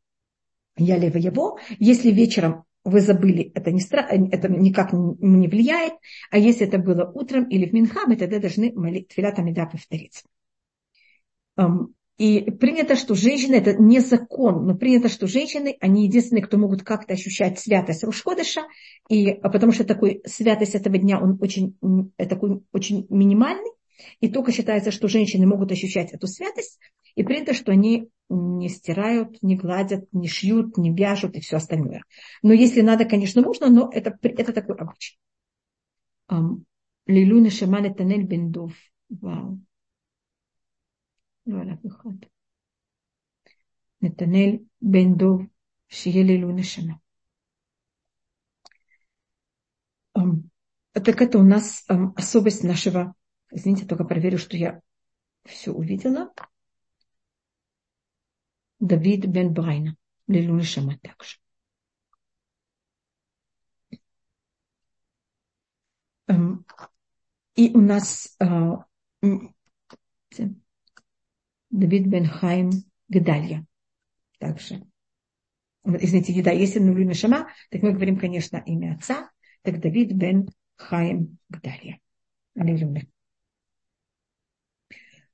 Ялев 0.78 1.16
Яво. 1.16 1.60
Если 1.80 2.12
вечером 2.12 2.66
вы 2.84 3.02
забыли, 3.02 3.52
это, 3.54 3.72
не 3.72 3.82
стра... 3.82 4.02
это 4.02 4.50
никак 4.50 4.94
не 4.94 5.48
влияет, 5.48 5.94
а 6.32 6.38
если 6.38 6.68
это 6.68 6.78
было 6.78 7.10
утром 7.14 7.46
или 7.50 7.68
в 7.68 7.74
Минха, 7.74 8.08
мы 8.08 8.16
тогда 8.16 8.40
должны 8.40 8.72
Тфилат 9.04 9.38
Амида 9.40 9.66
повторить. 9.66 10.24
И 12.20 12.52
принято, 12.52 12.98
что 12.98 13.16
женщины, 13.16 13.56
это 13.56 13.74
не 13.76 14.02
закон, 14.02 14.68
но 14.68 14.76
принято, 14.76 15.08
что 15.08 15.26
женщины, 15.26 15.78
они 15.80 16.06
единственные, 16.06 16.44
кто 16.44 16.58
могут 16.58 16.84
как-то 16.84 17.14
ощущать 17.14 17.60
святость 17.60 18.04
Рушходыша, 18.04 18.64
и, 19.08 19.30
а 19.30 19.50
потому 19.50 19.72
что 19.72 19.86
такой 19.86 20.22
святость 20.26 20.76
этого 20.76 20.98
дня, 20.98 21.18
он 21.18 21.38
очень, 21.40 21.78
такой 22.18 22.62
очень 22.74 23.08
минимальный, 23.10 23.72
и 24.20 24.28
только 24.28 24.52
считается, 24.52 24.92
что 24.92 25.08
женщины 25.08 25.48
могут 25.48 25.72
ощущать 25.72 26.12
эту 26.12 26.28
святость, 26.28 26.78
и 27.16 27.24
принято, 27.24 27.54
что 27.54 27.72
они 27.72 28.10
не 28.28 28.68
стирают, 28.68 29.42
не 29.42 29.56
гладят, 29.56 30.06
не 30.12 30.28
шьют, 30.28 30.78
не 30.78 30.94
вяжут 30.94 31.38
и 31.38 31.40
все 31.40 31.56
остальное. 31.56 32.04
Но 32.44 32.52
если 32.52 32.82
надо, 32.82 33.06
конечно, 33.06 33.42
можно, 33.42 33.70
но 33.70 33.90
это, 33.94 34.20
это 34.22 34.52
такой 34.52 34.76
обычай. 34.76 35.18
Лилуна 37.08 37.50
Шаман 37.50 37.94
Танель 37.94 38.24
Бендов. 38.24 38.74
Вау. 39.10 39.62
לא 41.49 41.61
על 41.61 41.73
אף 41.73 41.87
אחד. 41.87 42.29
נתנאל 44.03 44.59
בן 44.83 45.15
דוב, 45.17 45.43
שיהיה 45.89 46.25
לעילוי 46.25 46.53
נשמה. 46.53 46.95
Так 50.95 51.21
это 51.23 51.39
у 51.39 51.43
нас 51.43 51.85
особость 52.17 52.63
нашего... 52.63 53.15
Извините, 53.51 53.85
только 53.85 54.05
проверю, 54.05 54.39
что 54.39 54.57
я 54.57 54.81
все 55.45 55.73
увидела. 55.73 56.33
Давид 58.79 59.27
бен 59.27 59.53
Брайна. 59.53 59.97
Лилуна 60.29 60.63
Шама 60.63 60.99
также. 61.01 61.39
И 67.57 67.71
у 67.75 67.81
нас 67.81 68.37
Давид 71.70 72.08
бен 72.08 72.26
Хайм 72.26 72.72
Гдалья. 73.08 73.66
Также. 74.40 74.84
Извините, 75.86 76.34
еда. 76.34 76.52
Если 76.52 76.80
Нулю 76.80 77.04
Нишама, 77.04 77.50
так 77.70 77.82
мы 77.82 77.94
говорим, 77.94 78.18
конечно, 78.18 78.58
имя 78.66 78.96
отца. 78.96 79.30
Так 79.62 79.80
Давид 79.80 80.12
бен 80.14 80.50
Хайм 80.76 81.38
Гдалья. 81.50 82.00
Аллилуйя. 82.56 83.08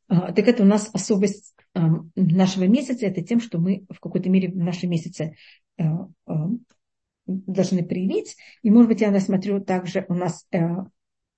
А, 0.07 0.31
так 0.33 0.47
это 0.47 0.63
у 0.63 0.65
нас 0.65 0.89
особость 0.93 1.55
нашего 1.73 2.65
месяца, 2.65 3.05
это 3.05 3.21
тем, 3.21 3.41
что 3.41 3.57
мы 3.57 3.85
в 3.89 3.99
какой-то 3.99 4.29
мере 4.29 4.49
в 4.49 4.55
нашем 4.55 4.89
месяце 4.89 5.35
э, 5.77 5.83
должны 7.25 7.83
проявить. 7.83 8.37
И, 8.61 8.69
может 8.69 8.87
быть, 8.87 9.01
я 9.01 9.19
смотрю 9.19 9.59
также 9.59 10.05
у 10.07 10.13
нас 10.13 10.47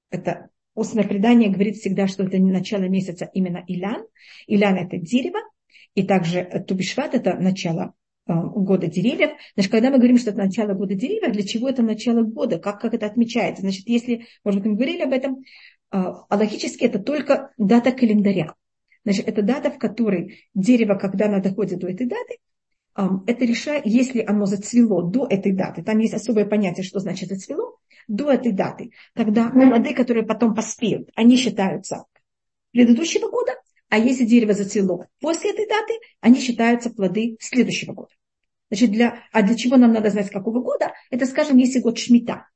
это 0.10 0.50
устное 0.78 1.04
предание 1.04 1.50
говорит 1.50 1.78
всегда, 1.78 2.08
что 2.08 2.24
это 2.24 2.38
не 2.38 2.52
начало 2.52 2.84
месяца 2.84 3.30
именно 3.34 3.64
Илян. 3.68 4.06
Илян– 4.46 4.76
это 4.78 4.98
дерево, 4.98 5.40
и 5.96 6.04
также 6.04 6.44
Тубишват– 6.68 7.14
это 7.16 7.34
начало 7.36 7.94
года 8.28 8.88
деревьев. 8.88 9.32
Значит, 9.56 9.72
когда 9.72 9.90
мы 9.90 9.98
говорим, 9.98 10.18
что 10.18 10.30
это 10.30 10.40
начало 10.40 10.74
года 10.74 10.96
деревьев, 10.96 11.32
для 11.32 11.44
чего 11.44 11.68
это 11.68 11.82
начало 11.82 12.22
года, 12.22 12.60
как, 12.60 12.80
как 12.80 12.94
это 12.94 13.06
отмечается? 13.06 13.62
Значит, 13.62 13.88
если, 13.88 14.28
может 14.44 14.62
быть, 14.62 14.70
мы 14.70 14.76
говорили 14.76 15.02
об 15.02 15.14
этом, 15.14 15.44
а 15.90 16.26
логически 16.36 16.84
это 16.84 17.00
только 17.00 17.52
дата 17.58 17.92
календаря. 17.92 18.54
Значит, 19.04 19.28
это 19.28 19.42
дата, 19.42 19.72
в 19.72 19.80
которой 19.80 20.44
дерево, 20.54 20.96
когда 20.96 21.26
оно 21.26 21.42
доходит 21.42 21.80
до 21.80 21.88
этой 21.88 22.06
даты, 22.06 22.38
это 22.98 23.46
решает, 23.46 23.86
если 23.86 24.24
оно 24.26 24.46
зацвело 24.46 25.04
до 25.04 25.28
этой 25.28 25.52
даты, 25.52 25.84
там 25.84 26.00
есть 26.00 26.16
особое 26.16 26.46
понятие, 26.46 26.84
что 26.84 27.00
значит 27.00 27.30
зацвело, 27.30 27.78
до 28.08 28.32
этой 28.32 28.54
даты, 28.54 28.92
тогда 29.14 29.50
плоды, 29.50 29.94
которые 29.94 30.26
потом 30.26 30.56
поспеют, 30.56 31.10
они 31.16 31.36
считаются 31.38 32.06
предыдущего 32.72 33.30
года, 33.30 33.52
а 33.90 34.00
если 34.00 34.26
дерево 34.26 34.54
зацвело 34.54 35.06
после 35.20 35.52
этой 35.52 35.68
даты, 35.68 35.94
они 36.22 36.40
считаются 36.40 36.90
плоды 36.90 37.38
следующего 37.40 37.94
года. 37.94 38.10
Значит, 38.70 38.92
для, 38.92 39.24
а 39.32 39.44
для 39.44 39.56
чего 39.56 39.78
нам 39.78 39.94
надо 39.94 40.10
знать, 40.10 40.30
какого 40.30 40.62
года? 40.62 40.94
Это, 41.10 41.26
скажем, 41.26 41.58
если 41.58 41.80
год 41.80 41.98
Шмита. 41.98 42.48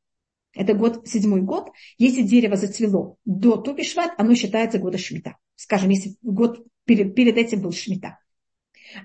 Это 0.54 0.74
год, 0.74 1.08
седьмой 1.08 1.42
год. 1.42 1.70
Если 1.98 2.22
дерево 2.22 2.58
зацвело 2.58 3.16
до 3.24 3.56
Тубишват, 3.58 4.14
оно 4.18 4.36
считается 4.36 4.80
года 4.80 4.98
Шмита. 4.98 5.38
Скажем, 5.56 5.90
если 5.90 6.16
год 6.22 6.66
перед, 6.86 7.16
перед 7.16 7.38
этим 7.38 7.62
был 7.62 7.72
Шмита. 7.72 8.18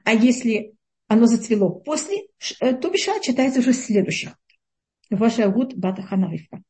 А 0.03 0.13
если 0.13 0.76
оно 1.09 1.27
зацвело 1.27 1.71
после 1.71 2.29
э, 2.61 2.75
Тубишват, 2.75 3.25
считается 3.25 3.61
уже 3.61 3.73
следующим. 3.73 4.31
Ваша 5.11 5.49
гуд 5.49 5.77
бата 5.77 6.03
ханарифа. 6.03 6.63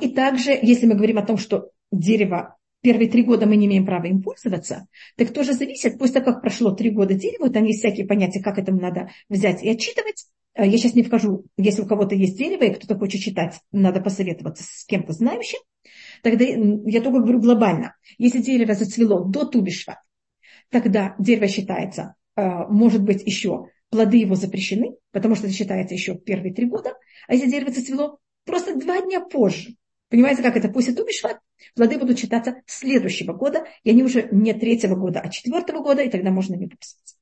И 0.00 0.08
также, 0.14 0.58
если 0.62 0.86
мы 0.86 0.94
говорим 0.94 1.18
о 1.18 1.26
том, 1.26 1.36
что 1.36 1.70
дерево 1.92 2.56
первые 2.82 3.10
три 3.10 3.22
года 3.22 3.46
мы 3.46 3.56
не 3.56 3.66
имеем 3.66 3.84
права 3.84 4.06
им 4.06 4.22
пользоваться, 4.22 4.86
так 5.16 5.32
тоже 5.32 5.52
зависит, 5.52 5.98
после 5.98 6.20
того, 6.20 6.32
как 6.32 6.42
прошло 6.42 6.70
три 6.70 6.90
года 6.90 7.14
дереву, 7.14 7.50
там 7.50 7.64
есть 7.64 7.80
всякие 7.80 8.06
понятия, 8.06 8.42
как 8.42 8.58
это 8.58 8.72
надо 8.72 9.10
взять 9.28 9.62
и 9.62 9.68
отчитывать, 9.68 10.26
Э, 10.56 10.66
я 10.66 10.78
сейчас 10.78 10.94
не 10.94 11.02
вхожу, 11.02 11.44
если 11.56 11.82
у 11.82 11.86
кого-то 11.86 12.14
есть 12.14 12.36
дерево, 12.36 12.64
и 12.64 12.74
кто-то 12.74 12.98
хочет 12.98 13.20
читать, 13.20 13.60
надо 13.72 14.00
посоветоваться 14.00 14.64
с 14.64 14.84
кем-то 14.86 15.12
знающим. 15.12 15.58
Тогда 16.22 16.44
я 16.44 17.00
только 17.00 17.20
говорю 17.20 17.40
глобально. 17.40 17.94
Если 18.18 18.40
дерево 18.40 18.74
зацвело 18.74 19.24
до 19.24 19.44
Тубишва, 19.44 20.02
тогда 20.70 21.14
дерево 21.18 21.46
считается, 21.46 22.02
э, 22.02 22.25
может 22.36 23.02
быть, 23.02 23.22
еще 23.26 23.68
плоды 23.90 24.18
его 24.18 24.34
запрещены, 24.34 24.96
потому 25.12 25.34
что 25.34 25.46
это 25.46 25.54
считается 25.54 25.94
еще 25.94 26.16
первые 26.16 26.52
три 26.52 26.66
года. 26.66 26.94
А 27.28 27.34
если 27.34 27.50
дерево 27.50 27.72
зацвело 27.72 28.18
просто 28.44 28.76
два 28.76 29.00
дня 29.00 29.20
позже, 29.20 29.76
понимаете, 30.10 30.42
как 30.42 30.56
это 30.56 30.68
после 30.68 30.94
Тубишва, 30.94 31.40
плоды 31.74 31.98
будут 31.98 32.18
считаться 32.18 32.62
следующего 32.66 33.32
года, 33.32 33.66
и 33.84 33.90
они 33.90 34.02
уже 34.02 34.28
не 34.32 34.52
третьего 34.54 34.96
года, 34.96 35.20
а 35.20 35.30
четвертого 35.30 35.82
года, 35.82 36.02
и 36.02 36.10
тогда 36.10 36.30
можно 36.30 36.54
ими 36.54 36.66
пользоваться. 36.66 37.16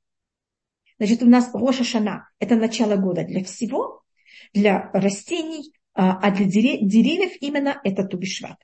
Значит, 0.97 1.23
у 1.23 1.27
нас 1.27 1.49
Роша 1.53 1.83
Шана– 1.83 2.29
это 2.39 2.55
начало 2.55 2.95
года 2.95 3.23
для 3.23 3.43
всего, 3.43 4.03
для 4.53 4.89
растений, 4.93 5.73
а, 5.93 6.19
а 6.19 6.31
для 6.31 6.45
деревьев 6.45 7.33
именно 7.41 7.79
это 7.83 8.05
Тубишват. 8.05 8.57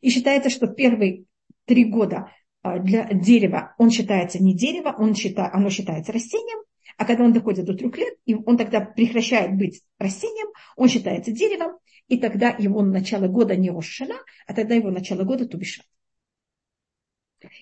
И 0.00 0.10
считается, 0.10 0.50
что 0.50 0.66
первые 0.66 1.24
три 1.64 1.84
года 1.84 2.30
для 2.62 3.08
дерева 3.12 3.74
он 3.78 3.90
считается 3.90 4.42
не 4.42 4.54
дерево, 4.54 4.94
он 4.98 5.14
считает, 5.14 5.54
оно 5.54 5.70
считается 5.70 6.12
растением, 6.12 6.58
а 6.96 7.04
когда 7.04 7.24
он 7.24 7.32
доходит 7.32 7.64
до 7.64 7.74
трех 7.74 7.96
лет, 7.96 8.14
и 8.26 8.34
он 8.34 8.58
тогда 8.58 8.80
прекращает 8.80 9.56
быть 9.56 9.82
растением, 9.98 10.48
он 10.76 10.88
считается 10.88 11.32
деревом, 11.32 11.78
и 12.08 12.18
тогда 12.18 12.50
его 12.58 12.82
начало 12.82 13.28
года 13.28 13.56
не 13.56 13.70
Рошана, 13.70 14.16
а 14.46 14.54
тогда 14.54 14.74
его 14.74 14.90
начало 14.90 15.24
года 15.24 15.46
Тубишват. 15.46 15.86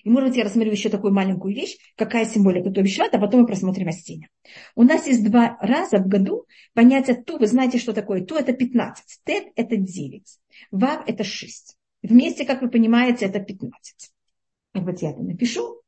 И, 0.03 0.09
может 0.09 0.29
быть, 0.29 0.37
я 0.37 0.43
рассмотрю 0.43 0.71
еще 0.71 0.89
такую 0.89 1.13
маленькую 1.13 1.55
вещь, 1.55 1.77
какая 1.95 2.25
символика 2.25 2.69
то 2.69 2.81
Бишват, 2.81 3.13
а 3.15 3.19
потом 3.19 3.41
мы 3.41 3.47
просмотрим 3.47 3.87
растения. 3.87 4.29
У 4.75 4.83
нас 4.83 5.07
есть 5.07 5.23
два 5.23 5.57
раза 5.61 5.99
в 5.99 6.07
году 6.07 6.45
понятие 6.73 7.15
Ту. 7.15 7.37
Вы 7.37 7.47
знаете, 7.47 7.77
что 7.77 7.93
такое 7.93 8.25
Ту? 8.25 8.35
Это 8.35 8.53
15. 8.53 9.21
Тет– 9.23 9.47
это 9.55 9.77
9. 9.77 10.23
Вав– 10.71 11.03
это 11.07 11.23
6. 11.23 11.77
Вместе, 12.03 12.45
как 12.45 12.61
вы 12.61 12.69
понимаете, 12.69 13.25
это 13.25 13.39
15. 13.39 14.11
И 14.73 14.79
вот 14.79 15.01
я 15.01 15.11
это 15.11 15.21
напишу. 15.21 15.81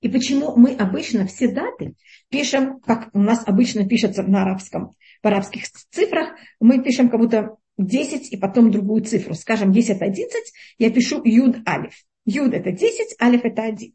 И 0.00 0.08
почему 0.08 0.56
мы 0.56 0.74
обычно 0.74 1.26
все 1.26 1.52
даты 1.52 1.94
пишем, 2.28 2.80
как 2.80 3.10
у 3.14 3.20
нас 3.20 3.42
обычно 3.46 3.88
пишется 3.88 4.22
на 4.22 4.42
арабском, 4.42 4.92
в 5.22 5.26
арабских 5.26 5.68
цифрах, 5.90 6.30
мы 6.60 6.82
пишем 6.82 7.10
как 7.10 7.20
будто 7.20 7.56
10 7.78 8.32
и 8.32 8.36
потом 8.36 8.70
другую 8.70 9.04
цифру. 9.04 9.34
Скажем, 9.34 9.72
10 9.72 9.90
это 9.96 10.04
11, 10.04 10.52
я 10.78 10.90
пишу 10.90 11.22
Юд 11.24 11.56
Алиф. 11.66 11.94
Юд 12.24 12.52
это 12.52 12.72
10, 12.72 13.16
алиф 13.20 13.44
это 13.44 13.62
1. 13.62 13.94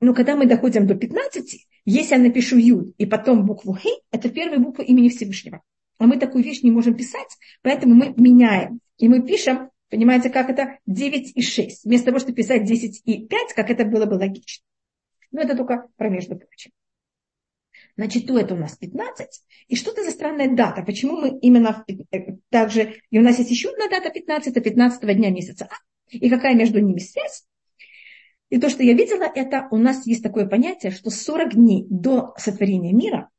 Но 0.00 0.14
когда 0.14 0.36
мы 0.36 0.46
доходим 0.46 0.86
до 0.86 0.94
15, 0.94 1.66
если 1.84 2.14
я 2.14 2.20
напишу 2.20 2.56
Юд 2.56 2.94
и 2.96 3.06
потом 3.06 3.44
букву 3.44 3.74
Хей, 3.74 4.00
это 4.10 4.28
первая 4.30 4.58
буква 4.58 4.82
имени 4.82 5.08
Всевышнего. 5.08 5.62
А 5.98 6.06
мы 6.06 6.16
такую 6.16 6.42
вещь 6.42 6.62
не 6.62 6.70
можем 6.70 6.94
писать, 6.94 7.36
поэтому 7.62 7.94
мы 7.94 8.14
меняем. 8.16 8.80
И 8.96 9.08
мы 9.08 9.22
пишем, 9.22 9.70
понимаете, 9.90 10.30
как 10.30 10.48
это 10.48 10.78
9 10.86 11.36
и 11.36 11.42
6. 11.42 11.84
Вместо 11.84 12.06
того, 12.06 12.18
чтобы 12.18 12.34
писать 12.34 12.64
10 12.64 13.02
и 13.04 13.26
5, 13.26 13.52
как 13.54 13.70
это 13.70 13.84
было 13.84 14.06
бы 14.06 14.14
логично. 14.14 14.64
Но 15.32 15.42
это 15.42 15.56
только 15.56 15.88
про 15.96 16.08
между 16.08 16.36
прочим. 16.36 16.70
Значит, 17.96 18.26
то 18.26 18.38
это 18.38 18.54
у 18.54 18.56
нас 18.56 18.76
15. 18.76 19.28
И 19.68 19.76
что 19.76 19.92
это 19.92 20.02
за 20.04 20.10
странная 20.10 20.54
дата? 20.54 20.82
Почему 20.82 21.18
мы 21.18 21.38
именно 21.40 21.84
в, 21.86 21.92
э, 22.14 22.36
также... 22.48 22.94
И 23.10 23.18
у 23.18 23.22
нас 23.22 23.38
есть 23.38 23.50
еще 23.50 23.70
одна 23.70 23.88
дата 23.88 24.10
15, 24.10 24.48
это 24.48 24.60
15 24.60 25.16
дня 25.16 25.30
месяца 25.30 25.68
А 25.70 25.74
и 26.10 26.28
какая 26.28 26.54
между 26.54 26.80
ними 26.80 26.98
связь. 26.98 27.44
И 28.48 28.58
то, 28.58 28.68
что 28.68 28.82
я 28.82 28.94
видела, 28.94 29.30
это 29.32 29.68
у 29.70 29.76
нас 29.76 30.06
есть 30.06 30.22
такое 30.22 30.46
понятие, 30.46 30.90
что 30.90 31.10
40 31.10 31.54
дней 31.54 31.86
до 31.88 32.34
сотворения 32.36 32.92
мира, 32.92 33.30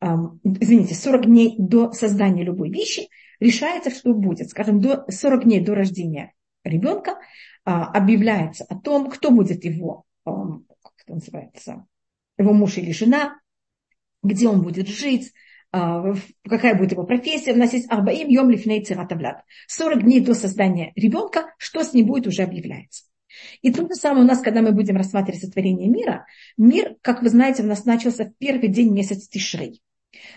эм, 0.00 0.40
извините, 0.42 0.94
40 0.94 1.26
дней 1.26 1.54
до 1.58 1.92
создания 1.92 2.42
любой 2.42 2.70
вещи 2.70 3.08
решается, 3.40 3.90
что 3.90 4.14
будет. 4.14 4.50
Скажем, 4.50 4.80
до 4.80 5.04
40 5.08 5.44
дней 5.44 5.60
до 5.60 5.74
рождения 5.74 6.34
ребенка 6.64 7.12
э, 7.12 7.70
объявляется 7.70 8.64
о 8.64 8.76
том, 8.76 9.10
кто 9.10 9.30
будет 9.30 9.64
его, 9.64 10.04
э, 10.26 10.30
как 10.30 10.92
это 11.04 11.14
называется, 11.14 11.86
его 12.36 12.52
муж 12.52 12.78
или 12.78 12.92
жена, 12.92 13.38
где 14.22 14.48
он 14.48 14.62
будет 14.62 14.88
жить, 14.88 15.32
а, 15.70 16.14
какая 16.48 16.74
будет 16.74 16.92
его 16.92 17.04
профессия. 17.04 17.52
У 17.52 17.56
нас 17.56 17.72
есть 17.72 17.90
Арбаим 17.90 18.28
Йом 18.28 18.50
Лифней 18.50 18.84
Цератавлад. 18.84 19.44
40 19.66 20.02
дней 20.02 20.20
до 20.20 20.34
создания 20.34 20.92
ребенка, 20.96 21.54
что 21.58 21.84
с 21.84 21.92
ним 21.92 22.06
будет, 22.06 22.26
уже 22.26 22.42
объявляется. 22.42 23.04
И 23.60 23.70
то 23.72 23.82
же 23.82 23.94
самое 23.94 24.24
у 24.24 24.26
нас, 24.26 24.40
когда 24.40 24.62
мы 24.62 24.72
будем 24.72 24.96
рассматривать 24.96 25.42
сотворение 25.42 25.88
мира, 25.88 26.26
мир, 26.56 26.96
как 27.02 27.22
вы 27.22 27.28
знаете, 27.28 27.62
у 27.62 27.66
нас 27.66 27.84
начался 27.84 28.24
в 28.24 28.34
первый 28.38 28.68
день 28.68 28.92
месяца 28.92 29.28
Тишрей. 29.30 29.82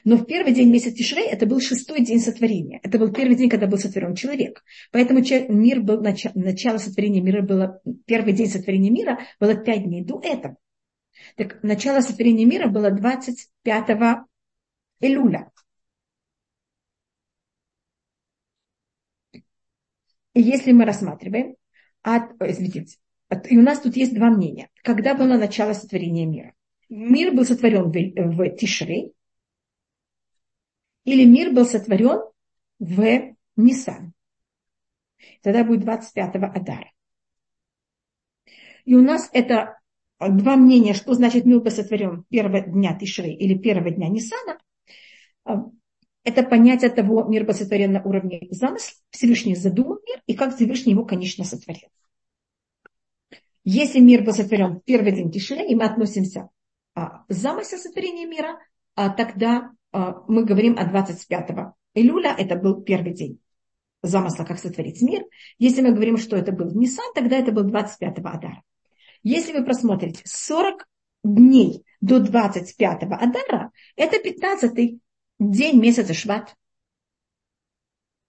Но 0.03 0.17
в 0.17 0.25
первый 0.25 0.53
день 0.53 0.69
месяца 0.69 0.95
Тишрей 0.95 1.27
это 1.27 1.45
был 1.45 1.61
шестой 1.61 2.01
день 2.01 2.19
сотворения. 2.19 2.79
Это 2.83 2.99
был 2.99 3.11
первый 3.13 3.35
день, 3.35 3.49
когда 3.49 3.67
был 3.67 3.77
сотворен 3.77 4.15
человек. 4.15 4.63
Поэтому 4.91 5.21
мир 5.21 5.81
был, 5.81 6.01
начало 6.01 6.77
сотворения 6.77 7.21
мира 7.21 7.41
было, 7.41 7.81
первый 8.05 8.33
день 8.33 8.47
сотворения 8.47 8.89
мира 8.89 9.19
было 9.39 9.55
пять 9.55 9.83
дней 9.83 10.03
до 10.03 10.19
этого. 10.21 10.57
Так 11.35 11.61
начало 11.63 12.01
сотворения 12.01 12.45
мира 12.45 12.67
было 12.67 12.91
25 12.91 13.85
Элюля. 14.99 15.51
И 20.33 20.41
если 20.41 20.71
мы 20.71 20.85
рассматриваем, 20.85 21.55
от, 22.03 22.31
извините, 22.41 22.97
от, 23.27 23.51
и 23.51 23.57
у 23.57 23.61
нас 23.61 23.81
тут 23.81 23.95
есть 23.95 24.13
два 24.13 24.29
мнения. 24.29 24.69
Когда 24.83 25.13
было 25.13 25.37
начало 25.37 25.73
сотворения 25.73 26.25
мира? 26.25 26.53
Мир 26.89 27.33
был 27.33 27.45
сотворен 27.45 27.91
в, 27.91 28.35
в 28.35 28.55
Тишре, 28.57 29.11
или 31.03 31.25
мир 31.25 31.51
был 31.51 31.65
сотворен 31.65 32.21
в 32.79 33.35
Нисан. 33.55 34.13
Тогда 35.41 35.63
будет 35.63 35.83
25-го 35.83 36.45
Адара. 36.45 36.91
И 38.85 38.95
у 38.95 39.01
нас 39.01 39.29
это 39.33 39.79
два 40.19 40.55
мнения, 40.55 40.93
что 40.93 41.13
значит 41.13 41.45
мир 41.45 41.59
был 41.59 41.71
сотворен 41.71 42.23
первого 42.29 42.61
дня 42.61 42.97
Тишры 42.97 43.29
или 43.29 43.57
первого 43.57 43.91
дня 43.91 44.07
Нисана– 44.07 44.57
а, 45.43 45.65
это 46.23 46.43
понятие 46.43 46.91
того, 46.91 47.23
мир 47.23 47.45
был 47.45 47.53
сотворен 47.53 47.93
на 47.93 48.03
уровне 48.03 48.47
замысла, 48.51 48.95
Всевышний 49.09 49.55
задумал 49.55 49.99
мир, 50.05 50.21
и 50.27 50.35
как 50.35 50.55
Всевышний 50.55 50.93
его, 50.93 51.05
конечно, 51.05 51.43
сотворил. 51.43 51.89
Если 53.63 53.99
мир 53.99 54.23
был 54.23 54.33
сотворен 54.33 54.79
в 54.79 54.83
первый 54.83 55.11
день 55.11 55.31
Тишре, 55.31 55.67
и 55.67 55.75
мы 55.75 55.85
относимся 55.85 56.49
а, 56.93 57.23
замысел 57.27 57.77
сотворения 57.77 58.25
мира, 58.25 58.59
а 58.95 59.09
тогда 59.09 59.71
мы 59.91 60.45
говорим 60.45 60.77
о 60.77 60.85
25 60.85 61.49
Илюля, 61.93 62.35
это 62.37 62.55
был 62.55 62.81
первый 62.81 63.13
день 63.13 63.39
замысла, 64.01 64.43
как 64.43 64.59
сотворить 64.59 65.01
мир. 65.01 65.23
Если 65.59 65.81
мы 65.81 65.91
говорим, 65.91 66.17
что 66.17 66.35
это 66.35 66.51
был 66.51 66.71
Нисан, 66.73 67.13
тогда 67.13 67.37
это 67.37 67.51
был 67.51 67.63
25 67.63 68.17
Адара. 68.19 68.63
Если 69.23 69.53
вы 69.53 69.63
просмотрите 69.63 70.23
40 70.25 70.87
дней 71.23 71.83
до 71.99 72.19
25 72.19 73.03
Адара, 73.03 73.71
это 73.95 74.19
15 74.19 74.99
день 75.39 75.79
месяца 75.79 76.13
Шват. 76.13 76.55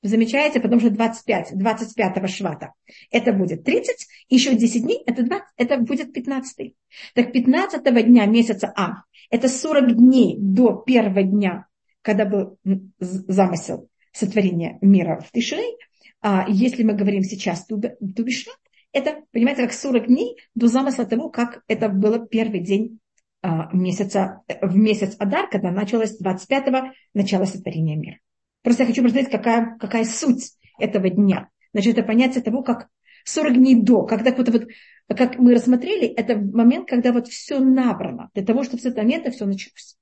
Вы 0.02 0.08
замечаете, 0.08 0.60
потому 0.60 0.80
что 0.80 0.90
25, 0.90 1.56
25 1.56 2.30
швата 2.30 2.72
это 3.10 3.32
будет 3.32 3.64
30, 3.64 4.08
еще 4.28 4.54
10 4.56 4.82
дней 4.82 5.02
это, 5.06 5.22
20, 5.22 5.44
это 5.56 5.76
будет 5.78 6.12
15. 6.12 6.74
Так 7.14 7.32
15 7.32 8.06
дня 8.06 8.26
месяца 8.26 8.72
А, 8.76 9.04
это 9.30 9.48
40 9.48 9.96
дней 9.96 10.36
до 10.38 10.72
первого 10.72 11.22
дня, 11.22 11.66
когда 12.02 12.24
был 12.24 12.58
замысел 12.98 13.88
сотворения 14.12 14.78
мира 14.80 15.24
в 15.24 15.30
Тишрей. 15.30 15.76
А 16.20 16.46
если 16.48 16.82
мы 16.82 16.94
говорим 16.94 17.22
сейчас 17.22 17.64
Тубишват, 17.66 18.56
это, 18.92 19.22
понимаете, 19.32 19.62
как 19.62 19.72
40 19.72 20.06
дней 20.08 20.36
до 20.54 20.66
замысла 20.66 21.04
того, 21.06 21.30
как 21.30 21.62
это 21.66 21.88
было 21.88 22.18
первый 22.18 22.60
день 22.60 22.98
а, 23.40 23.68
месяца, 23.72 24.42
в 24.60 24.76
месяц 24.76 25.14
Адар, 25.18 25.48
когда 25.48 25.70
началось 25.70 26.20
25-го 26.20 26.92
начало 27.14 27.44
сотворения 27.44 27.96
мира. 27.96 28.18
Просто 28.62 28.84
я 28.84 28.88
хочу 28.88 29.02
посмотреть, 29.02 29.30
какая, 29.30 29.76
какая 29.78 30.04
суть 30.04 30.52
этого 30.78 31.10
дня. 31.10 31.50
Значит, 31.72 31.98
это 31.98 32.06
понятие 32.06 32.42
того, 32.42 32.62
как 32.62 32.88
40 33.24 33.54
дней 33.54 33.74
до, 33.74 34.04
когда 34.04 34.32
вот, 34.32 34.48
вот, 34.48 34.68
как 35.08 35.38
мы 35.38 35.54
рассмотрели, 35.54 36.06
это 36.06 36.36
момент, 36.36 36.88
когда 36.88 37.12
вот 37.12 37.28
все 37.28 37.58
набрано, 37.58 38.30
для 38.34 38.44
того, 38.44 38.62
чтобы 38.62 38.82
с 38.82 38.86
этого 38.86 39.04
момента 39.04 39.30
все 39.30 39.46
началось. 39.46 39.96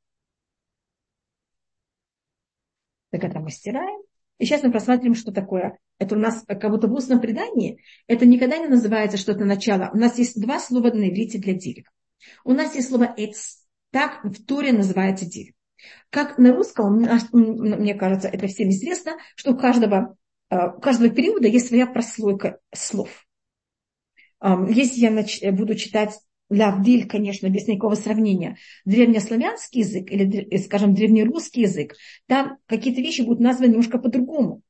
Так 3.11 3.25
это 3.25 3.40
мы 3.40 3.51
стираем. 3.51 4.01
И 4.38 4.46
сейчас 4.46 4.62
мы 4.62 4.70
просматриваем, 4.70 5.14
что 5.14 5.33
такое. 5.33 5.79
Это 5.99 6.14
у 6.14 6.18
нас 6.18 6.44
как 6.46 6.70
будто 6.70 6.88
в 6.88 6.94
устном 6.94 7.20
предании. 7.20 7.83
Это 8.07 8.25
никогда 8.25 8.57
не 8.57 8.68
называется 8.68 9.18
что-то 9.18 9.44
начало. 9.44 9.90
У 9.92 9.99
нас 9.99 10.16
есть 10.16 10.40
два 10.40 10.59
слова 10.59 10.90
на 10.90 11.11
иврите 11.11 11.38
для 11.38 11.53
дерева. 11.53 11.90
У 12.44 12.53
нас 12.53 12.75
есть 12.75 12.88
слово 12.88 13.12
«эц». 13.16 13.59
Так 13.90 14.25
в 14.25 14.44
Туре 14.46 14.73
называется 14.73 15.27
дерево. 15.27 15.55
Как 16.11 16.38
на 16.38 16.55
русском, 16.55 17.07
мне 17.33 17.95
кажется, 17.95 18.29
это 18.29 18.47
всем 18.47 18.71
известно, 18.71 19.12
что 19.37 19.53
у 19.53 19.57
каждого, 19.57 20.16
э, 20.51 20.57
у 20.77 20.81
каждого 20.81 21.11
периода 21.11 21.49
есть 21.49 21.69
своя 21.69 21.87
прослойка 21.87 22.59
слов. 22.75 23.27
Если 24.43 25.01
я 25.01 25.53
буду 25.53 25.75
читать 25.75 26.19
Лавдиль, 26.51 27.07
конечно, 27.07 27.49
без 27.49 27.69
никакого 27.69 27.95
сравнения, 27.95 28.59
древнеславянский 28.85 29.81
язык 29.81 30.11
или, 30.11 30.49
э, 30.51 30.59
скажем, 30.59 30.95
древнерусский 30.95 31.62
язык, 31.62 31.95
там 32.27 32.59
какие-то 32.66 33.01
вещи 33.01 33.23
будут 33.23 33.40
названы 33.40 33.71
немножко 33.71 33.99
по-другому. 33.99 34.62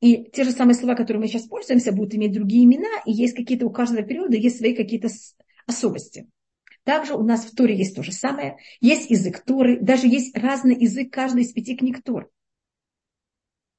И 0.00 0.24
те 0.32 0.42
же 0.44 0.50
самые 0.52 0.74
слова, 0.74 0.94
которые 0.94 1.20
мы 1.20 1.28
сейчас 1.28 1.46
пользуемся, 1.46 1.92
будут 1.92 2.14
иметь 2.14 2.32
другие 2.32 2.64
имена, 2.64 2.88
и 3.04 3.12
есть 3.12 3.36
какие-то 3.36 3.66
у 3.66 3.70
каждого 3.70 4.02
периода, 4.02 4.36
есть 4.36 4.56
свои 4.56 4.74
какие-то 4.74 5.08
особенности. 5.66 6.26
Также 6.84 7.14
у 7.14 7.22
нас 7.22 7.44
в 7.44 7.54
Торе 7.54 7.76
есть 7.76 7.94
то 7.94 8.02
же 8.02 8.12
самое. 8.12 8.56
Есть 8.80 9.10
язык 9.10 9.44
Торы, 9.44 9.78
даже 9.80 10.08
есть 10.08 10.36
разный 10.36 10.78
язык 10.78 11.12
каждой 11.12 11.42
из 11.42 11.52
пяти 11.52 11.76
книг 11.76 12.02
Торы. 12.02 12.28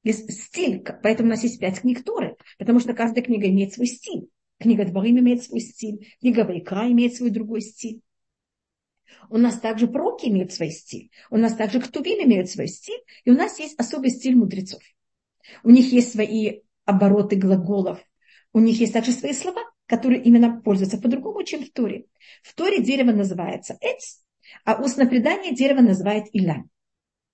Есть 0.04 0.32
стиль, 0.32 0.84
поэтому 1.02 1.30
у 1.30 1.32
нас 1.32 1.44
есть 1.44 1.60
пять 1.60 1.80
книг 1.80 2.04
Торы, 2.04 2.36
потому 2.58 2.80
что 2.80 2.94
каждая 2.94 3.24
книга 3.24 3.48
имеет 3.48 3.74
свой 3.74 3.88
стиль. 3.88 4.30
Книга 4.60 4.86
Дворим 4.86 5.20
имеет 5.20 5.44
свой 5.44 5.60
стиль, 5.60 6.14
книга 6.20 6.46
Вайкра 6.46 6.90
имеет 6.92 7.16
свой 7.16 7.30
другой 7.30 7.62
стиль. 7.62 8.02
У 9.30 9.38
нас 9.38 9.60
также 9.60 9.88
пророки 9.88 10.28
имеют 10.28 10.54
свой 10.54 10.72
стиль, 10.72 11.10
у 11.30 11.38
нас 11.38 11.56
также 11.56 11.82
Ктувим 11.82 12.26
имеют 12.26 12.50
свой 12.50 12.68
стиль, 12.68 13.02
и 13.24 13.32
у 13.32 13.34
нас 13.34 13.60
есть 13.60 13.80
особый 13.80 14.10
стиль 14.10 14.36
мудрецов. 14.36 14.82
У 15.64 15.70
них 15.70 15.92
есть 15.92 16.12
свои 16.12 16.62
обороты 16.86 17.36
глаголов, 17.36 18.00
у 18.54 18.60
них 18.60 18.80
есть 18.80 18.94
также 18.94 19.12
свои 19.12 19.34
слова, 19.34 19.62
которые 19.88 20.22
именно 20.22 20.62
пользуются 20.62 20.98
по-другому, 20.98 21.44
чем 21.44 21.66
в 21.66 21.72
Торе. 21.72 22.06
В 22.42 22.54
Торе 22.56 22.82
дерево 22.82 23.12
называется 23.12 23.78
Эц, 23.82 24.22
а 24.64 24.82
устное 24.82 25.08
предание 25.08 25.54
дерево 25.54 25.82
называет 25.82 26.26
Илям. 26.34 26.70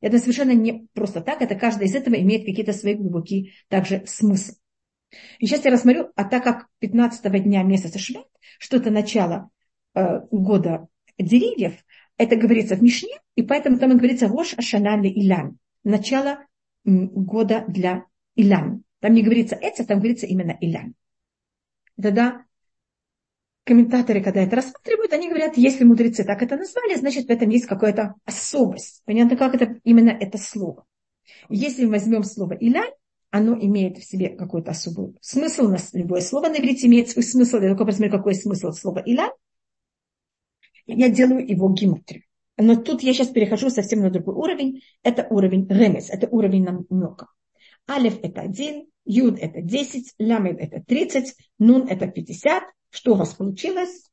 Это 0.02 0.18
совершенно 0.18 0.52
не 0.52 0.88
просто 0.94 1.22
так, 1.22 1.42
это 1.42 1.56
каждый 1.56 1.88
из 1.88 1.96
этого 1.96 2.16
имеет 2.16 2.46
какие-то 2.46 2.74
свои 2.74 2.94
глубокие 2.96 3.52
также 3.68 4.04
смыслы. 4.06 4.56
И 5.40 5.46
сейчас 5.46 5.66
я 5.66 5.72
рассмотрю, 5.72 6.10
а 6.16 6.24
так 6.24 6.44
как 6.44 6.68
15 6.80 7.44
дня 7.44 7.64
месяца 7.64 8.00
Шват, 8.00 8.28
что 8.60 8.78
это 8.78 8.92
начало 8.92 9.50
э, 9.96 10.22
года 10.32 10.88
деревьев, 11.18 11.74
это 12.18 12.36
говорится 12.36 12.76
в 12.76 12.84
Мишне, 12.84 13.18
и 13.36 13.44
поэтому 13.44 13.78
там 13.78 13.98
говорится 13.98 14.28
Рош 14.28 14.54
Ашана 14.54 15.02
Илям, 15.02 15.58
начало 15.84 16.46
года 16.86 17.66
для 17.68 18.06
Илям. 18.36 18.84
Там 19.00 19.14
не 19.14 19.24
говорится 19.24 19.58
Эца, 19.60 19.86
там 19.86 20.00
говорится 20.00 20.26
именно 20.26 20.58
Илям. 22.00 22.16
Тогда 22.16 22.46
комментаторы, 23.66 24.24
когда 24.24 24.42
это 24.42 24.56
рассматривают, 24.56 25.14
они 25.14 25.30
говорят, 25.30 25.56
если 25.58 25.84
мудрецы 25.84 26.24
так 26.24 26.42
это 26.42 26.58
назвали, 26.58 26.96
значит, 26.96 27.28
в 27.28 27.30
этом 27.30 27.50
есть 27.50 27.68
какая-то 27.68 28.16
особость. 28.26 29.04
Понятно, 29.06 29.38
как 29.38 29.54
это 29.54 29.80
именно 29.84 30.10
это 30.10 30.38
слово. 30.38 30.86
Если 31.50 31.86
мы 31.86 31.92
возьмем 31.92 32.24
слово 32.24 32.54
«иляль», 32.54 32.92
оно 33.32 33.54
имеет 33.54 34.00
в 34.00 34.04
себе 34.04 34.30
какой-то 34.30 34.72
особый 34.72 35.16
смысл. 35.22 35.66
У 35.66 35.70
нас 35.70 35.94
любое 35.94 36.22
слово 36.22 36.50
на 36.50 36.58
иврите 36.58 36.88
имеет 36.88 37.10
свой 37.10 37.24
смысл. 37.24 37.58
Я 37.58 37.70
только 37.70 37.86
посмотрю, 37.86 38.12
какой 38.12 38.34
смысл 38.34 38.72
слова 38.72 39.04
«иляль». 39.06 39.32
Я 40.88 41.10
делаю 41.10 41.48
его 41.48 41.70
гематрию. 41.70 42.24
Но 42.58 42.76
тут 42.76 43.04
я 43.04 43.14
сейчас 43.14 43.28
перехожу 43.28 43.70
совсем 43.70 44.02
на 44.02 44.10
другой 44.10 44.34
уровень. 44.34 44.82
Это 45.04 45.28
уровень 45.30 45.68
ремес, 45.70 46.10
это 46.10 46.28
уровень 46.28 46.64
намека. 46.64 47.28
Алиф– 47.90 48.20
это 48.24 48.42
один, 48.42 48.88
Юд– 49.06 49.40
это 49.42 49.62
10, 49.62 50.14
Лямед– 50.20 50.60
это 50.60 50.84
30, 50.84 51.36
Нун– 51.58 51.88
это 51.90 52.08
50. 52.08 52.64
Что 52.92 53.14
у 53.14 53.16
вас 53.16 53.34
получилось? 53.34 54.10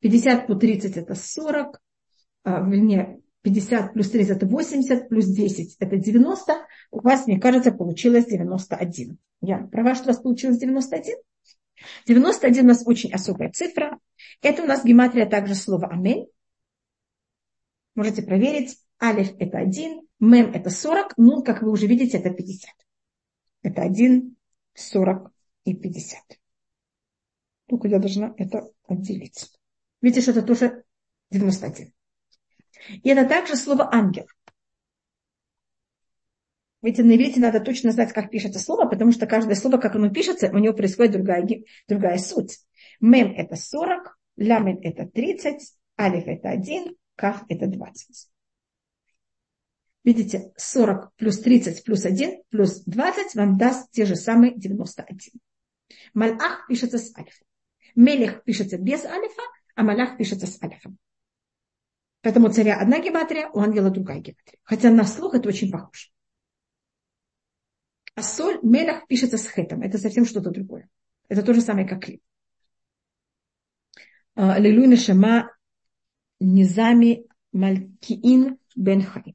50 0.00 0.46
по 0.46 0.54
30– 0.54 0.96
это 0.98 1.14
40, 1.14 1.80
а, 2.44 2.60
вернее, 2.60 3.20
50 3.42 3.94
плюс 3.94 4.10
30– 4.10 4.36
это 4.38 4.46
80, 4.46 5.08
плюс 5.08 5.26
10– 5.26 5.76
это 5.78 5.96
90. 5.96 6.52
У 6.90 7.00
вас, 7.00 7.26
мне 7.26 7.40
кажется, 7.40 7.72
получилось 7.72 8.26
91. 8.26 9.18
Я 9.40 9.58
права, 9.58 9.94
что 9.94 10.04
у 10.04 10.06
вас 10.08 10.20
получилось 10.20 10.58
91? 10.58 11.16
91 12.06 12.64
у 12.64 12.68
нас 12.68 12.82
очень 12.86 13.12
особая 13.12 13.50
цифра. 13.50 13.98
Это 14.42 14.62
у 14.62 14.66
нас 14.66 14.84
гематрия 14.84 15.26
также 15.26 15.54
слово 15.54 15.88
«амель». 15.88 16.26
Можете 17.94 18.22
проверить. 18.22 18.78
Алиф– 19.02 19.34
это 19.38 19.58
1, 19.58 20.06
Мем– 20.20 20.52
это 20.54 20.70
40, 20.70 21.18
нун, 21.18 21.42
как 21.42 21.62
вы 21.62 21.70
уже 21.70 21.86
видите, 21.86 22.18
это 22.18 22.30
50. 22.30 22.70
Это 23.62 23.82
1, 23.82 24.36
40 24.74 25.32
и 25.64 25.74
50. 25.74 26.20
Только 27.66 27.88
я 27.88 27.98
должна 27.98 28.34
это 28.38 28.70
отделить. 28.86 29.50
Видите, 30.00 30.22
что 30.22 30.30
это 30.30 30.42
тоже 30.42 30.84
91. 31.30 31.92
И 33.02 33.08
это 33.08 33.28
также 33.28 33.56
слово 33.56 33.92
ангел. 33.92 34.26
Видите, 36.80 37.02
на 37.02 37.16
иврите 37.16 37.40
надо 37.40 37.60
точно 37.60 37.90
знать, 37.90 38.12
как 38.12 38.30
пишется 38.30 38.60
слово, 38.60 38.88
потому 38.88 39.10
что 39.10 39.26
каждое 39.26 39.56
слово, 39.56 39.78
как 39.78 39.96
оно 39.96 40.08
пишется, 40.08 40.50
у 40.52 40.58
него 40.58 40.72
происходит 40.72 41.12
другая, 41.12 41.46
другая 41.88 42.18
суть. 42.18 42.60
Мем– 43.00 43.32
это 43.36 43.56
40, 43.56 44.18
ламет– 44.36 44.78
это 44.82 45.06
30, 45.06 45.60
алиф– 45.98 46.24
это 46.26 46.48
1, 46.48 46.94
кaf– 47.20 47.44
это 47.48 47.66
20. 47.66 48.28
Видите, 50.06 50.52
40 50.56 51.16
плюс 51.16 51.40
30 51.40 51.82
плюс 51.82 52.04
1 52.04 52.44
плюс 52.50 52.84
20 52.84 53.34
вам 53.34 53.58
даст 53.58 53.90
те 53.90 54.06
же 54.06 54.14
самые 54.14 54.56
91. 54.56 55.18
Малах 56.14 56.68
пишется 56.68 56.98
с 56.98 57.12
альфа. 57.18 57.44
Мелех 57.96 58.44
пишется 58.44 58.78
без 58.78 59.04
альфа, 59.04 59.42
а 59.74 59.82
малах 59.82 60.16
пишется 60.16 60.46
с 60.46 60.62
альфа. 60.62 60.94
Поэтому 62.22 62.46
у 62.46 62.50
царя 62.50 62.78
одна 62.78 63.00
гематрия, 63.00 63.48
у 63.48 63.58
ангела 63.58 63.90
другая 63.90 64.20
гематрия. 64.20 64.60
Хотя 64.62 64.90
на 64.90 65.02
слух 65.02 65.34
это 65.34 65.48
очень 65.48 65.72
похоже. 65.72 66.10
А 68.14 68.22
соль, 68.22 68.60
мелах 68.62 69.08
пишется 69.08 69.38
с 69.38 69.48
хетом. 69.48 69.82
Это 69.82 69.98
совсем 69.98 70.24
что-то 70.24 70.50
другое. 70.50 70.88
Это 71.28 71.42
то 71.42 71.52
же 71.52 71.60
самое, 71.60 71.88
как 71.88 72.04
клип. 72.04 72.22
А, 74.36 74.56
Лилуй 74.60 74.86
Нешама 74.86 75.50
Низами 76.38 77.26
Малькиин 77.50 78.58
Бен 78.76 79.02
Хай. 79.02 79.34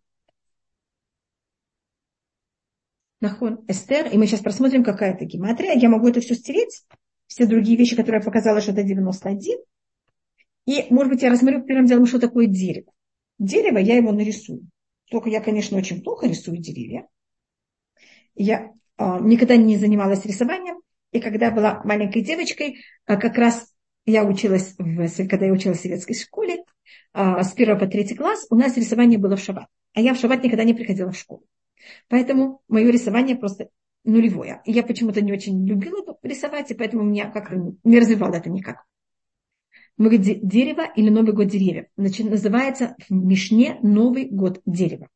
Нахон 3.22 3.64
Эстер, 3.68 4.08
и 4.08 4.18
мы 4.18 4.26
сейчас 4.26 4.42
просмотрим, 4.42 4.84
какая 4.84 5.14
это 5.14 5.26
гематрия. 5.26 5.74
Я 5.76 5.90
могу 5.90 6.08
это 6.08 6.20
все 6.22 6.36
стереть, 6.36 6.84
все 7.28 7.46
другие 7.46 7.78
вещи, 7.78 7.96
которые 7.96 8.20
я 8.20 8.26
показала, 8.26 8.62
что 8.62 8.72
это 8.72 8.84
91. 8.84 9.60
И, 10.66 10.88
может 10.90 11.14
быть, 11.14 11.22
я 11.22 11.30
рассмотрю 11.30 11.64
первым 11.64 11.86
делом, 11.86 12.06
что 12.08 12.20
такое 12.20 12.48
дерево. 12.48 12.92
Дерево, 13.40 13.78
я 13.78 13.96
его 13.96 14.12
нарисую. 14.12 14.68
Только 15.10 15.30
я, 15.30 15.40
конечно, 15.40 15.78
очень 15.78 16.02
плохо 16.02 16.28
рисую 16.28 16.58
деревья. 16.58 17.08
Я 18.36 18.72
э, 18.98 19.18
никогда 19.22 19.56
не 19.56 19.78
занималась 19.78 20.26
рисованием. 20.26 20.82
И 21.12 21.20
когда 21.20 21.52
была 21.52 21.82
маленькой 21.84 22.22
девочкой, 22.22 22.78
а, 23.06 23.18
как 23.18 23.38
раз 23.38 23.74
я 24.06 24.24
училась, 24.24 24.76
в, 24.78 25.28
когда 25.28 25.46
я 25.46 25.52
училась 25.52 25.80
в 25.80 25.82
советской 25.82 26.14
школе, 26.14 26.64
а, 27.14 27.44
с 27.44 27.52
первого 27.54 27.80
по 27.80 27.88
третий 27.88 28.16
класс, 28.16 28.48
у 28.50 28.56
нас 28.56 28.78
рисование 28.78 29.20
было 29.20 29.36
в 29.36 29.42
шаббат. 29.42 29.68
А 29.94 30.02
я 30.02 30.14
в 30.14 30.18
шаббат 30.18 30.44
никогда 30.44 30.64
не 30.64 30.74
приходила 30.74 31.12
в 31.12 31.18
школу. 31.18 31.44
Поэтому 32.08 32.62
мое 32.67 32.91
рисование 32.91 33.36
просто 33.36 33.70
нулевое. 34.04 34.62
И 34.65 34.72
я 34.72 34.84
почему-то 34.84 35.22
не 35.22 35.32
очень 35.32 35.65
любила 35.67 36.17
рисовать, 36.24 36.72
и 36.72 36.74
поэтому 36.74 37.04
меня 37.04 37.30
как-то 37.30 37.76
не 37.84 38.00
развивало 38.00 38.36
это 38.36 38.50
никак. 38.50 38.84
Новый 39.98 40.17
дерево 40.17 40.88
или 40.96 41.10
Новый 41.10 41.34
год 41.34 41.48
деревьев. 41.48 41.86
Значит, 41.98 42.30
называется 42.30 42.96
в 43.08 43.13
Мишне 43.13 43.78
Новый 43.82 44.30
год 44.30 44.62
дерева. 44.65 45.08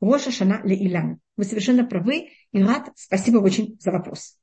Роша 0.00 0.30
Шана 0.30 0.60
Ле 0.64 0.76
Илян. 0.76 1.18
Вы 1.36 1.44
совершенно 1.44 1.84
правы. 1.84 2.28
И 2.52 2.62
рад, 2.62 2.92
спасибо 2.94 3.38
очень 3.38 3.76
за 3.80 3.90
вопрос. 3.90 4.38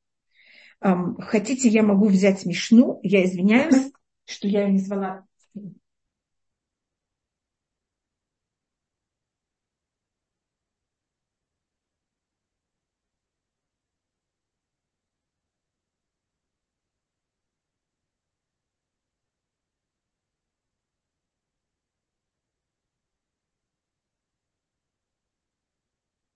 Хотите, 0.81 1.69
я 1.69 1.83
могу 1.83 2.07
взять 2.07 2.45
Мишну. 2.45 2.99
Я 3.03 3.23
извиняюсь, 3.23 3.91
что 4.25 4.47
я 4.47 4.65
ее 4.65 4.73
не 4.73 4.79
звала 4.79 5.25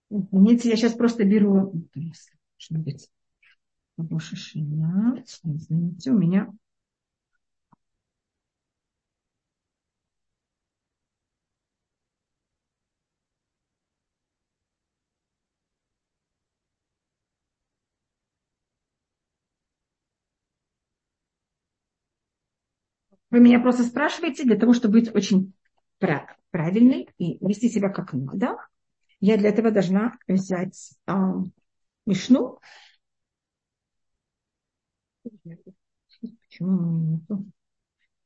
Извините, 0.09 0.69
я 0.69 0.75
сейчас 0.75 0.93
просто 0.93 1.23
беру... 1.23 1.73
Должно 1.93 2.83
быть. 2.83 3.09
Извините, 5.43 6.11
у 6.11 6.17
меня... 6.17 6.49
Вы 23.31 23.39
меня 23.39 23.59
просто 23.59 23.83
спрашиваете 23.83 24.43
для 24.43 24.55
того, 24.55 24.73
чтобы 24.73 24.99
быть 24.99 25.13
очень 25.15 25.53
правильной 26.51 27.09
и 27.17 27.43
вести 27.45 27.69
себя 27.69 27.89
как 27.89 28.13
надо 28.13 28.57
я 29.19 29.37
для 29.37 29.49
этого 29.49 29.71
должна 29.71 30.17
взять 30.27 30.93
а, 31.05 31.33
Мишну. 32.05 32.59
Почему 35.23 36.69
у 36.69 36.81
меня 36.81 37.17
нету? 37.17 37.45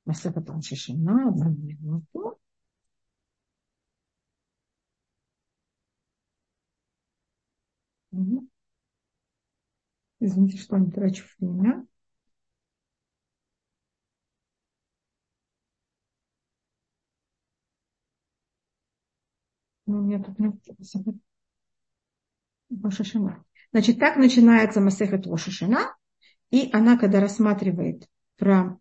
Масаха 0.05 0.41
там 0.41 0.61
шишина, 0.61 1.29
одну 1.29 1.51
минуту. 1.51 2.39
Извините, 10.19 10.57
что 10.57 10.77
не 10.77 10.89
трачу 10.89 11.25
время. 11.39 11.85
Ну, 19.85 19.99
у 19.99 20.01
меня 20.01 20.23
тут 20.23 20.39
нет 20.39 20.55
Рошашина. 22.81 23.43
Значит, 23.71 23.99
так 23.99 24.17
начинается 24.17 24.81
Масехет 24.81 25.27
Рошашина, 25.27 25.95
и 26.51 26.69
она, 26.71 26.97
когда 26.97 27.19
рассматривает 27.19 28.07
про 28.37 28.79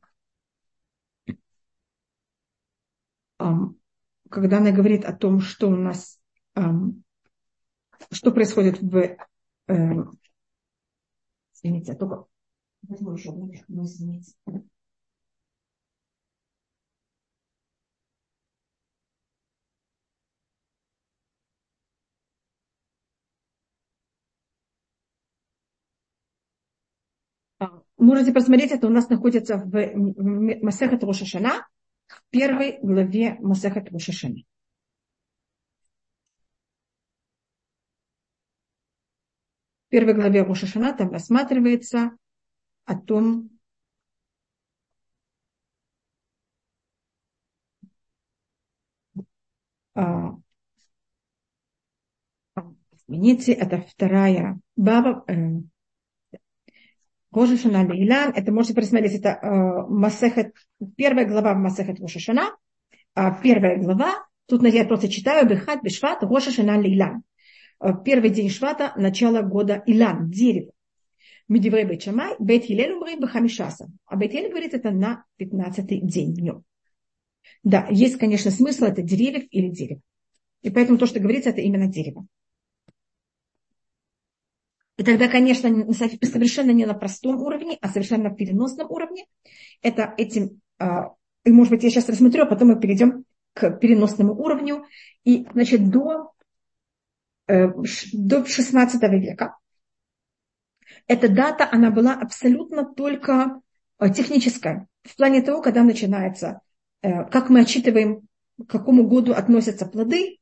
когда 4.32 4.58
она 4.58 4.72
говорит 4.72 5.04
о 5.04 5.12
том, 5.12 5.40
что 5.40 5.68
у 5.68 5.76
нас, 5.76 6.18
что 8.10 8.32
происходит 8.32 8.80
в... 8.80 9.16
Эм, 9.68 10.18
извините, 11.54 11.92
я 11.92 11.98
только 11.98 12.24
возьму 12.82 13.12
еще 13.12 13.30
извините. 13.68 14.32
Можете 27.96 28.32
посмотреть, 28.32 28.72
это 28.72 28.86
у 28.86 28.90
нас 28.90 29.08
находится 29.08 29.56
в 29.56 29.94
Масехат 30.62 31.04
Рошашана, 31.04 31.66
в 32.08 32.22
первой 32.30 32.78
главе 32.82 33.36
Масехат 33.40 33.90
Рошашана. 33.90 34.42
В 39.86 39.90
первой 39.90 40.14
главе 40.14 40.42
Рошашана 40.42 40.94
там 40.96 41.10
рассматривается 41.10 42.16
о 42.84 42.98
том, 42.98 43.50
а, 49.94 50.36
извините, 52.92 53.52
это 53.52 53.82
вторая 53.82 54.58
баба, 54.76 55.24
э, 55.28 55.60
Рошашана 57.32 57.86
Лейлан, 57.86 58.32
это 58.34 58.52
можете 58.52 58.74
просмотреть, 58.74 59.20
это 59.20 59.38
э, 59.42 59.88
Масехет, 59.88 60.54
первая 60.96 61.26
глава 61.26 61.54
Масехет 61.54 61.98
Рошашана, 62.00 62.54
э, 63.16 63.22
первая 63.42 63.78
глава, 63.78 64.26
тут 64.46 64.62
я 64.64 64.84
просто 64.84 65.08
читаю 65.08 65.48
Бехат 65.48 65.82
Бешват 65.82 66.22
Рошашана 66.22 66.78
Лейлан. 66.78 67.22
Э, 67.80 67.92
первый 68.04 68.30
день 68.30 68.50
Швата, 68.50 68.92
начало 68.96 69.42
года 69.42 69.82
Илан, 69.86 70.30
дерево. 70.30 70.72
Медиврей 71.48 71.84
Бечамай, 71.84 72.36
Бет 72.38 72.64
Хилель 72.64 72.92
умрей 72.92 73.16
Бахамишаса. 73.18 73.90
А 74.06 74.16
Бет 74.16 74.32
Хилель 74.32 74.50
говорит 74.50 74.74
это 74.74 74.90
на 74.90 75.24
15-й 75.40 76.00
день 76.00 76.34
днем. 76.34 76.64
Да, 77.64 77.86
есть, 77.90 78.18
конечно, 78.18 78.50
смысл, 78.50 78.84
это 78.84 79.02
деревьев 79.02 79.44
или 79.50 79.68
дерево. 79.68 80.00
И 80.62 80.70
поэтому 80.70 80.98
то, 80.98 81.06
что 81.06 81.18
говорится, 81.18 81.50
это 81.50 81.60
именно 81.60 81.88
дерево. 81.88 82.26
И 84.98 85.04
тогда, 85.04 85.28
конечно, 85.28 85.68
совершенно 85.92 86.70
не 86.70 86.84
на 86.84 86.94
простом 86.94 87.40
уровне, 87.40 87.78
а 87.80 87.88
совершенно 87.88 88.30
на 88.30 88.34
переносном 88.34 88.90
уровне. 88.90 89.24
Это 89.80 90.14
этим, 90.18 90.60
а, 90.78 91.14
и 91.44 91.50
может 91.50 91.72
быть, 91.72 91.82
я 91.82 91.90
сейчас 91.90 92.08
рассмотрю, 92.08 92.44
а 92.44 92.46
потом 92.46 92.68
мы 92.68 92.80
перейдем 92.80 93.24
к 93.54 93.70
переносному 93.78 94.34
уровню. 94.34 94.84
И, 95.24 95.46
значит, 95.52 95.88
до, 95.90 96.32
э, 97.48 97.68
до 98.12 98.44
16 98.44 99.18
века 99.18 99.56
эта 101.06 101.28
дата, 101.28 101.68
она 101.70 101.90
была 101.90 102.14
абсолютно 102.14 102.84
только 102.84 103.60
э, 103.98 104.10
техническая. 104.10 104.88
В 105.02 105.16
плане 105.16 105.42
того, 105.42 105.62
когда 105.62 105.82
начинается, 105.82 106.60
э, 107.02 107.24
как 107.24 107.50
мы 107.50 107.60
отчитываем, 107.60 108.28
к 108.58 108.70
какому 108.70 109.06
году 109.06 109.32
относятся 109.32 109.86
плоды, 109.86 110.38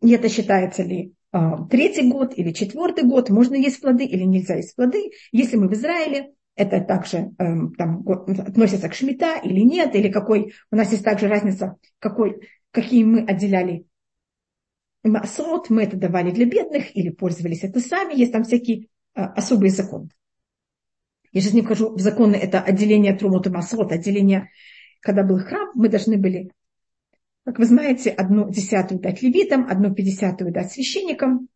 и 0.00 0.10
это 0.10 0.28
считается 0.28 0.82
ли 0.82 1.12
третий 1.32 2.08
год 2.10 2.36
или 2.36 2.52
четвертый 2.52 3.04
год, 3.04 3.30
можно 3.30 3.54
есть 3.54 3.80
плоды 3.80 4.04
или 4.04 4.24
нельзя 4.24 4.56
есть 4.56 4.74
плоды. 4.74 5.10
Если 5.32 5.56
мы 5.56 5.68
в 5.68 5.72
Израиле, 5.74 6.32
это 6.56 6.80
также 6.80 7.30
эм, 7.38 7.74
там, 7.74 8.04
относится 8.06 8.88
к 8.88 8.94
шмита 8.94 9.38
или 9.38 9.60
нет, 9.60 9.94
или 9.94 10.10
какой, 10.10 10.52
у 10.70 10.76
нас 10.76 10.90
есть 10.90 11.04
также 11.04 11.28
разница, 11.28 11.76
какой, 11.98 12.48
какие 12.70 13.04
мы 13.04 13.24
отделяли 13.24 13.86
масот, 15.02 15.70
мы 15.70 15.84
это 15.84 15.96
давали 15.96 16.30
для 16.30 16.46
бедных 16.46 16.94
или 16.96 17.10
пользовались 17.10 17.64
это 17.64 17.80
сами, 17.80 18.18
есть 18.18 18.32
там 18.32 18.44
всякие 18.44 18.88
э, 19.14 19.22
особые 19.22 19.70
законы. 19.70 20.10
Я 21.32 21.40
сейчас 21.40 21.54
не 21.54 21.62
вхожу 21.62 21.94
в 21.94 22.00
законы, 22.00 22.34
это 22.34 22.60
отделение 22.60 23.16
трумот 23.16 23.46
и 23.46 23.50
масот, 23.50 23.92
отделение, 23.92 24.50
когда 25.00 25.22
был 25.22 25.38
храм, 25.38 25.70
мы 25.74 25.88
должны 25.88 26.18
были 26.18 26.50
как 27.44 27.58
вы 27.58 27.64
знаете, 27.64 28.10
одну 28.10 28.50
десятую 28.50 29.00
дать 29.00 29.22
левитам, 29.22 29.66
одну 29.68 29.94
пятидесятую 29.94 30.52
дать 30.52 30.72
священникам. 30.72 31.48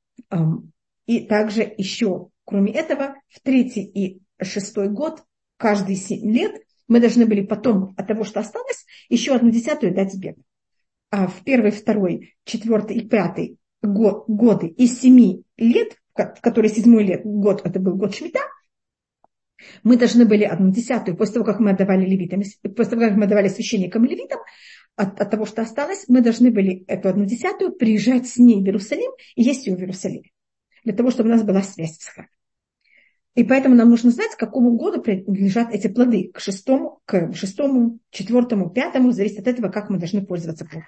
И 1.07 1.21
также 1.27 1.73
еще, 1.77 2.29
кроме 2.45 2.73
этого, 2.73 3.17
в 3.29 3.41
третий 3.41 3.83
и 3.83 4.21
шестой 4.43 4.89
год, 4.89 5.23
каждые 5.59 5.97
семь 5.97 6.31
лет, 6.31 6.63
мы 6.89 7.01
должны 7.01 7.27
были 7.27 7.43
потом 7.43 7.95
от 7.97 8.07
того, 8.07 8.25
что 8.25 8.41
осталось, 8.41 8.87
еще 9.09 9.35
одну 9.35 9.51
десятую 9.51 9.95
дать 9.95 10.15
бедным. 10.17 10.45
А 11.11 11.27
в 11.27 11.43
первый, 11.45 11.71
второй, 11.71 12.35
четвертый 12.45 12.97
и 12.97 13.09
пятый 13.09 13.59
год, 13.83 14.25
годы 14.27 14.69
из 14.69 15.01
семи 15.01 15.45
лет, 15.57 15.97
в 16.15 16.41
который 16.41 16.71
седьмой 16.71 17.05
лет, 17.05 17.23
год, 17.25 17.61
это 17.65 17.79
был 17.79 17.97
год 17.97 18.15
Шмита, 18.15 18.41
мы 19.83 19.97
должны 19.97 20.27
были 20.27 20.45
одну 20.45 20.71
десятую, 20.73 21.17
после 21.17 21.35
того, 21.35 21.47
как 21.47 21.61
мы 21.61 21.71
отдавали 21.71 22.05
левитам, 22.05 22.43
после 22.63 22.85
того, 22.85 23.03
как 23.03 23.17
мы 23.17 23.25
отдавали 23.25 23.49
священникам 23.49 24.05
левитам, 24.05 24.41
от, 24.97 25.21
от 25.21 25.31
того, 25.31 25.47
что 25.47 25.63
осталось, 25.63 26.05
мы 26.09 26.21
должны 26.21 26.51
были 26.51 26.85
эту 26.87 27.09
одну 27.09 27.25
десятую 27.25 27.73
приезжать 27.73 28.27
с 28.27 28.37
ней 28.37 28.63
в 28.63 28.67
Иерусалим 28.67 29.11
и 29.35 29.43
есть 29.43 29.67
ее 29.67 29.77
в 29.77 29.81
Иерусалиме. 29.81 30.31
Для 30.85 30.95
того, 30.95 31.11
чтобы 31.11 31.29
у 31.31 31.33
нас 31.33 31.43
была 31.43 31.63
связь 31.63 31.99
с 31.99 32.07
храмом. 32.07 32.31
И 33.35 33.43
поэтому 33.43 33.75
нам 33.75 33.91
нужно 33.91 34.11
знать, 34.11 34.33
к 34.33 34.39
какому 34.39 34.77
году 34.77 35.03
принадлежат 35.03 35.73
эти 35.73 35.89
плоды. 35.89 36.31
К 36.33 36.39
шестому, 36.39 37.01
к 37.05 37.33
шестому, 37.35 37.99
четвертому, 38.11 38.71
пятому. 38.71 39.11
Зависит 39.11 39.41
от 39.41 39.49
этого, 39.49 39.71
как 39.71 39.91
мы 39.91 39.99
должны 39.99 40.25
пользоваться 40.25 40.65
плодами. 40.65 40.87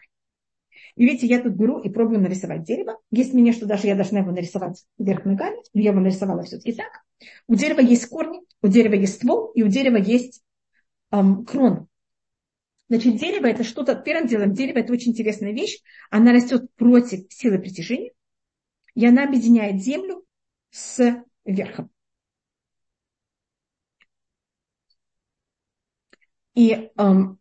И 0.94 1.04
видите, 1.04 1.26
я 1.26 1.42
тут 1.42 1.54
беру 1.54 1.80
и 1.80 1.90
пробую 1.90 2.20
нарисовать 2.20 2.62
дерево. 2.62 2.98
Есть 3.10 3.34
мне, 3.34 3.52
что 3.52 3.66
даже 3.66 3.88
я 3.88 3.96
должна 3.96 4.20
его 4.20 4.30
нарисовать 4.30 4.84
вверх 4.96 5.24
ногами, 5.24 5.58
но 5.74 5.80
я 5.80 5.90
его 5.90 6.00
нарисовала 6.00 6.42
все-таки 6.42 6.72
так. 6.72 7.02
У 7.48 7.56
дерева 7.56 7.80
есть 7.80 8.06
корни, 8.06 8.40
у 8.62 8.68
дерева 8.68 8.94
есть 8.94 9.16
ствол, 9.16 9.50
и 9.54 9.62
у 9.62 9.68
дерева 9.68 9.96
есть 9.96 10.42
эм, 11.10 11.44
крона. 11.44 11.86
Значит, 12.88 13.16
дерево 13.16 13.46
это 13.46 13.64
что-то, 13.64 13.96
первым 13.96 14.28
делом, 14.28 14.52
дерево 14.52 14.78
это 14.78 14.92
очень 14.92 15.10
интересная 15.10 15.52
вещь. 15.52 15.80
Она 16.10 16.32
растет 16.32 16.72
против 16.76 17.32
силы 17.32 17.58
притяжения, 17.58 18.12
и 18.94 19.04
она 19.04 19.24
объединяет 19.24 19.82
землю 19.82 20.24
с 20.70 21.24
верхом. 21.44 21.90
И, 26.54 26.90
эм, 26.96 27.38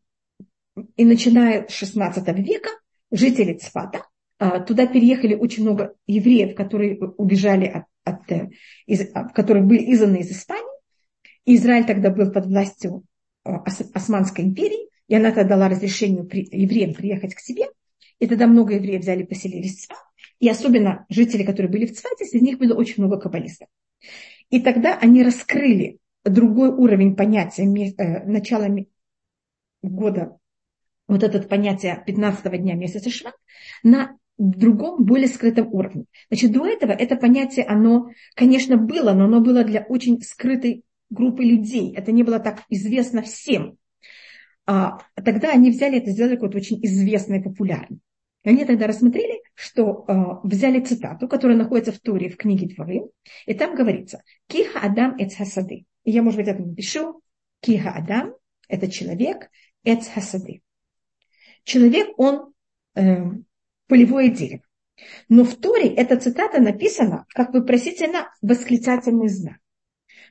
и 0.98 1.06
начиная 1.06 1.68
с 1.68 1.72
16 1.72 2.28
века 2.40 2.70
жители 3.12 3.54
Цфата, 3.54 4.08
э, 4.40 4.64
туда 4.66 4.88
переехали 4.88 5.36
очень 5.36 5.64
много 5.64 5.96
евреев, 6.06 6.56
которые 6.56 6.98
убежали 7.00 7.66
от, 7.66 7.86
от 8.04 8.32
э, 8.32 8.50
из, 8.86 9.10
которые 9.34 9.64
были 9.64 9.94
изгнаны 9.94 10.18
из 10.18 10.32
Испании. 10.32 10.66
Израиль 11.46 11.86
тогда 11.86 12.10
был 12.10 12.32
под 12.32 12.48
властью 12.48 13.04
э, 13.46 13.52
Османской 13.94 14.44
империи, 14.44 14.90
и 15.08 15.16
она 15.16 15.32
тогда 15.32 15.56
дала 15.56 15.70
разрешение 15.70 16.28
евреям 16.52 16.94
приехать 16.94 17.36
к 17.36 17.40
себе. 17.40 17.66
И 18.20 18.28
тогда 18.28 18.48
много 18.48 18.76
евреев 18.76 19.02
взяли, 19.02 19.24
поселились 19.24 19.78
в 19.78 19.82
Цфат. 19.82 19.98
И 20.40 20.50
особенно 20.50 21.06
жители, 21.10 21.44
которые 21.44 21.72
были 21.72 21.86
в 21.86 21.94
Цфате, 21.94 22.26
среди 22.26 22.46
них 22.46 22.60
было 22.60 22.74
очень 22.74 23.04
много 23.04 23.20
каббалистов. 23.20 23.68
И 24.50 24.62
тогда 24.62 24.98
они 24.98 25.24
раскрыли 25.24 26.00
другой 26.24 26.70
уровень 26.70 27.16
понятия 27.16 27.66
начала 28.26 28.68
года 29.82 30.38
вот 31.08 31.24
это 31.24 31.40
понятие 31.42 32.02
15 32.06 32.62
дня 32.62 32.74
месяца 32.76 33.10
Шват 33.10 33.36
на 33.84 34.18
другом, 34.38 35.04
более 35.04 35.28
скрытом 35.28 35.68
уровне. 35.72 36.06
Значит, 36.30 36.52
до 36.52 36.66
этого 36.66 36.92
это 36.92 37.16
понятие, 37.16 37.66
оно, 37.66 38.10
конечно, 38.36 38.78
было, 38.78 39.14
но 39.14 39.26
оно 39.26 39.40
было 39.40 39.64
для 39.64 39.82
очень 39.82 40.22
скрытой 40.22 40.84
группы 41.10 41.44
людей. 41.44 41.94
Это 41.96 42.12
не 42.12 42.24
было 42.24 42.40
так 42.40 42.64
известно 42.70 43.22
всем. 43.22 43.78
А, 44.66 45.00
тогда 45.14 45.52
они 45.52 45.72
взяли 45.72 46.00
это, 46.00 46.12
сделали 46.12 46.36
какое-то 46.36 46.58
очень 46.58 46.84
известное 46.84 47.42
популярное. 47.42 48.00
И 48.44 48.50
они 48.50 48.64
тогда 48.66 48.88
рассмотрели, 48.88 49.42
что 49.56 50.06
э, 50.08 50.48
взяли 50.48 50.80
цитату, 50.80 51.28
которая 51.28 51.58
находится 51.58 51.92
в 51.92 52.00
Туре, 52.00 52.30
в 52.30 52.38
книге 52.38 52.68
Дворы, 52.68 53.10
и 53.48 53.54
там 53.56 53.76
говорится 53.76 54.22
«Киха 54.48 54.80
Адам 54.80 55.16
эц 55.18 55.36
хасады». 55.36 55.86
И 56.04 56.12
я, 56.12 56.22
может 56.22 56.40
быть, 56.40 56.48
это 56.48 56.62
напишу. 56.62 57.22
«Киха 57.62 57.92
Адам»– 57.92 58.36
это 58.68 58.90
человек, 58.90 59.50
эц 59.84 60.08
хасады. 60.08 60.62
Человек, 61.64 62.10
он 62.18 62.54
э, 62.94 63.24
полевое 63.88 64.30
дерево. 64.30 64.62
Но 65.28 65.44
в 65.44 65.56
Торе 65.56 65.90
эта 65.90 66.18
цитата 66.18 66.62
написана 66.62 67.26
как 67.30 67.54
вопросительно 67.54 68.30
восклицательный 68.42 69.30
знак. 69.30 69.58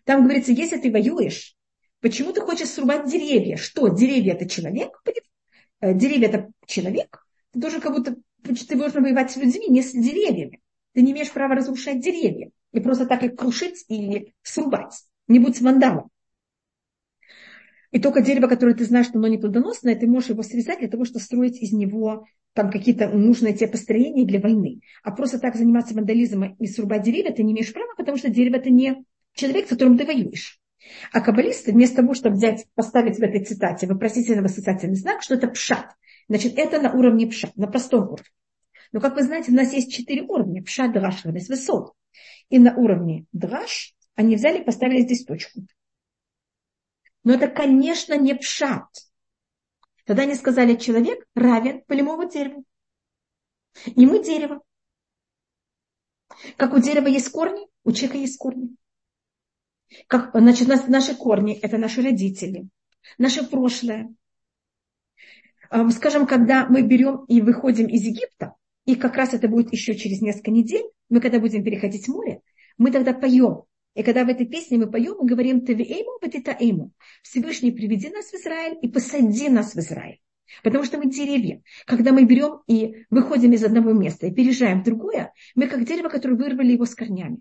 Там 0.05 0.23
говорится, 0.23 0.53
если 0.53 0.79
ты 0.79 0.91
воюешь, 0.91 1.57
почему 2.05 2.35
ты 2.35 2.43
хочешь 2.43 2.69
срубать 2.69 3.11
деревья? 3.11 3.57
Что, 3.57 3.89
деревья 3.89 4.35
это 4.35 4.47
человек? 4.47 5.03
Э, 5.81 5.95
деревья 5.95 6.29
это 6.29 6.53
человек? 6.67 7.27
Ты 7.53 7.61
должен 7.61 7.81
как 7.81 7.95
будто, 7.95 8.17
ты 8.43 8.77
должен 8.77 9.03
воевать 9.03 9.31
с 9.31 9.37
людьми, 9.37 9.69
не 9.69 9.81
с 9.81 9.93
деревьями. 9.93 10.61
Ты 10.93 11.01
не 11.01 11.13
имеешь 11.13 11.33
права 11.33 11.55
разрушать 11.55 12.01
деревья. 12.01 12.51
И 12.73 12.81
просто 12.81 13.07
так 13.07 13.23
их 13.23 13.37
крушить 13.37 13.87
или 13.89 14.35
срубать. 14.43 14.93
Не 15.29 15.39
будь 15.39 15.59
вандалом. 15.63 16.11
И 17.91 17.99
только 17.99 18.21
дерево, 18.21 18.49
которое 18.49 18.75
ты 18.75 18.85
знаешь, 18.85 19.07
что 19.07 19.19
оно 19.19 19.29
не 19.29 19.39
плодоносное, 19.39 19.97
ты 19.97 20.07
можешь 20.07 20.29
его 20.29 20.43
связать 20.43 20.81
для 20.81 20.89
того, 20.89 21.07
чтобы 21.07 21.21
строить 21.21 21.63
из 21.63 21.73
него 21.73 22.27
там 22.53 22.71
какие-то 22.71 23.09
нужные 23.09 23.55
тебе 23.55 23.69
построения 23.69 24.27
для 24.27 24.41
войны. 24.41 24.81
А 25.03 25.11
просто 25.11 25.39
так 25.39 25.57
заниматься 25.57 25.95
вандализмом 25.95 26.55
и 26.59 26.67
срубать 26.67 27.03
деревья 27.03 27.33
ты 27.33 27.43
не 27.43 27.53
имеешь 27.53 27.73
права, 27.73 27.95
потому 27.97 28.19
что 28.19 28.29
дерево 28.29 28.57
это 28.57 28.69
не 28.69 29.07
человек, 29.33 29.67
с 29.67 29.71
которым 29.71 29.97
ты 29.97 30.05
воюешь. 30.05 30.61
А 31.13 31.21
каббалисты 31.21 31.73
вместо 31.73 31.97
того, 31.97 32.15
чтобы 32.15 32.37
взять, 32.37 32.67
поставить 32.75 33.19
в 33.19 33.23
этой 33.23 33.45
цитате 33.45 33.87
вопросительный 33.87 34.43
восклицательный 34.43 34.97
знак, 34.97 35.23
что 35.23 35.35
это 35.35 35.49
пшат. 35.49 35.95
Значит, 36.29 36.59
это 36.59 36.81
на 36.81 36.93
уровне 36.93 37.27
пшат, 37.27 37.57
на 37.57 37.67
простом 37.67 38.05
уровне. 38.05 38.25
Но, 38.93 39.01
как 39.01 39.17
вы 39.17 39.23
знаете, 39.23 39.51
у 39.51 39.55
нас 39.55 39.73
есть 39.73 39.93
четыре 39.93 40.23
уровня. 40.23 40.63
Пшат, 40.63 40.93
драш, 40.93 41.25
радес, 41.25 41.49
высот. 41.49 41.95
И 42.49 42.59
на 42.59 42.75
уровне 42.75 43.27
драш 43.33 43.95
они 44.15 44.37
взяли 44.37 44.61
и 44.61 44.65
поставили 44.65 45.03
здесь 45.03 45.25
точку. 45.25 45.67
Но 47.25 47.35
это, 47.35 47.49
конечно, 47.49 48.17
не 48.17 48.35
пшат. 48.35 48.87
Тогда 50.05 50.23
они 50.23 50.35
сказали, 50.35 50.77
человек 50.77 51.25
равен 51.35 51.83
полевому 51.87 52.29
дереву. 52.29 52.65
И 53.87 54.07
мы 54.07 54.23
дерево. 54.23 54.63
Как 56.57 56.75
у 56.75 56.79
дерева 56.79 57.07
есть 57.07 57.31
корни, 57.31 57.67
у 57.85 57.93
человека 57.93 58.19
есть 58.19 58.39
корни. 58.39 58.77
Как, 60.07 60.31
значит, 60.35 60.69
наши 60.89 61.15
корни– 61.15 61.59
это 61.63 61.79
наши 61.79 62.03
родители, 62.03 62.69
наше 63.19 63.45
прошлое. 63.49 64.15
Скажем, 65.91 66.27
когда 66.27 66.67
мы 66.67 66.83
берем 66.83 67.25
и 67.27 67.41
выходим 67.41 67.87
из 67.87 68.03
Египта, 68.05 68.55
и 68.87 68.95
как 68.95 69.17
раз 69.17 69.35
это 69.35 69.49
будет 69.49 69.73
еще 69.73 69.95
через 69.95 70.21
несколько 70.21 70.51
недель, 70.51 70.85
мы 71.09 71.21
когда 71.21 71.41
будем 71.41 71.65
переходить 71.65 72.09
море, 72.09 72.41
мы 72.79 72.91
тогда 72.91 73.13
поем 73.13 73.65
и 73.95 74.03
когда 74.03 74.25
в 74.25 74.29
этой 74.29 74.47
песне 74.47 74.77
мы 74.77 74.91
поем, 74.91 75.17
мы 75.21 75.27
говорим 75.27 75.65
«Тавиэйму 75.65 76.19
батитаэйму» 76.21 76.91
Всевышний, 77.23 77.71
приведи 77.71 78.11
нас 78.11 78.27
в 78.27 78.35
Израиль 78.35 78.77
и 78.83 78.89
посади 78.89 79.49
нас 79.49 79.75
в 79.75 79.79
Израиль. 79.79 80.21
Потому 80.63 80.85
что 80.85 80.99
мы 80.99 81.11
деревья. 81.11 81.63
Когда 81.87 82.13
мы 82.13 82.25
берем 82.25 82.61
и 82.67 83.07
выходим 83.11 83.53
из 83.53 83.65
одного 83.65 83.93
места 83.93 84.27
и 84.27 84.35
переезжаем 84.35 84.83
в 84.83 84.85
другое, 84.85 85.33
мы 85.55 85.69
как 85.69 85.85
дерево, 85.85 86.09
которое 86.09 86.35
вырвали 86.35 86.73
его 86.73 86.85
с 86.85 86.95
корнями. 86.95 87.39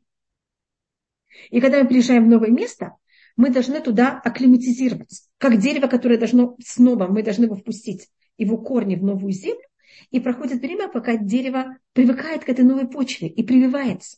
И 1.49 1.59
когда 1.61 1.81
мы 1.81 1.87
приезжаем 1.87 2.25
в 2.25 2.29
новое 2.29 2.49
место, 2.49 2.97
мы 3.35 3.49
должны 3.49 3.79
туда 3.81 4.21
акклиматизироваться. 4.23 5.23
Как 5.37 5.57
дерево, 5.57 5.87
которое 5.87 6.17
должно 6.17 6.55
снова, 6.63 7.07
мы 7.07 7.23
должны 7.23 7.45
его 7.45 7.55
впустить, 7.55 8.09
его 8.37 8.57
корни 8.57 8.95
в 8.95 9.03
новую 9.03 9.33
землю. 9.33 9.63
И 10.11 10.19
проходит 10.19 10.61
время, 10.61 10.89
пока 10.89 11.17
дерево 11.17 11.77
привыкает 11.93 12.43
к 12.43 12.49
этой 12.49 12.65
новой 12.65 12.87
почве 12.87 13.27
и 13.27 13.43
прививается. 13.43 14.17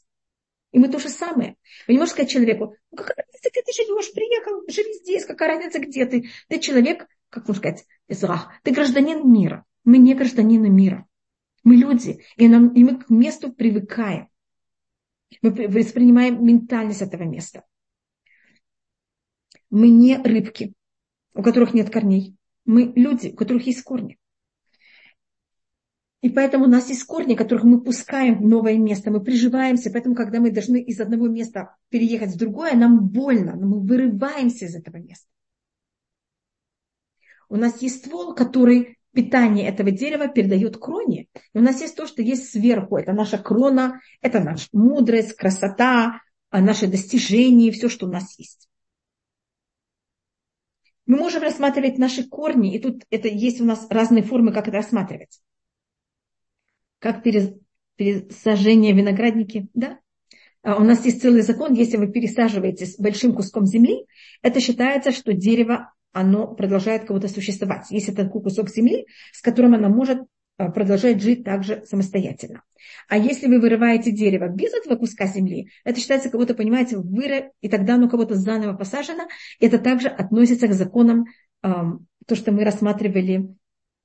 И 0.71 0.79
мы 0.79 0.89
то 0.89 0.99
же 0.99 1.07
самое. 1.07 1.55
Вы 1.87 1.93
не 1.93 1.99
можете 1.99 2.15
сказать 2.15 2.31
человеку, 2.31 2.75
ну 2.91 2.97
какая 2.97 3.15
разница, 3.15 3.49
где 3.49 3.61
ты 3.61 3.71
живешь, 3.71 4.13
приехал, 4.13 4.61
живи 4.67 4.93
здесь, 4.93 5.25
какая 5.25 5.55
разница, 5.55 5.79
где 5.79 6.05
ты. 6.05 6.29
Ты 6.49 6.59
человек, 6.59 7.07
как 7.29 7.47
можно 7.47 7.61
сказать, 7.61 7.85
израх, 8.09 8.49
ты 8.63 8.71
гражданин 8.71 9.31
мира. 9.31 9.63
Мы 9.85 9.99
не 9.99 10.15
гражданины 10.15 10.67
мира. 10.67 11.05
Мы 11.63 11.77
люди, 11.77 12.23
и, 12.35 12.47
нам, 12.47 12.73
и 12.73 12.83
мы 12.83 12.97
к 12.99 13.09
месту 13.09 13.53
привыкаем. 13.53 14.27
Мы 15.41 15.51
воспринимаем 15.67 16.45
ментальность 16.45 17.01
этого 17.01 17.23
места. 17.23 17.63
Мы 19.69 19.89
не 19.89 20.17
рыбки, 20.17 20.73
у 21.33 21.43
которых 21.43 21.73
нет 21.73 21.89
корней. 21.89 22.35
Мы 22.65 22.93
люди, 22.95 23.29
у 23.29 23.35
которых 23.35 23.67
есть 23.67 23.83
корни. 23.83 24.17
И 26.21 26.29
поэтому 26.29 26.65
у 26.65 26.67
нас 26.67 26.89
есть 26.89 27.03
корни, 27.03 27.35
которых 27.35 27.65
мы 27.65 27.83
пускаем 27.83 28.39
в 28.39 28.47
новое 28.47 28.77
место, 28.79 29.11
мы 29.11 29.21
приживаемся. 29.21 29.91
Поэтому, 29.91 30.15
когда 30.15 30.39
мы 30.39 30.49
должны 30.49 30.81
из 30.81 30.99
одного 30.99 31.27
места 31.27 31.75
переехать 31.89 32.31
в 32.33 32.37
другое, 32.37 32.73
нам 32.73 33.07
больно, 33.07 33.55
но 33.55 33.67
мы 33.67 33.79
вырываемся 33.81 34.65
из 34.65 34.75
этого 34.75 34.97
места. 34.97 35.27
У 37.47 37.57
нас 37.57 37.79
есть 37.81 38.05
ствол, 38.05 38.33
который 38.33 38.97
питание 39.15 39.67
этого 39.67 39.89
дерева 39.89 40.27
передает 40.27 40.77
кроне. 40.77 41.27
И 41.53 41.57
у 41.57 41.61
нас 41.61 41.81
есть 41.81 41.95
то, 41.95 42.05
что 42.05 42.21
есть 42.21 42.51
сверху. 42.51 42.97
Это 42.97 43.13
наша 43.13 43.39
крона, 43.39 44.01
это 44.21 44.39
наша 44.39 44.67
мудрость, 44.73 45.35
красота, 45.35 46.21
а 46.51 46.61
наши 46.61 46.85
достижения, 46.85 47.71
все, 47.71 47.89
что 47.89 48.05
у 48.05 48.11
нас 48.11 48.37
есть. 48.37 48.69
Мы 51.07 51.17
можем 51.17 51.41
рассматривать 51.41 51.97
наши 51.97 52.27
корни, 52.27 52.75
и 52.75 52.79
тут 52.79 53.03
это 53.09 53.27
есть 53.27 53.61
у 53.61 53.65
нас 53.65 53.87
разные 53.89 54.23
формы, 54.23 54.53
как 54.53 54.67
это 54.67 54.77
рассматривать 54.77 55.39
как 57.05 57.21
пересажение 57.97 58.91
виноградники, 58.93 59.67
да? 59.75 59.99
А 60.63 60.77
у 60.77 60.83
нас 60.83 61.05
есть 61.05 61.21
целый 61.21 61.41
закон, 61.41 61.73
если 61.73 61.97
вы 61.97 62.07
пересаживаете 62.07 62.87
с 62.87 62.97
большим 62.97 63.35
куском 63.35 63.67
земли, 63.67 64.07
это 64.41 64.59
считается, 64.59 65.11
что 65.11 65.33
дерево, 65.33 65.93
оно 66.15 66.47
продолжает 66.47 67.03
кого-то 67.03 67.27
существовать. 67.27 67.91
Есть 67.91 68.07
это 68.07 68.25
кусок 68.25 68.69
земли, 68.69 69.05
с 69.33 69.41
которым 69.41 69.73
оно 69.73 69.89
может 69.89 70.19
а, 70.57 70.71
продолжать 70.71 71.21
жить 71.21 71.43
также 71.43 71.83
самостоятельно. 71.85 72.63
А 73.09 73.17
если 73.17 73.47
вы 73.47 73.59
вырываете 73.59 74.11
дерево 74.11 74.47
без 74.47 74.73
этого 74.73 74.95
куска 74.95 75.27
земли, 75.27 75.67
это 75.83 75.99
считается, 75.99 76.29
кого-то, 76.29 76.53
понимаете, 76.53 76.97
вырыв, 76.97 77.47
и 77.59 77.67
тогда 77.67 77.95
оно 77.95 78.07
кого-то 78.07 78.35
заново 78.35 78.77
посажено. 78.77 79.27
Это 79.59 79.77
также 79.77 80.07
относится 80.07 80.69
к 80.69 80.73
законам, 80.73 81.25
то, 81.61 82.35
что 82.35 82.53
мы 82.53 82.63
рассматривали, 82.63 83.53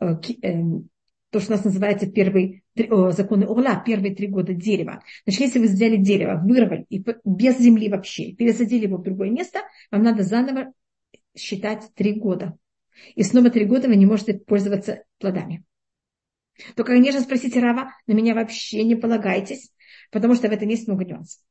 э, 0.00 0.16
эм, 0.42 0.88
то, 1.30 1.38
что 1.38 1.52
у 1.52 1.56
нас 1.56 1.64
называется 1.64 2.10
первый, 2.10 2.64
о, 2.90 3.12
законы 3.12 3.44
Орла, 3.44 3.76
первые 3.86 4.16
три 4.16 4.26
года 4.26 4.52
дерева. 4.52 5.00
Значит, 5.24 5.40
если 5.42 5.58
вы 5.60 5.66
взяли 5.66 5.96
дерево, 5.96 6.40
вырвали 6.42 6.86
и 6.88 7.04
без 7.24 7.58
земли 7.58 7.88
вообще, 7.88 8.32
пересадили 8.32 8.86
его 8.86 8.96
в 8.96 9.02
другое 9.02 9.30
место, 9.30 9.60
вам 9.92 10.02
надо 10.02 10.24
заново 10.24 10.72
считать 11.36 11.92
три 11.94 12.14
года. 12.14 12.56
И 13.14 13.22
снова 13.22 13.50
три 13.50 13.64
года 13.64 13.88
вы 13.88 13.96
не 13.96 14.06
можете 14.06 14.34
пользоваться 14.34 15.04
плодами. 15.18 15.64
Только, 16.74 16.92
конечно, 16.92 17.20
спросите 17.20 17.60
Рава, 17.60 17.94
на 18.06 18.12
меня 18.12 18.34
вообще 18.34 18.84
не 18.84 18.94
полагайтесь, 18.94 19.72
потому 20.10 20.34
что 20.34 20.48
в 20.48 20.52
этом 20.52 20.68
есть 20.68 20.86
много 20.86 21.04
нюансов. 21.04 21.42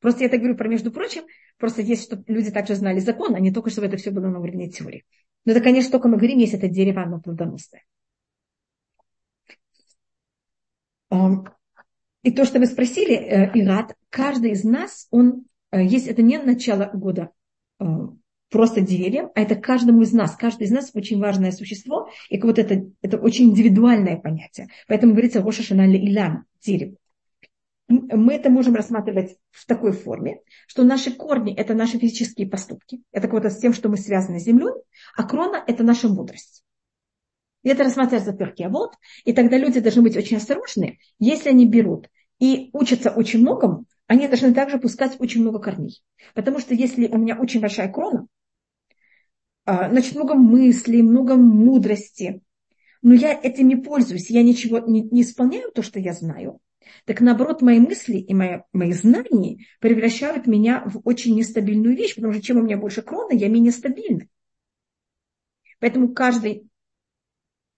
Просто 0.00 0.22
я 0.22 0.28
так 0.28 0.38
говорю 0.38 0.56
про 0.56 0.68
между 0.68 0.92
прочим, 0.92 1.24
просто 1.56 1.82
есть, 1.82 2.04
чтобы 2.04 2.22
люди 2.28 2.52
также 2.52 2.76
знали 2.76 3.00
закон, 3.00 3.34
а 3.34 3.40
не 3.40 3.52
только, 3.52 3.70
чтобы 3.70 3.88
это 3.88 3.96
все 3.96 4.12
было 4.12 4.28
на 4.28 4.38
уровне 4.38 4.70
теории. 4.70 5.04
Но 5.44 5.52
это, 5.52 5.60
конечно, 5.60 5.90
только 5.90 6.08
мы 6.08 6.18
говорим, 6.18 6.38
если 6.38 6.56
это 6.56 6.68
дерево, 6.68 7.02
оно 7.02 7.20
плодоносное. 7.20 7.82
И 12.22 12.32
то, 12.32 12.44
что 12.44 12.58
вы 12.58 12.66
спросили, 12.66 13.14
э, 13.14 13.50
Ират, 13.54 13.96
каждый 14.10 14.50
из 14.50 14.62
нас, 14.62 15.08
он 15.10 15.46
э, 15.70 15.82
есть, 15.82 16.06
это 16.06 16.20
не 16.20 16.38
начало 16.38 16.90
года 16.92 17.30
просто 18.50 18.80
деревьям, 18.80 19.30
а 19.34 19.40
это 19.40 19.56
каждому 19.56 20.02
из 20.02 20.12
нас. 20.12 20.36
Каждый 20.36 20.64
из 20.64 20.70
нас 20.70 20.90
очень 20.94 21.20
важное 21.20 21.52
существо, 21.52 22.08
и 22.28 22.40
вот 22.40 22.58
это, 22.58 22.86
это 23.02 23.18
очень 23.18 23.50
индивидуальное 23.50 24.16
понятие. 24.16 24.68
Поэтому 24.86 25.12
говорится 25.12 25.42
Роша 25.42 25.62
Шанали 25.62 25.98
Илям, 25.98 26.44
дерево. 26.62 26.96
Мы 27.88 28.34
это 28.34 28.50
можем 28.50 28.74
рассматривать 28.74 29.36
в 29.50 29.64
такой 29.64 29.92
форме, 29.92 30.40
что 30.66 30.84
наши 30.84 31.10
корни– 31.10 31.54
это 31.56 31.72
наши 31.72 31.98
физические 31.98 32.46
поступки. 32.46 33.00
Это 33.12 33.28
вот 33.28 33.46
с 33.46 33.58
тем, 33.58 33.72
что 33.72 33.88
мы 33.88 33.96
связаны 33.96 34.40
с 34.40 34.44
землей, 34.44 34.74
а 35.16 35.22
крона– 35.22 35.62
это 35.66 35.84
наша 35.84 36.08
мудрость. 36.08 36.64
И 37.62 37.70
это 37.70 37.84
рассматривается 37.84 38.34
перки. 38.34 38.62
А 38.62 38.68
вот, 38.68 38.92
и 39.24 39.32
тогда 39.32 39.56
люди 39.56 39.80
должны 39.80 40.02
быть 40.02 40.16
очень 40.16 40.36
осторожны, 40.36 40.98
если 41.18 41.48
они 41.48 41.66
берут 41.66 42.10
и 42.38 42.68
учатся 42.74 43.10
очень 43.10 43.40
многому, 43.40 43.86
они 44.08 44.26
должны 44.26 44.52
также 44.52 44.78
пускать 44.78 45.16
очень 45.20 45.42
много 45.42 45.60
корней. 45.60 46.02
Потому 46.34 46.58
что 46.58 46.74
если 46.74 47.06
у 47.06 47.18
меня 47.18 47.38
очень 47.38 47.60
большая 47.60 47.92
крона, 47.92 48.26
а, 49.64 49.90
значит, 49.90 50.16
много 50.16 50.34
мыслей, 50.34 51.02
много 51.02 51.36
мудрости, 51.36 52.42
но 53.02 53.14
я 53.14 53.38
этим 53.40 53.68
не 53.68 53.76
пользуюсь, 53.76 54.30
я 54.30 54.42
ничего 54.42 54.78
не, 54.78 55.02
не 55.02 55.22
исполняю 55.22 55.70
то, 55.70 55.82
что 55.82 56.00
я 56.00 56.14
знаю, 56.14 56.58
так 57.04 57.20
наоборот, 57.20 57.60
мои 57.60 57.78
мысли 57.78 58.16
и 58.16 58.32
мои, 58.32 58.60
мои 58.72 58.92
знания 58.92 59.66
превращают 59.78 60.46
меня 60.46 60.82
в 60.86 61.02
очень 61.04 61.36
нестабильную 61.36 61.94
вещь, 61.94 62.14
потому 62.14 62.32
что 62.32 62.42
чем 62.42 62.56
у 62.56 62.62
меня 62.62 62.78
больше 62.78 63.02
крона, 63.02 63.34
я 63.34 63.48
менее 63.48 63.72
стабильна. 63.72 64.26
Поэтому 65.80 66.14
каждый 66.14 66.66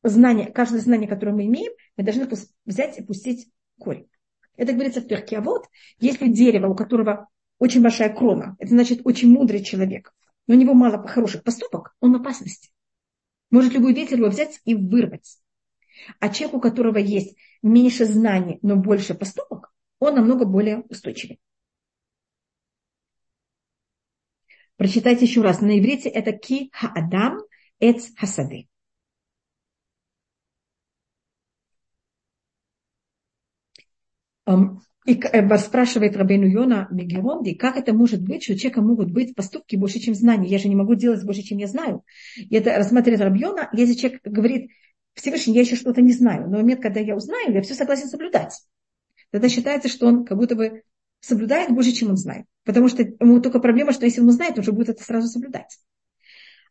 знание, 0.05 0.51
каждое 0.53 0.81
знание, 0.81 1.09
которое 1.09 1.33
мы 1.33 1.47
имеем, 1.47 1.73
мы 1.97 2.05
должны 2.05 2.29
взять 2.65 2.99
и 2.99 3.03
пустить 3.03 3.51
корень. 3.81 4.09
Это 4.57 4.73
говорится 4.73 5.01
в 5.01 5.07
перке. 5.07 5.39
А 5.39 5.41
вот, 5.41 5.67
если 5.99 6.29
дерево, 6.29 6.69
у 6.69 6.75
которого 6.75 7.29
очень 7.59 7.83
большая 7.83 8.15
крона, 8.15 8.57
это 8.59 8.71
значит 8.71 9.01
очень 9.05 9.31
мудрый 9.31 9.63
человек, 9.63 10.15
но 10.47 10.55
у 10.55 10.59
него 10.59 10.75
мало 10.75 11.07
хороших 11.07 11.43
поступок, 11.43 11.95
он 12.01 12.13
в 12.13 12.21
опасности. 12.21 12.71
Может 13.51 13.75
любой 13.75 13.95
ветер 13.95 14.19
его 14.19 14.29
взять 14.29 14.61
и 14.65 14.75
вырвать. 14.75 15.39
А 16.19 16.29
человек, 16.29 16.57
у 16.57 16.61
которого 16.61 16.99
есть 16.99 17.37
меньше 17.63 18.07
знаний, 18.07 18.59
но 18.63 18.77
больше 18.77 19.15
поступок, 19.15 19.73
он 19.99 20.15
намного 20.15 20.47
более 20.47 20.81
устойчивый. 20.89 21.41
Прочитайте 24.77 25.27
еще 25.27 25.43
раз. 25.43 25.61
На 25.61 25.79
иврите 25.79 26.09
это 26.09 26.33
ки 26.33 26.71
хаадам 26.73 27.41
эц 27.81 28.15
хасады. 28.17 28.70
И 35.07 35.19
э, 35.19 35.59
спрашивает 35.59 36.17
Рабейну 36.17 36.47
Йона 36.47 36.87
Мегеронди, 36.91 37.55
как 37.55 37.77
это 37.77 37.95
может 37.95 38.23
быть, 38.23 38.45
что 38.45 38.53
у 38.53 38.57
человека 38.57 38.83
могут 38.83 39.11
быть 39.11 39.35
поступки 39.35 39.77
больше, 39.77 39.99
чем 39.99 40.15
знания. 40.15 40.49
Я 40.49 40.59
же 40.59 40.69
не 40.69 40.77
могу 40.77 40.95
делать 40.95 41.25
больше, 41.25 41.43
чем 41.43 41.59
я 41.59 41.67
знаю. 41.67 42.05
И 42.37 42.55
это 42.55 42.77
рассматривает 42.77 43.23
Рабьона, 43.23 43.71
если 43.73 43.95
человек 43.95 44.21
говорит, 44.23 44.71
Всевышний, 45.15 45.55
я 45.55 45.63
еще 45.63 45.77
что-то 45.77 46.03
не 46.03 46.13
знаю, 46.13 46.49
но 46.49 46.59
момент, 46.59 46.83
когда 46.83 47.01
я 47.01 47.17
узнаю, 47.17 47.53
я 47.53 47.63
все 47.63 47.75
согласен 47.75 48.09
соблюдать. 48.09 48.61
Тогда 49.31 49.49
считается, 49.49 49.89
что 49.89 50.07
он 50.07 50.25
как 50.25 50.37
будто 50.37 50.55
бы 50.55 50.83
соблюдает 51.21 51.71
больше, 51.71 51.93
чем 51.93 52.11
он 52.11 52.17
знает. 52.17 52.47
Потому 52.65 52.89
что 52.89 53.03
ему 53.03 53.41
только 53.41 53.59
проблема, 53.59 53.93
что 53.93 54.05
если 54.05 54.21
он 54.21 54.29
узнает, 54.29 54.55
он 54.55 54.61
уже 54.61 54.73
будет 54.73 54.91
это 54.91 55.03
сразу 55.03 55.29
соблюдать. 55.29 55.79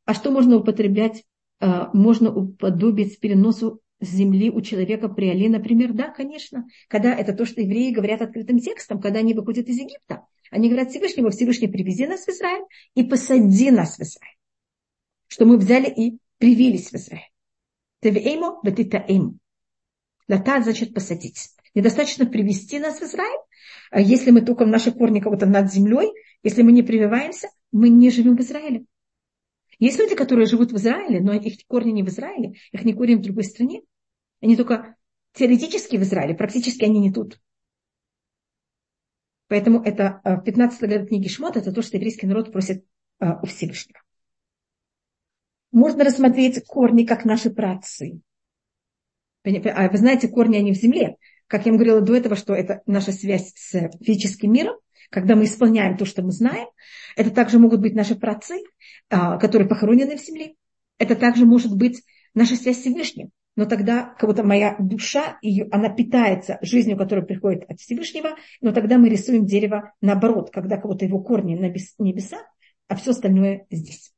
А 0.06 0.14
что 0.14 0.32
можно 0.32 0.58
употреблять? 0.58 1.24
А, 1.60 1.90
можно 1.94 2.34
уподобить 2.34 3.20
переносу 3.20 3.82
земли 4.02 4.50
у 4.50 4.62
человека 4.62 5.10
при 5.10 5.30
Али, 5.30 5.50
например, 5.50 5.94
да, 5.94 6.10
конечно. 6.10 6.66
Когда 6.88 7.14
это 7.14 7.34
то, 7.34 7.46
что 7.46 7.62
евреи 7.62 7.92
говорят 7.92 8.22
открытым 8.22 8.60
текстом, 8.60 9.02
когда 9.02 9.20
они 9.20 9.34
выходят 9.34 9.68
из 9.68 9.78
Египта. 9.78 10.26
Они 10.52 10.70
говорят 10.70 10.90
Всевышнему, 10.90 11.30
Всевышний, 11.30 11.68
привези 11.68 12.08
нас 12.08 12.26
в 12.26 12.30
Израиль 12.30 12.64
и 12.96 13.04
посади 13.04 13.72
нас 13.72 13.98
в 13.98 14.02
Израиль. 14.02 14.36
Что 15.28 15.46
мы 15.46 15.58
взяли 15.58 15.90
и 15.90 16.20
привились 16.38 16.90
в 16.92 16.96
Израиль. 16.96 17.30
Тевеймо 18.02 18.60
ветитаэм. 18.64 19.40
Лата 20.28 20.62
значит 20.64 20.94
посадить. 20.94 21.50
Недостаточно 21.76 22.26
привести 22.26 22.80
нас 22.80 23.00
в 23.00 23.04
Израиль. 23.04 23.40
А 23.92 24.02
если 24.02 24.32
мы 24.32 24.42
только 24.42 24.66
в 24.66 24.68
наши 24.68 24.92
корни 24.92 25.20
кого-то 25.20 25.46
над 25.46 25.72
землей, 25.72 26.12
если 26.44 26.62
мы 26.62 26.72
не 26.72 26.84
прививаемся, 26.84 27.50
мы 27.72 27.90
не 27.90 28.10
живем 28.10 28.38
в 28.38 28.42
Израиле. 28.42 28.86
Есть 29.80 29.98
люди, 29.98 30.16
которые 30.16 30.46
живут 30.46 30.72
в 30.72 30.76
Израиле, 30.76 31.22
но 31.22 31.34
их 31.34 31.66
корни 31.66 31.92
не 31.92 32.04
в 32.04 32.10
Израиле, 32.10 32.56
их 32.72 32.84
не 32.84 32.94
корни 32.94 33.16
в 33.16 33.22
другой 33.22 33.46
стране. 33.46 33.82
Они 34.42 34.56
только 34.56 34.96
теоретически 35.34 35.96
в 35.96 36.04
Израиле, 36.04 36.36
практически 36.36 36.84
они 36.84 37.00
не 37.00 37.12
тут. 37.12 37.40
Поэтому 39.48 39.82
это 39.82 40.22
в 40.24 40.42
15 40.42 40.80
главе 40.80 41.06
книги 41.08 41.28
Шмот, 41.28 41.58
это 41.58 41.74
то, 41.74 41.82
что 41.82 41.98
еврейский 41.98 42.28
народ 42.28 42.52
просит 42.52 42.86
а, 43.20 43.40
у 43.42 43.48
Всевышнего. 43.48 44.00
Можно 45.72 46.04
рассмотреть 46.04 46.64
корни, 46.66 47.06
как 47.06 47.26
наши 47.26 47.50
працы. 47.50 48.22
А 49.44 49.90
вы 49.90 49.98
знаете, 49.98 50.28
корни, 50.28 50.58
они 50.58 50.74
в 50.74 50.78
земле. 50.78 51.16
Как 51.48 51.66
я 51.66 51.72
вам 51.72 51.78
говорила 51.78 52.02
до 52.02 52.16
этого, 52.16 52.36
что 52.36 52.54
это 52.54 52.82
наша 52.86 53.12
связь 53.12 53.54
с 53.56 53.90
физическим 54.02 54.52
миром, 54.52 54.78
когда 55.10 55.36
мы 55.36 55.46
исполняем 55.46 55.98
то, 55.98 56.06
что 56.06 56.22
мы 56.22 56.32
знаем. 56.32 56.68
Это 57.16 57.32
также 57.32 57.60
могут 57.60 57.82
быть 57.82 57.96
наши 57.96 58.16
працы, 58.16 58.56
а, 59.10 59.38
которые 59.38 59.68
похоронены 59.68 60.18
в 60.18 60.22
земле. 60.22 60.54
Это 60.98 61.16
также 61.16 61.46
может 61.46 61.76
быть 61.76 62.04
наша 62.34 62.56
связь 62.56 62.78
с 62.78 62.82
Всевышним. 62.82 63.30
Но 63.56 63.66
тогда 63.66 64.16
как 64.18 64.30
будто 64.30 64.44
моя 64.44 64.76
душа, 64.80 65.38
ее, 65.42 65.68
она 65.72 65.90
питается 65.90 66.60
жизнью, 66.62 66.98
которая 66.98 67.26
приходит 67.26 67.70
от 67.70 67.80
Всевышнего, 67.80 68.36
но 68.62 68.72
тогда 68.72 68.98
мы 68.98 69.10
рисуем 69.10 69.46
дерево 69.46 69.94
наоборот, 70.02 70.52
когда 70.52 70.78
кого-то 70.78 71.06
его 71.06 71.22
корни 71.22 71.56
на 71.56 71.66
небеса, 72.04 72.38
а 72.88 72.96
все 72.96 73.12
остальное 73.12 73.66
здесь 73.70 74.14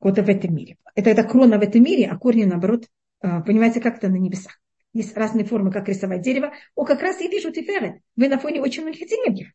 вот 0.00 0.18
в 0.18 0.28
этом 0.28 0.54
мире. 0.54 0.76
Это, 0.94 1.10
это 1.10 1.24
крона 1.24 1.58
в 1.58 1.62
этом 1.62 1.82
мире, 1.82 2.06
а 2.06 2.16
корни, 2.16 2.44
наоборот, 2.44 2.86
а, 3.20 3.40
понимаете, 3.40 3.80
как 3.80 3.98
это 3.98 4.08
на 4.08 4.16
небесах. 4.16 4.60
Есть 4.92 5.16
разные 5.16 5.44
формы, 5.44 5.70
как 5.70 5.88
рисовать 5.88 6.22
дерево. 6.22 6.52
О, 6.74 6.84
как 6.84 7.02
раз 7.02 7.20
я 7.20 7.28
вижу 7.28 7.50
тиферет. 7.52 8.00
Вы 8.14 8.28
на 8.28 8.38
фоне 8.38 8.62
очень 8.62 8.82
многих 8.82 9.06
деревьев. 9.08 9.48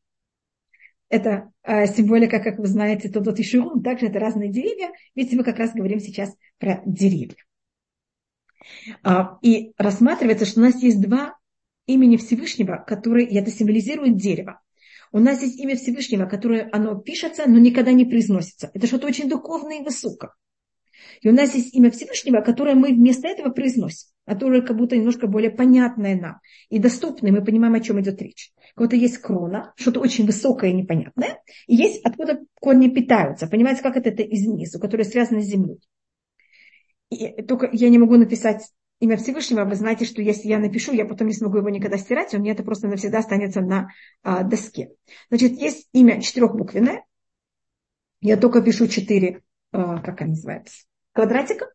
Это 1.11 1.51
э, 1.63 1.87
символика, 1.87 2.39
как 2.39 2.57
вы 2.57 2.67
знаете, 2.67 3.09
Тодот 3.09 3.37
и 3.39 3.43
Ширун. 3.43 3.83
Также 3.83 4.07
это 4.07 4.17
разные 4.17 4.49
деревья. 4.49 4.91
Ведь 5.13 5.33
мы 5.33 5.43
как 5.43 5.59
раз 5.59 5.73
говорим 5.73 5.99
сейчас 5.99 6.33
про 6.57 6.81
деревья. 6.85 7.35
А, 9.03 9.37
и 9.41 9.73
рассматривается, 9.77 10.45
что 10.45 10.61
у 10.61 10.63
нас 10.63 10.81
есть 10.81 11.01
два 11.01 11.35
имени 11.85 12.15
Всевышнего, 12.15 12.83
которые, 12.87 13.27
это 13.27 13.51
символизирует 13.51 14.15
дерево. 14.15 14.61
У 15.11 15.19
нас 15.19 15.41
есть 15.41 15.59
имя 15.59 15.75
Всевышнего, 15.75 16.25
которое 16.25 16.69
оно 16.71 16.95
пишется, 16.95 17.43
но 17.45 17.57
никогда 17.57 17.91
не 17.91 18.05
произносится. 18.05 18.71
Это 18.73 18.87
что-то 18.87 19.07
очень 19.07 19.27
духовное 19.27 19.79
и 19.81 19.83
высокое. 19.83 20.31
И 21.21 21.29
у 21.29 21.33
нас 21.33 21.53
есть 21.55 21.73
имя 21.73 21.91
Всевышнего, 21.91 22.41
которое 22.41 22.75
мы 22.75 22.89
вместо 22.89 23.27
этого 23.27 23.51
произносим, 23.51 24.09
которое 24.25 24.61
как 24.61 24.77
будто 24.77 24.97
немножко 24.97 25.27
более 25.27 25.51
понятное 25.51 26.19
нам 26.19 26.39
и 26.69 26.79
доступное, 26.79 27.31
мы 27.31 27.43
понимаем, 27.43 27.75
о 27.75 27.79
чем 27.79 28.01
идет 28.01 28.21
речь. 28.21 28.51
Кого-то 28.75 28.95
есть 28.95 29.19
крона, 29.19 29.73
что-то 29.75 29.99
очень 29.99 30.25
высокое 30.25 30.71
и 30.71 30.73
непонятное, 30.73 31.41
и 31.67 31.75
есть 31.75 32.03
откуда 32.03 32.39
корни 32.59 32.89
питаются. 32.89 33.47
Понимаете, 33.47 33.81
как 33.81 33.97
это, 33.97 34.09
это 34.09 34.23
из 34.23 34.45
низу, 34.47 34.79
которое 34.79 35.03
связано 35.03 35.41
с 35.41 35.45
землей. 35.45 35.79
И 37.09 37.41
только 37.43 37.69
я 37.71 37.89
не 37.89 37.97
могу 37.97 38.15
написать 38.15 38.63
имя 39.01 39.17
Всевышнего, 39.17 39.65
вы 39.65 39.75
знаете, 39.75 40.05
что 40.05 40.21
если 40.21 40.47
я 40.47 40.59
напишу, 40.59 40.93
я 40.93 41.05
потом 41.05 41.27
не 41.27 41.33
смогу 41.33 41.57
его 41.57 41.69
никогда 41.69 41.97
стирать, 41.97 42.33
у 42.33 42.39
меня 42.39 42.53
это 42.53 42.63
просто 42.63 42.87
навсегда 42.87 43.19
останется 43.19 43.61
на 43.61 43.89
а, 44.23 44.43
доске. 44.43 44.91
Значит, 45.29 45.53
есть 45.59 45.89
имя 45.91 46.21
четырехбуквенное. 46.21 47.03
Я 48.21 48.37
только 48.37 48.61
пишу 48.61 48.87
четыре, 48.87 49.41
а, 49.71 49.99
как 50.01 50.21
они 50.21 50.31
называются, 50.31 50.85
квадратика. 51.13 51.71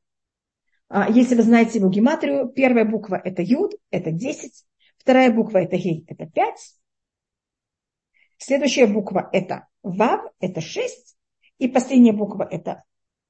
Если 1.09 1.35
вы 1.35 1.43
знаете 1.43 1.79
его 1.79 1.89
гематрию, 1.89 2.49
первая 2.49 2.85
буква 2.85 3.21
это 3.23 3.43
Юд, 3.43 3.75
это 3.91 4.13
10. 4.13 4.65
Вторая 4.99 5.33
буква 5.33 5.59
это 5.59 5.77
Гей, 5.77 6.05
это 6.09 6.27
5. 6.27 6.75
Следующая 8.39 8.87
буква 8.87 9.29
это 9.33 9.67
Вав, 9.83 10.31
это 10.41 10.61
6. 10.61 11.17
И 11.59 11.69
последняя 11.69 12.13
буква 12.13 12.47
это 12.51 12.85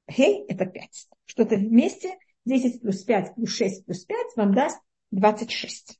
Гей, 0.08 0.44
это 0.48 0.66
5. 0.66 1.08
Что-то 1.24 1.56
вместе 1.56 2.18
10 2.44 2.80
плюс 2.80 3.02
5 3.04 3.34
плюс 3.34 3.50
6 3.54 3.86
плюс 3.86 4.04
5 4.04 4.18
вам 4.36 4.54
даст 4.54 4.78
26. 5.12 5.98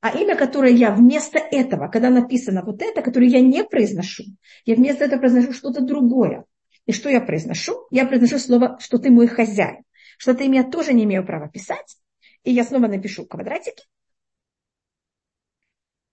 А 0.00 0.10
имя, 0.16 0.36
которое 0.36 0.72
я 0.72 0.94
вместо 0.94 1.38
этого, 1.38 1.88
когда 1.88 2.10
написано 2.10 2.62
вот 2.64 2.80
это, 2.80 3.02
которое 3.02 3.28
я 3.28 3.40
не 3.40 3.64
произношу, 3.64 4.24
я 4.64 4.76
вместо 4.76 5.04
этого 5.04 5.20
произношу 5.20 5.52
что-то 5.52 5.80
другое. 5.80 6.44
И 6.86 6.92
что 6.92 7.08
я 7.08 7.20
произношу? 7.20 7.86
Я 7.90 8.06
произношу 8.06 8.38
слово, 8.38 8.78
что 8.80 8.98
ты 8.98 9.10
мой 9.10 9.26
хозяин. 9.26 9.84
Что 10.18 10.32
это 10.32 10.44
имя 10.44 10.62
я 10.62 10.70
тоже 10.70 10.94
не 10.94 11.04
имею 11.04 11.26
права 11.26 11.48
писать. 11.48 11.96
И 12.44 12.52
я 12.52 12.64
снова 12.64 12.86
напишу 12.86 13.26
квадратики. 13.26 13.84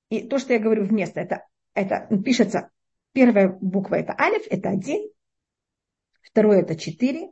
И 0.09 0.27
то, 0.27 0.39
что 0.39 0.53
я 0.53 0.59
говорю 0.59 0.85
вместо, 0.85 1.21
это, 1.21 1.47
это 1.73 2.07
пишется, 2.23 2.71
первая 3.13 3.49
буква 3.61 3.95
это 3.95 4.15
алиф, 4.19 4.45
это 4.49 4.69
один. 4.69 5.09
Второе 6.21 6.61
это 6.61 6.75
четыре. 6.75 7.29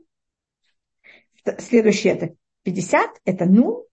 Следующее 1.58 2.14
это 2.14 2.36
50, 2.64 3.22
это 3.26 3.46
ну. 3.46 3.88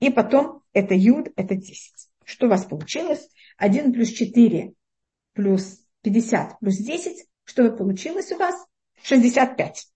И 0.00 0.10
потом 0.10 0.62
это 0.72 0.94
юд, 0.94 1.28
это 1.36 1.54
10. 1.54 2.10
Что 2.24 2.46
у 2.46 2.50
вас 2.50 2.64
получилось? 2.64 3.28
1 3.56 3.92
плюс 3.92 4.08
4 4.08 4.72
плюс 5.32 5.80
50 6.02 6.58
плюс 6.58 6.76
10. 6.76 7.26
Что 7.44 7.70
получилось 7.72 8.32
у 8.32 8.36
вас? 8.36 8.66
65. 9.02 9.90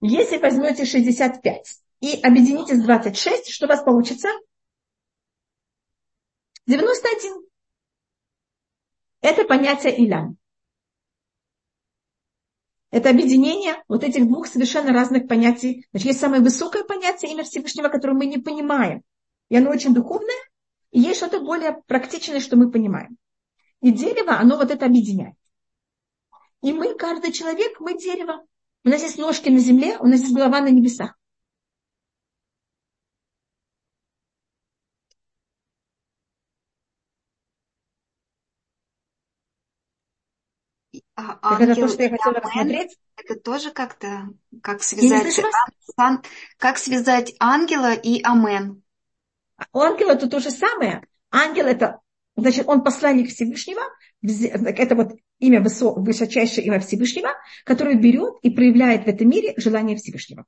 Если 0.00 0.38
возьмете 0.38 0.84
65 0.84 1.78
и 2.00 2.20
объедините 2.22 2.74
с 2.74 2.82
26, 2.82 3.50
что 3.50 3.66
у 3.66 3.68
вас 3.68 3.82
получится? 3.82 4.28
91. 6.66 7.44
Это 9.20 9.44
понятие 9.44 10.04
Илян. 10.04 10.36
Это 12.90 13.08
объединение 13.08 13.82
вот 13.88 14.04
этих 14.04 14.26
двух 14.26 14.46
совершенно 14.46 14.92
разных 14.92 15.26
понятий. 15.26 15.86
Значит, 15.92 16.08
есть 16.08 16.20
самое 16.20 16.42
высокое 16.42 16.84
понятие 16.84 17.32
имя 17.32 17.44
Всевышнего, 17.44 17.88
которое 17.88 18.14
мы 18.14 18.26
не 18.26 18.38
понимаем. 18.38 19.02
И 19.48 19.56
оно 19.56 19.70
очень 19.70 19.94
духовное. 19.94 20.36
И 20.90 21.00
есть 21.00 21.16
что-то 21.16 21.40
более 21.40 21.80
практичное, 21.86 22.40
что 22.40 22.56
мы 22.56 22.70
понимаем. 22.70 23.16
И 23.82 23.90
дерево, 23.90 24.38
оно 24.38 24.56
вот 24.56 24.70
это 24.70 24.86
объединяет. 24.86 25.34
И 26.62 26.72
мы, 26.72 26.94
каждый 26.94 27.32
человек, 27.32 27.80
мы 27.80 27.98
дерево. 27.98 28.46
У 28.84 28.88
нас 28.88 29.02
есть 29.02 29.18
ножки 29.18 29.48
на 29.48 29.58
земле, 29.58 29.98
у 29.98 30.06
нас 30.06 30.20
есть 30.20 30.34
голова 30.34 30.60
на 30.60 30.70
небесах. 30.70 31.16
А, 41.14 41.34
так 41.34 41.60
ангел, 41.60 41.70
это 41.72 41.80
то, 41.80 41.88
что 41.88 42.02
я 42.02 42.10
хотела 42.10 42.34
рассмотреть. 42.34 42.98
Это 43.16 43.40
тоже 43.40 43.70
как-то, 43.72 44.28
как 44.62 44.82
связать, 44.82 45.40
ан, 45.96 46.22
как 46.56 46.78
связать 46.78 47.34
ангела 47.40 47.94
и 47.94 48.22
амен. 48.22 48.82
У 49.72 49.80
ангела 49.80 50.12
это 50.12 50.28
то 50.28 50.38
же 50.38 50.50
самое. 50.50 51.06
Ангел 51.30 51.66
это, 51.66 52.00
значит, 52.36 52.68
он 52.68 52.82
посланник 52.82 53.30
Всевышнего, 53.30 53.82
это 54.22 54.94
вот 54.94 55.12
имя, 55.38 55.62
высочайшее 55.62 56.66
имя 56.66 56.80
Всевышнего, 56.80 57.30
которое 57.64 57.96
берет 57.96 58.34
и 58.42 58.50
проявляет 58.50 59.04
в 59.04 59.08
этом 59.08 59.28
мире 59.28 59.54
желание 59.56 59.96
Всевышнего. 59.96 60.46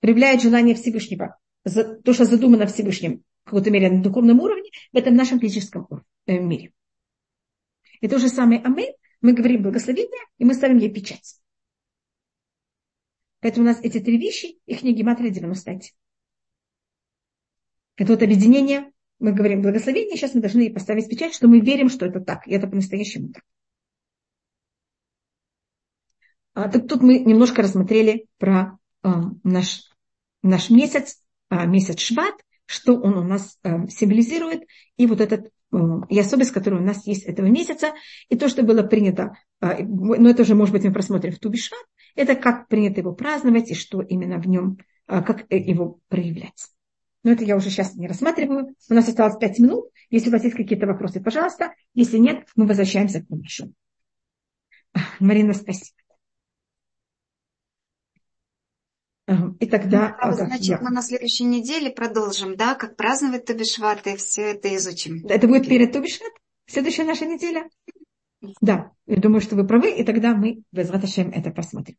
Проявляет 0.00 0.42
желание 0.42 0.74
Всевышнего. 0.74 1.38
То, 1.64 2.12
что 2.12 2.24
задумано 2.24 2.66
Всевышним 2.66 3.24
в 3.42 3.50
какой-то 3.50 3.70
мере 3.70 3.90
на 3.90 4.02
духовном 4.02 4.40
уровне, 4.40 4.70
в 4.92 4.96
этом 4.96 5.14
нашем 5.14 5.40
физическом 5.40 5.86
э, 6.26 6.38
мире. 6.38 6.72
И 8.00 8.08
то 8.08 8.18
же 8.18 8.28
самое 8.28 8.60
Амин, 8.60 8.92
мы 9.20 9.32
говорим 9.32 9.62
благословение, 9.62 10.20
и 10.38 10.44
мы 10.44 10.54
ставим 10.54 10.78
ей 10.78 10.92
печать. 10.92 11.40
Поэтому 13.40 13.66
у 13.66 13.68
нас 13.68 13.80
эти 13.82 14.00
три 14.00 14.18
вещи, 14.18 14.58
их 14.66 14.82
не 14.82 14.92
гематрия 14.92 15.30
91. 15.30 15.80
Это 17.96 18.12
вот 18.12 18.22
объединение, 18.22 18.92
мы 19.18 19.32
говорим 19.32 19.62
благословение, 19.62 20.16
сейчас 20.16 20.34
мы 20.34 20.40
должны 20.40 20.72
поставить 20.72 21.08
печать, 21.08 21.34
что 21.34 21.48
мы 21.48 21.60
верим, 21.60 21.88
что 21.88 22.06
это 22.06 22.20
так, 22.20 22.46
и 22.46 22.52
это 22.52 22.66
по-настоящему 22.66 23.32
так. 23.32 23.42
А, 26.54 26.68
так 26.68 26.88
тут 26.88 27.02
мы 27.02 27.18
немножко 27.18 27.62
рассмотрели 27.62 28.26
про 28.38 28.78
э, 29.02 29.08
наш, 29.42 29.90
наш 30.42 30.70
месяц, 30.70 31.22
э, 31.50 31.66
месяц 31.66 31.98
Шват, 31.98 32.34
что 32.66 32.94
он 32.94 33.18
у 33.18 33.22
нас 33.22 33.58
э, 33.62 33.88
символизирует, 33.88 34.62
и 34.96 35.06
вот 35.06 35.20
этот 35.20 35.46
э, 35.72 35.76
и 36.08 36.18
особенность, 36.18 36.52
которая 36.52 36.80
у 36.80 36.84
нас 36.84 37.06
есть 37.06 37.24
этого 37.24 37.46
месяца, 37.46 37.92
и 38.28 38.36
то, 38.36 38.48
что 38.48 38.62
было 38.62 38.82
принято, 38.82 39.36
э, 39.60 39.84
но 39.84 40.30
это 40.30 40.42
уже, 40.42 40.54
может 40.54 40.72
быть, 40.72 40.84
мы 40.84 40.92
просмотрим 40.92 41.32
в 41.32 41.38
Тубишват, 41.38 41.84
это 42.14 42.34
как 42.34 42.68
принято 42.68 43.00
его 43.00 43.12
праздновать, 43.12 43.70
и 43.70 43.74
что 43.74 44.00
именно 44.00 44.38
в 44.38 44.48
нем, 44.48 44.78
э, 45.08 45.22
как 45.22 45.44
его 45.50 46.00
проявлять. 46.08 46.70
Но 47.26 47.32
это 47.32 47.42
я 47.42 47.56
уже 47.56 47.70
сейчас 47.70 47.96
не 47.96 48.06
рассматриваю. 48.06 48.76
У 48.88 48.94
нас 48.94 49.08
осталось 49.08 49.36
пять 49.36 49.58
минут. 49.58 49.90
Если 50.10 50.28
у 50.28 50.32
вас 50.32 50.44
есть 50.44 50.54
какие-то 50.54 50.86
вопросы, 50.86 51.20
пожалуйста. 51.20 51.74
Если 51.92 52.18
нет, 52.18 52.46
мы 52.54 52.68
возвращаемся 52.68 53.20
к 53.20 53.28
Мишу. 53.30 53.74
Марина, 55.18 55.52
спасибо. 55.52 55.98
И 59.58 59.66
тогда... 59.66 60.16
Ну, 60.24 60.32
значит, 60.34 60.66
я... 60.66 60.80
мы 60.80 60.90
на 60.90 61.02
следующей 61.02 61.42
неделе 61.42 61.90
продолжим, 61.90 62.54
да, 62.54 62.76
как 62.76 62.94
праздновать 62.94 63.44
Тубишват, 63.44 64.06
и 64.06 64.14
все 64.14 64.52
это 64.52 64.72
изучим. 64.76 65.26
Это 65.26 65.48
будет 65.48 65.68
перед 65.68 65.92
Тубишват? 65.92 66.32
Следующая 66.66 67.02
наша 67.02 67.26
неделя? 67.26 67.68
Да, 68.60 68.92
я 69.06 69.16
думаю, 69.16 69.40
что 69.40 69.56
вы 69.56 69.66
правы, 69.66 69.90
и 69.90 70.04
тогда 70.04 70.36
мы 70.36 70.62
возвращаем 70.70 71.30
это 71.30 71.50
посмотрим. 71.50 71.96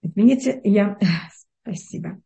Извините, 0.00 0.58
я... 0.64 0.98
Спасибо. 1.68 2.20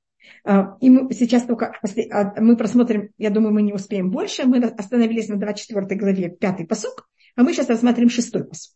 А, 0.45 0.77
и 0.81 0.89
мы 0.89 1.13
сейчас 1.13 1.45
только 1.45 1.73
а, 2.11 2.41
мы 2.41 2.57
просмотрим, 2.57 3.11
я 3.19 3.31
думаю, 3.31 3.53
мы 3.53 3.63
не 3.63 3.73
успеем 3.73 4.11
больше. 4.11 4.45
Мы 4.45 4.65
остановились 4.65 5.29
на 5.29 5.37
24 5.37 5.99
главе, 5.99 6.31
5 6.31 6.69
посок, 6.69 7.09
а 7.37 7.43
мы 7.43 7.53
сейчас 7.53 7.69
рассмотрим 7.69 8.09
6 8.09 8.33
посок. 8.49 8.75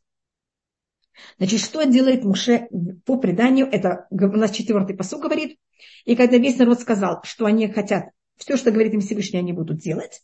Значит, 1.39 1.61
что 1.61 1.83
делает 1.85 2.25
Муше 2.25 2.69
по 3.05 3.17
преданию? 3.17 3.67
Это 3.71 4.07
у 4.11 4.17
нас 4.17 4.51
четвертый 4.51 4.97
посуд 4.97 5.23
говорит. 5.23 5.59
И 6.05 6.15
когда 6.15 6.37
весь 6.37 6.59
народ 6.59 6.81
сказал, 6.81 7.21
что 7.23 7.47
они 7.47 7.69
хотят, 7.69 8.11
все, 8.37 8.57
что 8.57 8.71
говорит 8.71 8.93
им 8.93 9.01
Всевышний, 9.01 9.39
они 9.39 9.53
будут 9.55 9.79
делать, 9.79 10.23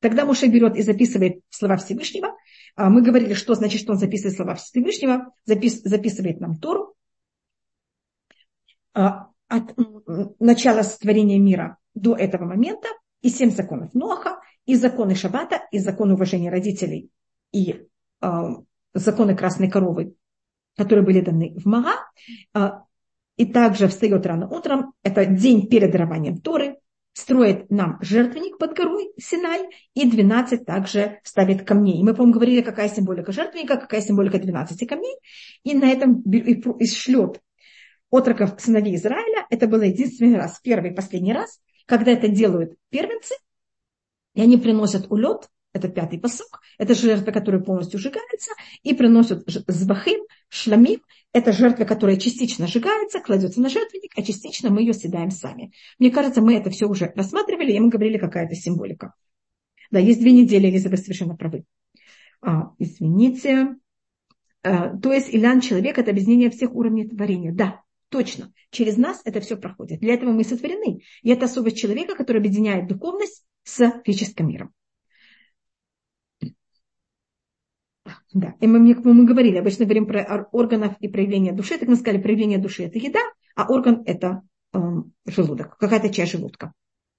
тогда 0.00 0.24
Муше 0.24 0.46
берет 0.46 0.76
и 0.76 0.82
записывает 0.82 1.40
слова 1.50 1.76
Всевышнего. 1.76 2.34
А 2.74 2.88
мы 2.88 3.02
говорили, 3.02 3.34
что 3.34 3.54
значит, 3.54 3.82
что 3.82 3.92
он 3.92 3.98
записывает 3.98 4.36
слова 4.36 4.54
Всевышнего, 4.54 5.32
запис, 5.44 5.82
записывает 5.82 6.40
нам 6.40 6.56
Тору. 6.56 6.94
От 9.50 9.76
начала 10.38 10.82
сотворения 10.82 11.38
мира 11.38 11.76
до 11.94 12.16
этого 12.16 12.44
момента 12.44 12.88
и 13.20 13.28
семь 13.28 13.50
законов 13.50 13.92
Ноха, 13.92 14.40
и 14.64 14.76
законы 14.76 15.14
Шаббата, 15.14 15.60
и 15.72 15.78
законы 15.78 16.14
уважения 16.14 16.50
родителей, 16.50 17.10
и 17.52 17.86
э, 18.22 18.28
законы 18.94 19.36
красной 19.36 19.68
коровы 19.68 20.14
которые 20.80 21.04
были 21.04 21.20
даны 21.20 21.54
в 21.56 21.66
Мага, 21.66 21.92
а, 22.54 22.84
и 23.36 23.44
также 23.44 23.88
встает 23.88 24.24
рано 24.24 24.48
утром, 24.48 24.92
это 25.02 25.26
день 25.26 25.68
перед 25.68 25.90
дарованием 25.90 26.40
Торы, 26.40 26.76
строит 27.12 27.70
нам 27.70 27.98
жертвенник 28.00 28.56
под 28.56 28.74
горой 28.74 29.10
Синай, 29.18 29.68
и 29.94 30.08
12 30.08 30.64
также 30.64 31.18
ставит 31.22 31.66
камней. 31.66 32.02
Мы, 32.02 32.14
по-моему, 32.14 32.34
говорили, 32.34 32.62
какая 32.62 32.88
символика 32.88 33.32
жертвенника, 33.32 33.76
какая 33.76 34.00
символика 34.00 34.38
12 34.38 34.88
камней, 34.88 35.16
и 35.64 35.74
на 35.74 35.90
этом 35.90 36.22
и 36.22 36.86
шлет 36.86 37.40
отроков 38.10 38.60
сыновей 38.60 38.96
Израиля. 38.96 39.46
Это 39.50 39.66
был 39.66 39.82
единственный 39.82 40.36
раз, 40.36 40.60
первый 40.62 40.90
и 40.90 40.94
последний 40.94 41.32
раз, 41.32 41.60
когда 41.86 42.12
это 42.12 42.28
делают 42.28 42.74
первенцы, 42.90 43.34
и 44.34 44.40
они 44.42 44.56
приносят 44.56 45.10
улет, 45.10 45.48
это 45.72 45.88
пятый 45.88 46.18
посок, 46.18 46.60
это 46.78 46.94
жертва, 46.94 47.30
которая 47.30 47.62
полностью 47.62 47.98
сжигается, 47.98 48.52
и 48.82 48.94
приносят 48.94 49.44
звахим, 49.46 50.20
шламим, 50.48 51.00
это 51.32 51.52
жертва, 51.52 51.84
которая 51.84 52.16
частично 52.16 52.66
сжигается, 52.66 53.20
кладется 53.20 53.60
на 53.60 53.68
жертвенник, 53.68 54.12
а 54.16 54.22
частично 54.22 54.70
мы 54.70 54.80
ее 54.80 54.92
съедаем 54.92 55.30
сами. 55.30 55.72
Мне 55.98 56.10
кажется, 56.10 56.40
мы 56.40 56.56
это 56.56 56.70
все 56.70 56.86
уже 56.86 57.12
рассматривали, 57.14 57.72
и 57.72 57.80
мы 57.80 57.88
говорили, 57.88 58.18
какая 58.18 58.46
это 58.46 58.56
символика. 58.56 59.14
Да, 59.90 60.00
есть 60.00 60.20
две 60.20 60.32
недели, 60.32 60.66
если 60.66 60.88
вы 60.88 60.96
совершенно 60.96 61.36
правы. 61.36 61.64
А, 62.42 62.72
извините. 62.78 63.76
А, 64.62 64.96
то 64.96 65.12
есть 65.12 65.32
Илян 65.32 65.60
человек– 65.60 65.98
это 65.98 66.10
объединение 66.10 66.50
всех 66.50 66.74
уровней 66.74 67.08
творения. 67.08 67.52
Да, 67.52 67.82
точно. 68.10 68.52
Через 68.70 68.96
нас 68.96 69.22
это 69.24 69.40
все 69.40 69.56
проходит. 69.56 70.00
Для 70.00 70.14
этого 70.14 70.32
мы 70.32 70.44
сотворены. 70.44 71.00
И 71.22 71.30
это 71.30 71.46
особость 71.46 71.78
человека, 71.78 72.14
который 72.14 72.38
объединяет 72.38 72.88
духовность 72.88 73.44
с 73.64 74.02
физическим 74.04 74.48
миром. 74.48 74.72
Да, 78.32 78.54
и 78.60 78.66
мы, 78.66 78.78
мы 78.80 79.24
говорили, 79.24 79.58
обычно 79.58 79.84
говорим 79.84 80.06
про 80.06 80.48
органов 80.52 80.94
и 81.00 81.08
проявление 81.08 81.52
души, 81.52 81.78
так 81.78 81.88
мы 81.88 81.96
сказали, 81.96 82.22
проявление 82.22 82.58
души 82.58 82.84
это 82.84 82.98
еда, 82.98 83.20
а 83.56 83.66
орган 83.72 84.02
это 84.06 84.42
э, 84.72 84.78
желудок, 85.26 85.76
какая-то 85.78 86.10
часть 86.10 86.32
желудка. 86.32 86.72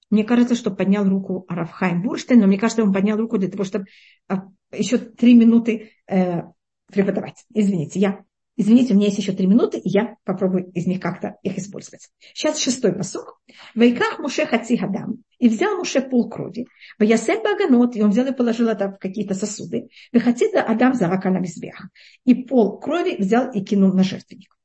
Мне 0.10 0.24
кажется, 0.24 0.56
что 0.56 0.72
поднял 0.72 1.08
руку 1.08 1.46
Рафхайм 1.48 2.02
Бурштейн, 2.02 2.40
но 2.40 2.48
мне 2.48 2.58
кажется, 2.58 2.84
он 2.84 2.94
поднял 2.94 3.18
руку 3.18 3.38
для 3.38 3.50
того, 3.50 3.64
чтобы 3.64 3.86
э, 4.30 4.36
еще 4.74 4.98
три 4.98 5.34
минуты 5.34 5.92
э, 6.08 6.44
преподавать. 6.88 7.46
Извините, 7.54 8.00
я 8.00 8.24
Извините, 8.58 8.94
у 8.94 8.98
меня 8.98 9.08
есть 9.08 9.18
еще 9.18 9.32
три 9.32 9.48
минуты, 9.48 9.80
и 9.80 9.90
я 9.90 10.18
попробую 10.26 10.72
из 10.74 10.86
них 10.86 11.00
как-то 11.00 11.38
их 11.42 11.58
использовать. 11.58 12.10
Сейчас 12.34 12.60
шестой 12.60 12.94
посок. 12.94 13.40
Вайках 13.76 14.20
Муше 14.20 14.46
Хаци 14.46 14.78
Хадам. 14.78 15.24
И 15.40 15.48
взял 15.48 15.78
Муше 15.78 16.02
пол 16.02 16.30
крови. 16.30 16.68
Ваясем 17.00 17.42
Баганот. 17.42 17.96
И 17.96 18.02
он 18.02 18.12
взял 18.12 18.28
и 18.28 18.36
положил 18.36 18.68
это 18.68 18.90
в 18.90 19.00
какие-то 19.00 19.36
сосуды. 19.36 19.88
Вехатида 20.12 20.64
Адам 20.64 20.94
Зарака 20.94 21.30
на 21.30 21.40
Мизбех. 21.40 21.88
И 22.26 22.36
пол 22.36 22.80
крови 22.80 23.16
взял 23.18 23.50
и 23.52 23.62
кинул 23.62 23.94
на 23.94 24.04
жертвенник. 24.04 24.56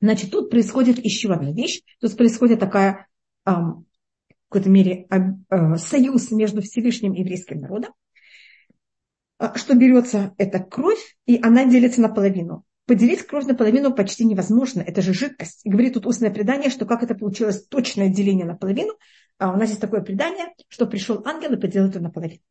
Значит, 0.00 0.30
тут 0.30 0.50
происходит 0.50 0.98
еще 0.98 1.32
одна 1.32 1.52
вещь. 1.52 1.82
Тут 2.00 2.16
происходит 2.16 2.58
такая, 2.58 3.06
эм, 3.46 3.86
в 4.28 4.48
какой-то 4.48 4.70
мере, 4.70 5.06
э, 5.10 5.76
союз 5.76 6.30
между 6.30 6.62
Всевышним 6.62 7.12
и 7.12 7.20
еврейским 7.20 7.60
народом 7.60 7.92
а, 9.38 9.56
что 9.58 9.74
берется 9.74 10.34
эта 10.38 10.60
кровь, 10.60 11.16
и 11.26 11.40
она 11.42 11.64
делится 11.64 12.00
наполовину. 12.00 12.64
Поделить 12.86 13.26
кровь 13.26 13.46
наполовину 13.46 13.94
почти 13.94 14.24
невозможно, 14.26 14.82
это 14.82 15.00
же 15.00 15.14
жидкость. 15.14 15.64
И 15.64 15.70
говорит 15.70 15.94
тут 15.94 16.06
устное 16.06 16.30
предание, 16.30 16.70
что 16.70 16.84
как 16.84 17.02
это 17.02 17.14
получилось 17.14 17.66
точное 17.66 18.10
деление 18.10 18.44
наполовину, 18.44 18.92
а 19.38 19.52
у 19.52 19.56
нас 19.56 19.70
есть 19.70 19.80
такое 19.80 20.02
предание, 20.02 20.48
что 20.68 20.86
пришел 20.86 21.22
ангел 21.24 21.52
и 21.54 21.60
поделил 21.60 21.88
это 21.88 22.00
наполовину. 22.00 22.42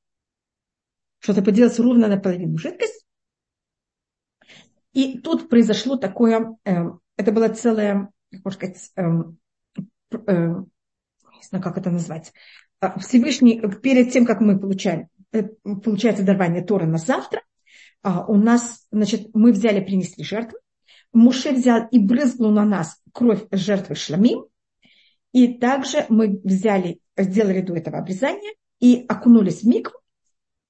Что-то 1.19 1.43
поделилось 1.43 1.79
ровно 1.79 2.07
наполовину 2.07 2.57
жидкость. 2.57 3.05
И 4.93 5.19
тут 5.19 5.49
произошло 5.49 5.97
такое, 5.97 6.57
э, 6.65 6.83
это 7.15 7.31
была 7.31 7.49
целая, 7.49 8.09
как 8.31 8.45
можно 8.45 8.59
сказать, 8.59 8.91
э, 8.95 9.03
э, 10.27 10.47
не 10.47 11.43
знаю, 11.47 11.63
как 11.63 11.77
это 11.77 11.89
назвать, 11.91 12.33
а, 12.79 12.99
Всевышний, 12.99 13.61
перед 13.81 14.11
тем, 14.11 14.25
как 14.25 14.41
мы 14.41 14.59
получаем, 14.59 15.07
э, 15.31 15.43
получается 15.43 16.23
дарование 16.23 16.63
Тора 16.63 16.85
на 16.85 16.97
завтра, 16.97 17.41
у 18.03 18.35
нас, 18.35 18.85
значит, 18.91 19.29
мы 19.33 19.51
взяли, 19.51 19.83
принесли 19.83 20.23
жертву, 20.23 20.57
Муше 21.13 21.51
взял 21.51 21.87
и 21.91 21.99
брызнул 21.99 22.51
на 22.51 22.65
нас 22.65 22.97
кровь 23.13 23.45
жертвы 23.51 23.95
шламим, 23.95 24.45
и 25.31 25.53
также 25.53 26.05
мы 26.09 26.41
взяли, 26.43 26.99
сделали 27.17 27.61
до 27.61 27.75
этого 27.75 27.99
обрезания 27.99 28.53
и 28.79 29.05
окунулись 29.07 29.61
в 29.61 29.67
микву. 29.67 29.99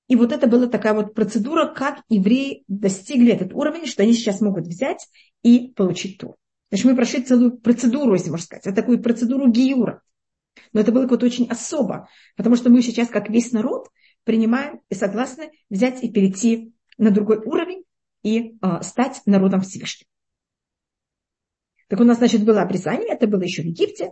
И 0.09 0.15
вот 0.15 0.33
это 0.33 0.47
была 0.47 0.67
такая 0.67 0.93
вот 0.93 1.13
процедура, 1.13 1.73
как 1.73 2.03
евреи 2.09 2.63
достигли 2.67 3.31
этот 3.31 3.53
уровень, 3.53 3.87
что 3.87 4.03
они 4.03 4.13
сейчас 4.13 4.41
могут 4.41 4.67
взять 4.67 5.07
и 5.43 5.69
получить 5.75 6.17
тур. 6.19 6.35
Значит, 6.69 6.85
мы 6.85 6.95
прошли 6.95 7.23
целую 7.23 7.57
процедуру, 7.57 8.13
если 8.13 8.29
можно 8.29 8.45
сказать, 8.45 8.75
такую 8.75 9.01
процедуру 9.01 9.49
гиюра. 9.49 10.01
Но 10.73 10.81
это 10.81 10.91
было 10.91 11.07
вот 11.07 11.23
очень 11.23 11.47
особо, 11.47 12.09
потому 12.35 12.57
что 12.57 12.69
мы 12.69 12.81
сейчас, 12.81 13.07
как 13.09 13.29
весь 13.29 13.53
народ, 13.53 13.87
принимаем 14.23 14.81
и 14.89 14.95
согласны 14.95 15.51
взять 15.69 16.03
и 16.03 16.11
перейти 16.11 16.72
на 16.97 17.11
другой 17.11 17.37
уровень 17.37 17.83
и 18.23 18.57
э, 18.61 18.81
стать 18.81 19.21
народом 19.25 19.61
Всевышним. 19.61 20.07
Так 21.87 21.99
у 21.99 22.03
нас, 22.03 22.17
значит, 22.17 22.43
было 22.43 22.61
обрезание, 22.61 23.09
это 23.09 23.27
было 23.27 23.41
еще 23.41 23.61
в 23.61 23.65
Египте. 23.65 24.11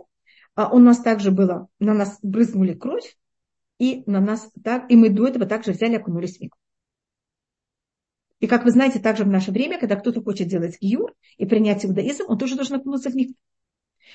А 0.54 0.72
у 0.72 0.78
нас 0.78 1.00
также 1.00 1.30
было, 1.30 1.68
на 1.78 1.94
нас 1.94 2.18
брызнули 2.22 2.74
кровь, 2.74 3.16
и 3.78 4.04
на 4.06 4.20
нас 4.20 4.50
так, 4.62 4.90
и 4.90 4.96
мы 4.96 5.08
до 5.08 5.26
этого 5.26 5.46
также 5.46 5.72
взяли, 5.72 5.96
окунулись 5.96 6.36
в 6.36 6.40
миг. 6.42 6.54
И 8.38 8.46
как 8.46 8.64
вы 8.64 8.70
знаете, 8.70 8.98
также 8.98 9.24
в 9.24 9.28
наше 9.28 9.50
время, 9.50 9.78
когда 9.78 9.96
кто-то 9.96 10.20
хочет 10.22 10.48
делать 10.48 10.78
гиюр 10.80 11.14
и 11.38 11.46
принять 11.46 11.84
иудаизм, 11.84 12.24
он 12.28 12.38
тоже 12.38 12.56
должен 12.56 12.76
окунуться 12.76 13.10
в 13.10 13.14
миг. 13.14 13.36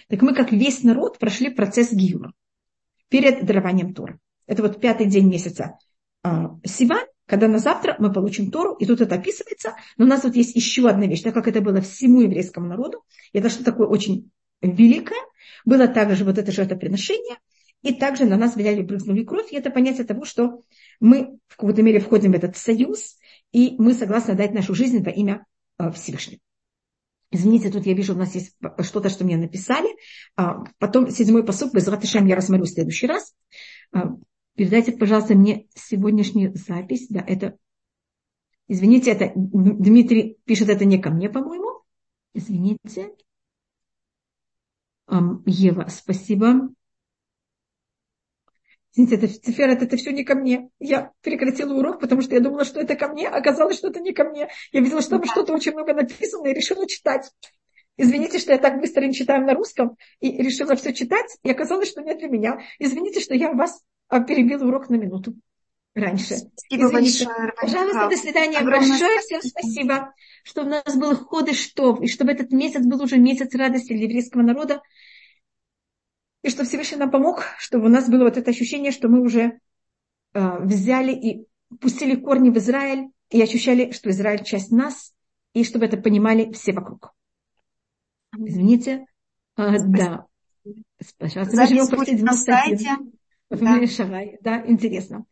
Так 0.10 0.22
мы, 0.22 0.36
как 0.36 0.52
весь 0.52 0.84
народ, 0.84 1.18
прошли 1.18 1.50
процесс 1.50 1.92
гиюра 1.92 2.34
перед 3.10 3.46
дарованием 3.46 3.94
Тора. 3.94 4.20
Это 4.46 4.62
вот 4.62 4.80
пятый 4.80 5.08
день 5.08 5.30
месяца 5.30 5.78
а, 6.24 6.58
Сиван, 6.64 7.06
когда 7.28 7.48
на 7.48 7.60
завтра 7.60 7.96
мы 8.00 8.12
получим 8.12 8.50
Тору, 8.50 8.74
и 8.74 8.86
тут 8.86 9.02
это 9.02 9.16
описывается, 9.16 9.76
но 9.98 10.06
у 10.06 10.08
нас 10.08 10.24
вот 10.24 10.36
есть 10.36 10.56
еще 10.56 10.90
одна 10.90 11.06
вещь, 11.06 11.22
так 11.22 11.34
как 11.34 11.48
это 11.48 11.62
было 11.62 11.82
всему 11.82 12.22
еврейскому 12.22 12.68
народу, 12.68 13.04
и 13.34 13.38
это 13.38 13.50
что 13.50 13.64
такое 13.64 13.86
очень 13.86 14.32
великое, 14.62 15.20
было 15.66 15.88
также 15.88 16.24
вот 16.24 16.38
это 16.38 16.52
жертвоприношение, 16.52 17.38
и 17.84 17.94
также 17.94 18.26
на 18.26 18.38
нас 18.38 18.56
взяли 18.56 18.82
брызнули 18.82 19.24
кровь, 19.24 19.52
и 19.52 19.58
это 19.58 19.70
понятие 19.70 20.06
того, 20.06 20.26
что 20.26 20.62
мы 21.00 21.38
в 21.48 21.58
какой-то 21.58 21.84
мере 21.84 22.00
входим 22.00 22.32
в 22.32 22.36
этот 22.36 22.58
союз, 22.58 23.18
и 23.52 23.76
мы 23.78 23.94
согласны 23.94 24.34
дать 24.34 24.54
нашу 24.54 24.74
жизнь 24.74 25.04
во 25.04 25.12
имя 25.12 25.46
э, 25.78 25.92
Всевышнего. 25.92 26.40
Извините, 27.30 27.70
тут 27.70 27.86
я 27.86 27.94
вижу, 27.94 28.14
у 28.14 28.18
нас 28.18 28.34
есть 28.36 28.56
что-то, 28.80 29.10
что 29.10 29.26
мне 29.26 29.36
написали. 29.36 29.90
А, 30.38 30.64
потом 30.80 31.10
седьмой 31.12 31.44
посуд, 31.44 31.74
без 31.74 31.86
ратышем 31.88 32.26
я 32.26 32.38
рассмотрю 32.38 32.66
в 32.66 32.70
следующий 32.70 33.06
раз. 33.06 33.34
Передайте, 34.58 34.92
пожалуйста, 34.92 35.36
мне 35.36 35.68
сегодняшнюю 35.76 36.52
запись. 36.56 37.08
Да, 37.10 37.24
это... 37.26 37.60
Извините, 38.68 39.12
это 39.12 39.32
Дмитрий 39.36 40.40
пишет 40.46 40.70
это 40.70 40.84
не 40.84 40.98
ко 40.98 41.12
мне, 41.12 41.30
по-моему. 41.30 41.84
Извините. 42.34 43.16
Ева, 45.46 45.88
спасибо. 45.90 46.70
Извините, 48.94 49.16
это, 49.18 49.28
цифер, 49.28 49.70
это, 49.70 49.86
это 49.86 49.96
все 49.96 50.12
не 50.12 50.24
ко 50.24 50.34
мне. 50.34 50.72
Я 50.80 51.12
прекратила 51.22 51.76
урок, 51.76 52.00
потому 52.00 52.24
что 52.24 52.34
я 52.34 52.42
думала, 52.42 52.66
что 52.66 52.82
это 52.82 52.96
ко 52.96 53.10
мне, 53.10 53.30
а 53.30 53.38
оказалось, 53.38 53.78
что 53.78 53.90
это 53.90 54.00
не 54.00 54.12
ко 54.12 54.24
мне. 54.24 54.50
Я 54.72 54.82
видела, 54.82 55.02
что 55.02 55.12
там 55.12 55.26
что-то 55.26 55.54
очень 55.54 55.74
много 55.74 55.94
написано 55.94 56.48
и 56.48 56.54
решила 56.54 56.88
читать. 56.88 57.32
Извините, 57.96 58.40
что 58.40 58.54
я 58.54 58.58
так 58.58 58.80
быстро 58.80 59.06
не 59.06 59.14
читаю 59.14 59.46
на 59.46 59.54
русском 59.54 59.98
и 60.20 60.42
решила 60.42 60.76
все 60.76 60.94
читать, 60.94 61.38
и 61.44 61.52
оказалось, 61.52 61.90
что 61.90 62.02
не 62.02 62.16
для 62.16 62.28
меня. 62.28 62.60
Извините, 62.80 63.20
что 63.20 63.36
я 63.36 63.54
вас 63.54 63.84
а, 64.10 64.20
перебила 64.22 64.66
урок 64.66 64.90
на 64.90 64.96
минуту 64.96 65.36
раньше. 65.94 66.36
Спасибо 66.36 66.88
Извините. 66.88 67.26
большое. 67.26 67.54
Пожалуйста, 67.60 68.10
до 68.10 68.18
свидания. 68.18 68.58
Огромное 68.60 68.90
большое 68.90 69.20
всем 69.20 69.42
спасибо, 69.42 70.14
что 70.44 70.62
у 70.62 70.66
нас 70.66 70.96
был 70.96 71.16
ход 71.16 71.50
и 71.50 71.54
что, 71.54 71.98
и 72.02 72.08
чтобы 72.08 72.32
этот 72.32 72.52
месяц 72.52 72.86
был 72.86 73.02
уже 73.02 73.18
месяц 73.18 73.54
радости 73.56 73.94
для 73.94 74.04
еврейского 74.04 74.42
народа, 74.42 74.82
и 76.44 76.50
что 76.50 76.64
Всевышний 76.64 76.98
нам 76.98 77.12
помог, 77.12 77.44
чтобы 77.58 77.86
у 77.88 77.90
нас 77.90 78.10
было 78.10 78.24
вот 78.26 78.38
это 78.38 78.52
ощущение, 78.52 78.92
что 78.92 79.10
мы 79.10 79.22
уже 79.22 79.60
э, 80.34 80.60
взяли 80.60 81.12
и 81.12 81.48
пустили 81.82 82.16
корни 82.16 82.50
в 82.50 82.58
Израиль, 82.58 83.10
и 83.30 83.42
ощущали, 83.42 83.92
что 83.92 84.10
Израиль 84.10 84.44
часть 84.44 84.72
нас, 84.72 85.14
и 85.54 85.64
чтобы 85.64 85.86
это 85.86 85.98
понимали 85.98 86.52
все 86.54 86.72
вокруг. 86.72 87.14
Извините. 88.38 89.06
А, 89.56 89.78
да. 89.80 90.26
Пожалуйста. 91.18 91.56
Запись 91.56 91.90
будет 91.90 92.22
на 92.22 92.34
сайте. 92.34 92.90
Да. 93.50 93.86
Шагай, 93.88 94.38
да, 94.42 94.64
интересно. 94.66 95.26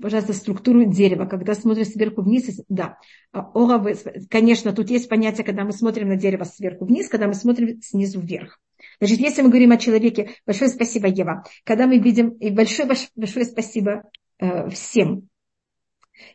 Пожалуйста, 0.00 0.32
структуру 0.32 0.84
дерева, 0.84 1.26
когда 1.26 1.54
смотришь 1.54 1.88
сверху 1.88 2.22
вниз, 2.22 2.60
да. 2.68 2.98
А, 3.30 3.50
ора, 3.54 3.94
конечно, 4.30 4.72
тут 4.72 4.90
есть 4.90 5.08
понятие, 5.08 5.44
когда 5.44 5.64
мы 5.64 5.72
смотрим 5.72 6.08
на 6.08 6.16
дерево 6.16 6.44
сверху 6.44 6.86
вниз, 6.86 7.08
когда 7.08 7.28
мы 7.28 7.34
смотрим 7.34 7.80
снизу 7.82 8.20
вверх. 8.20 8.58
Значит, 8.98 9.20
если 9.20 9.42
мы 9.42 9.50
говорим 9.50 9.70
о 9.70 9.76
человеке, 9.76 10.30
большое 10.44 10.70
спасибо, 10.70 11.06
Ева, 11.06 11.44
когда 11.64 11.86
мы 11.86 11.98
видим, 11.98 12.30
и 12.30 12.50
большое, 12.50 12.88
большое 13.14 13.44
спасибо 13.44 14.02
э, 14.38 14.68
всем, 14.70 15.28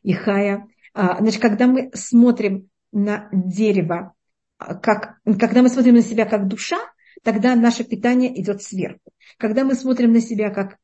и 0.04 0.14
Хая, 0.14 0.68
э, 0.94 1.02
значит, 1.20 1.42
когда 1.42 1.68
мы 1.68 1.92
смотрим 1.94 2.70
на 2.94 3.28
дерево, 3.34 4.14
а, 4.58 4.76
как, 4.76 5.18
когда 5.40 5.62
мы 5.62 5.70
смотрим 5.70 5.96
на 5.96 6.02
себя 6.02 6.26
как 6.26 6.48
душа, 6.48 6.78
тогда 7.24 7.56
наше 7.56 7.84
питание 7.84 8.40
идет 8.40 8.62
сверху. 8.62 9.12
Когда 9.38 9.64
мы 9.64 9.76
смотрим 9.76 10.14
на 10.14 10.22
себя 10.22 10.52
как 10.52 10.78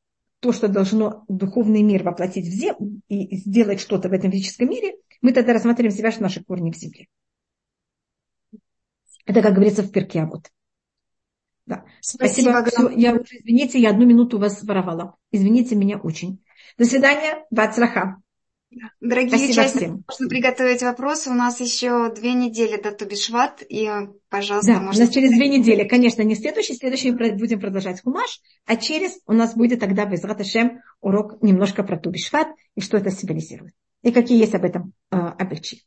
то, 0.44 0.52
что 0.52 0.68
должно 0.68 1.24
духовный 1.30 1.82
мир 1.84 2.04
воплотить 2.04 2.46
в 2.46 2.52
землю 2.52 3.02
и 3.08 3.38
сделать 3.38 3.80
что-то 3.80 4.10
в 4.10 4.12
этом 4.12 4.30
физическом 4.30 4.70
мире, 4.70 4.98
мы 5.22 5.32
тогда 5.32 5.54
рассматриваем 5.54 5.96
себя, 5.96 6.12
что 6.12 6.22
наши 6.22 6.44
корни 6.44 6.70
в 6.70 6.76
земле. 6.76 7.08
Это, 9.26 9.42
как 9.42 9.54
говорится, 9.54 9.84
в 9.84 9.92
перке 9.92 10.20
а 10.20 10.26
вот. 10.26 10.52
Да. 11.66 11.86
Спасибо. 12.02 12.50
Спасибо. 12.50 12.90
Все, 12.90 13.00
я 13.00 13.14
уже, 13.14 13.38
извините, 13.38 13.80
я 13.80 13.92
одну 13.92 14.06
минуту 14.06 14.38
вас 14.38 14.62
воровала. 14.64 15.16
Извините 15.32 15.78
меня 15.78 15.98
очень. 15.98 16.44
До 16.78 16.84
свидания. 16.84 17.46
Бацраха. 17.50 18.22
Дорогие 19.02 19.30
Спасибо 19.30 19.52
участники, 19.52 19.84
всем. 19.84 20.04
можно 20.08 20.28
приготовить 20.28 20.82
вопросы. 20.82 21.30
У 21.30 21.34
нас 21.34 21.60
еще 21.60 22.14
две 22.14 22.34
недели 22.34 22.82
до 22.82 22.92
Тубишват. 22.92 23.64
И, 23.68 23.90
пожалуйста, 24.30 24.74
да, 24.74 24.80
можно... 24.82 25.04
у 25.04 25.06
нас 25.06 25.14
через 25.14 25.32
две 25.32 25.48
недели, 25.48 25.88
конечно, 25.88 26.22
не 26.22 26.36
следующий. 26.36 26.76
Следующий 26.76 27.12
будем 27.12 27.60
продолжать 27.60 28.02
Хумаш. 28.02 28.42
А 28.66 28.76
через 28.76 29.20
у 29.28 29.34
нас 29.34 29.56
будет 29.56 29.80
тогда 29.80 30.06
без 30.06 30.24
Раташем 30.24 30.82
урок 31.02 31.42
немножко 31.42 31.84
про 31.84 31.98
Тубишват 31.98 32.48
и 32.76 32.82
что 32.82 32.98
это 32.98 33.12
символизирует. 33.12 33.74
И 34.04 34.12
какие 34.12 34.40
есть 34.40 34.54
об 34.54 34.66
этом 34.66 34.94
э, 35.12 35.16
обличия. 35.16 35.80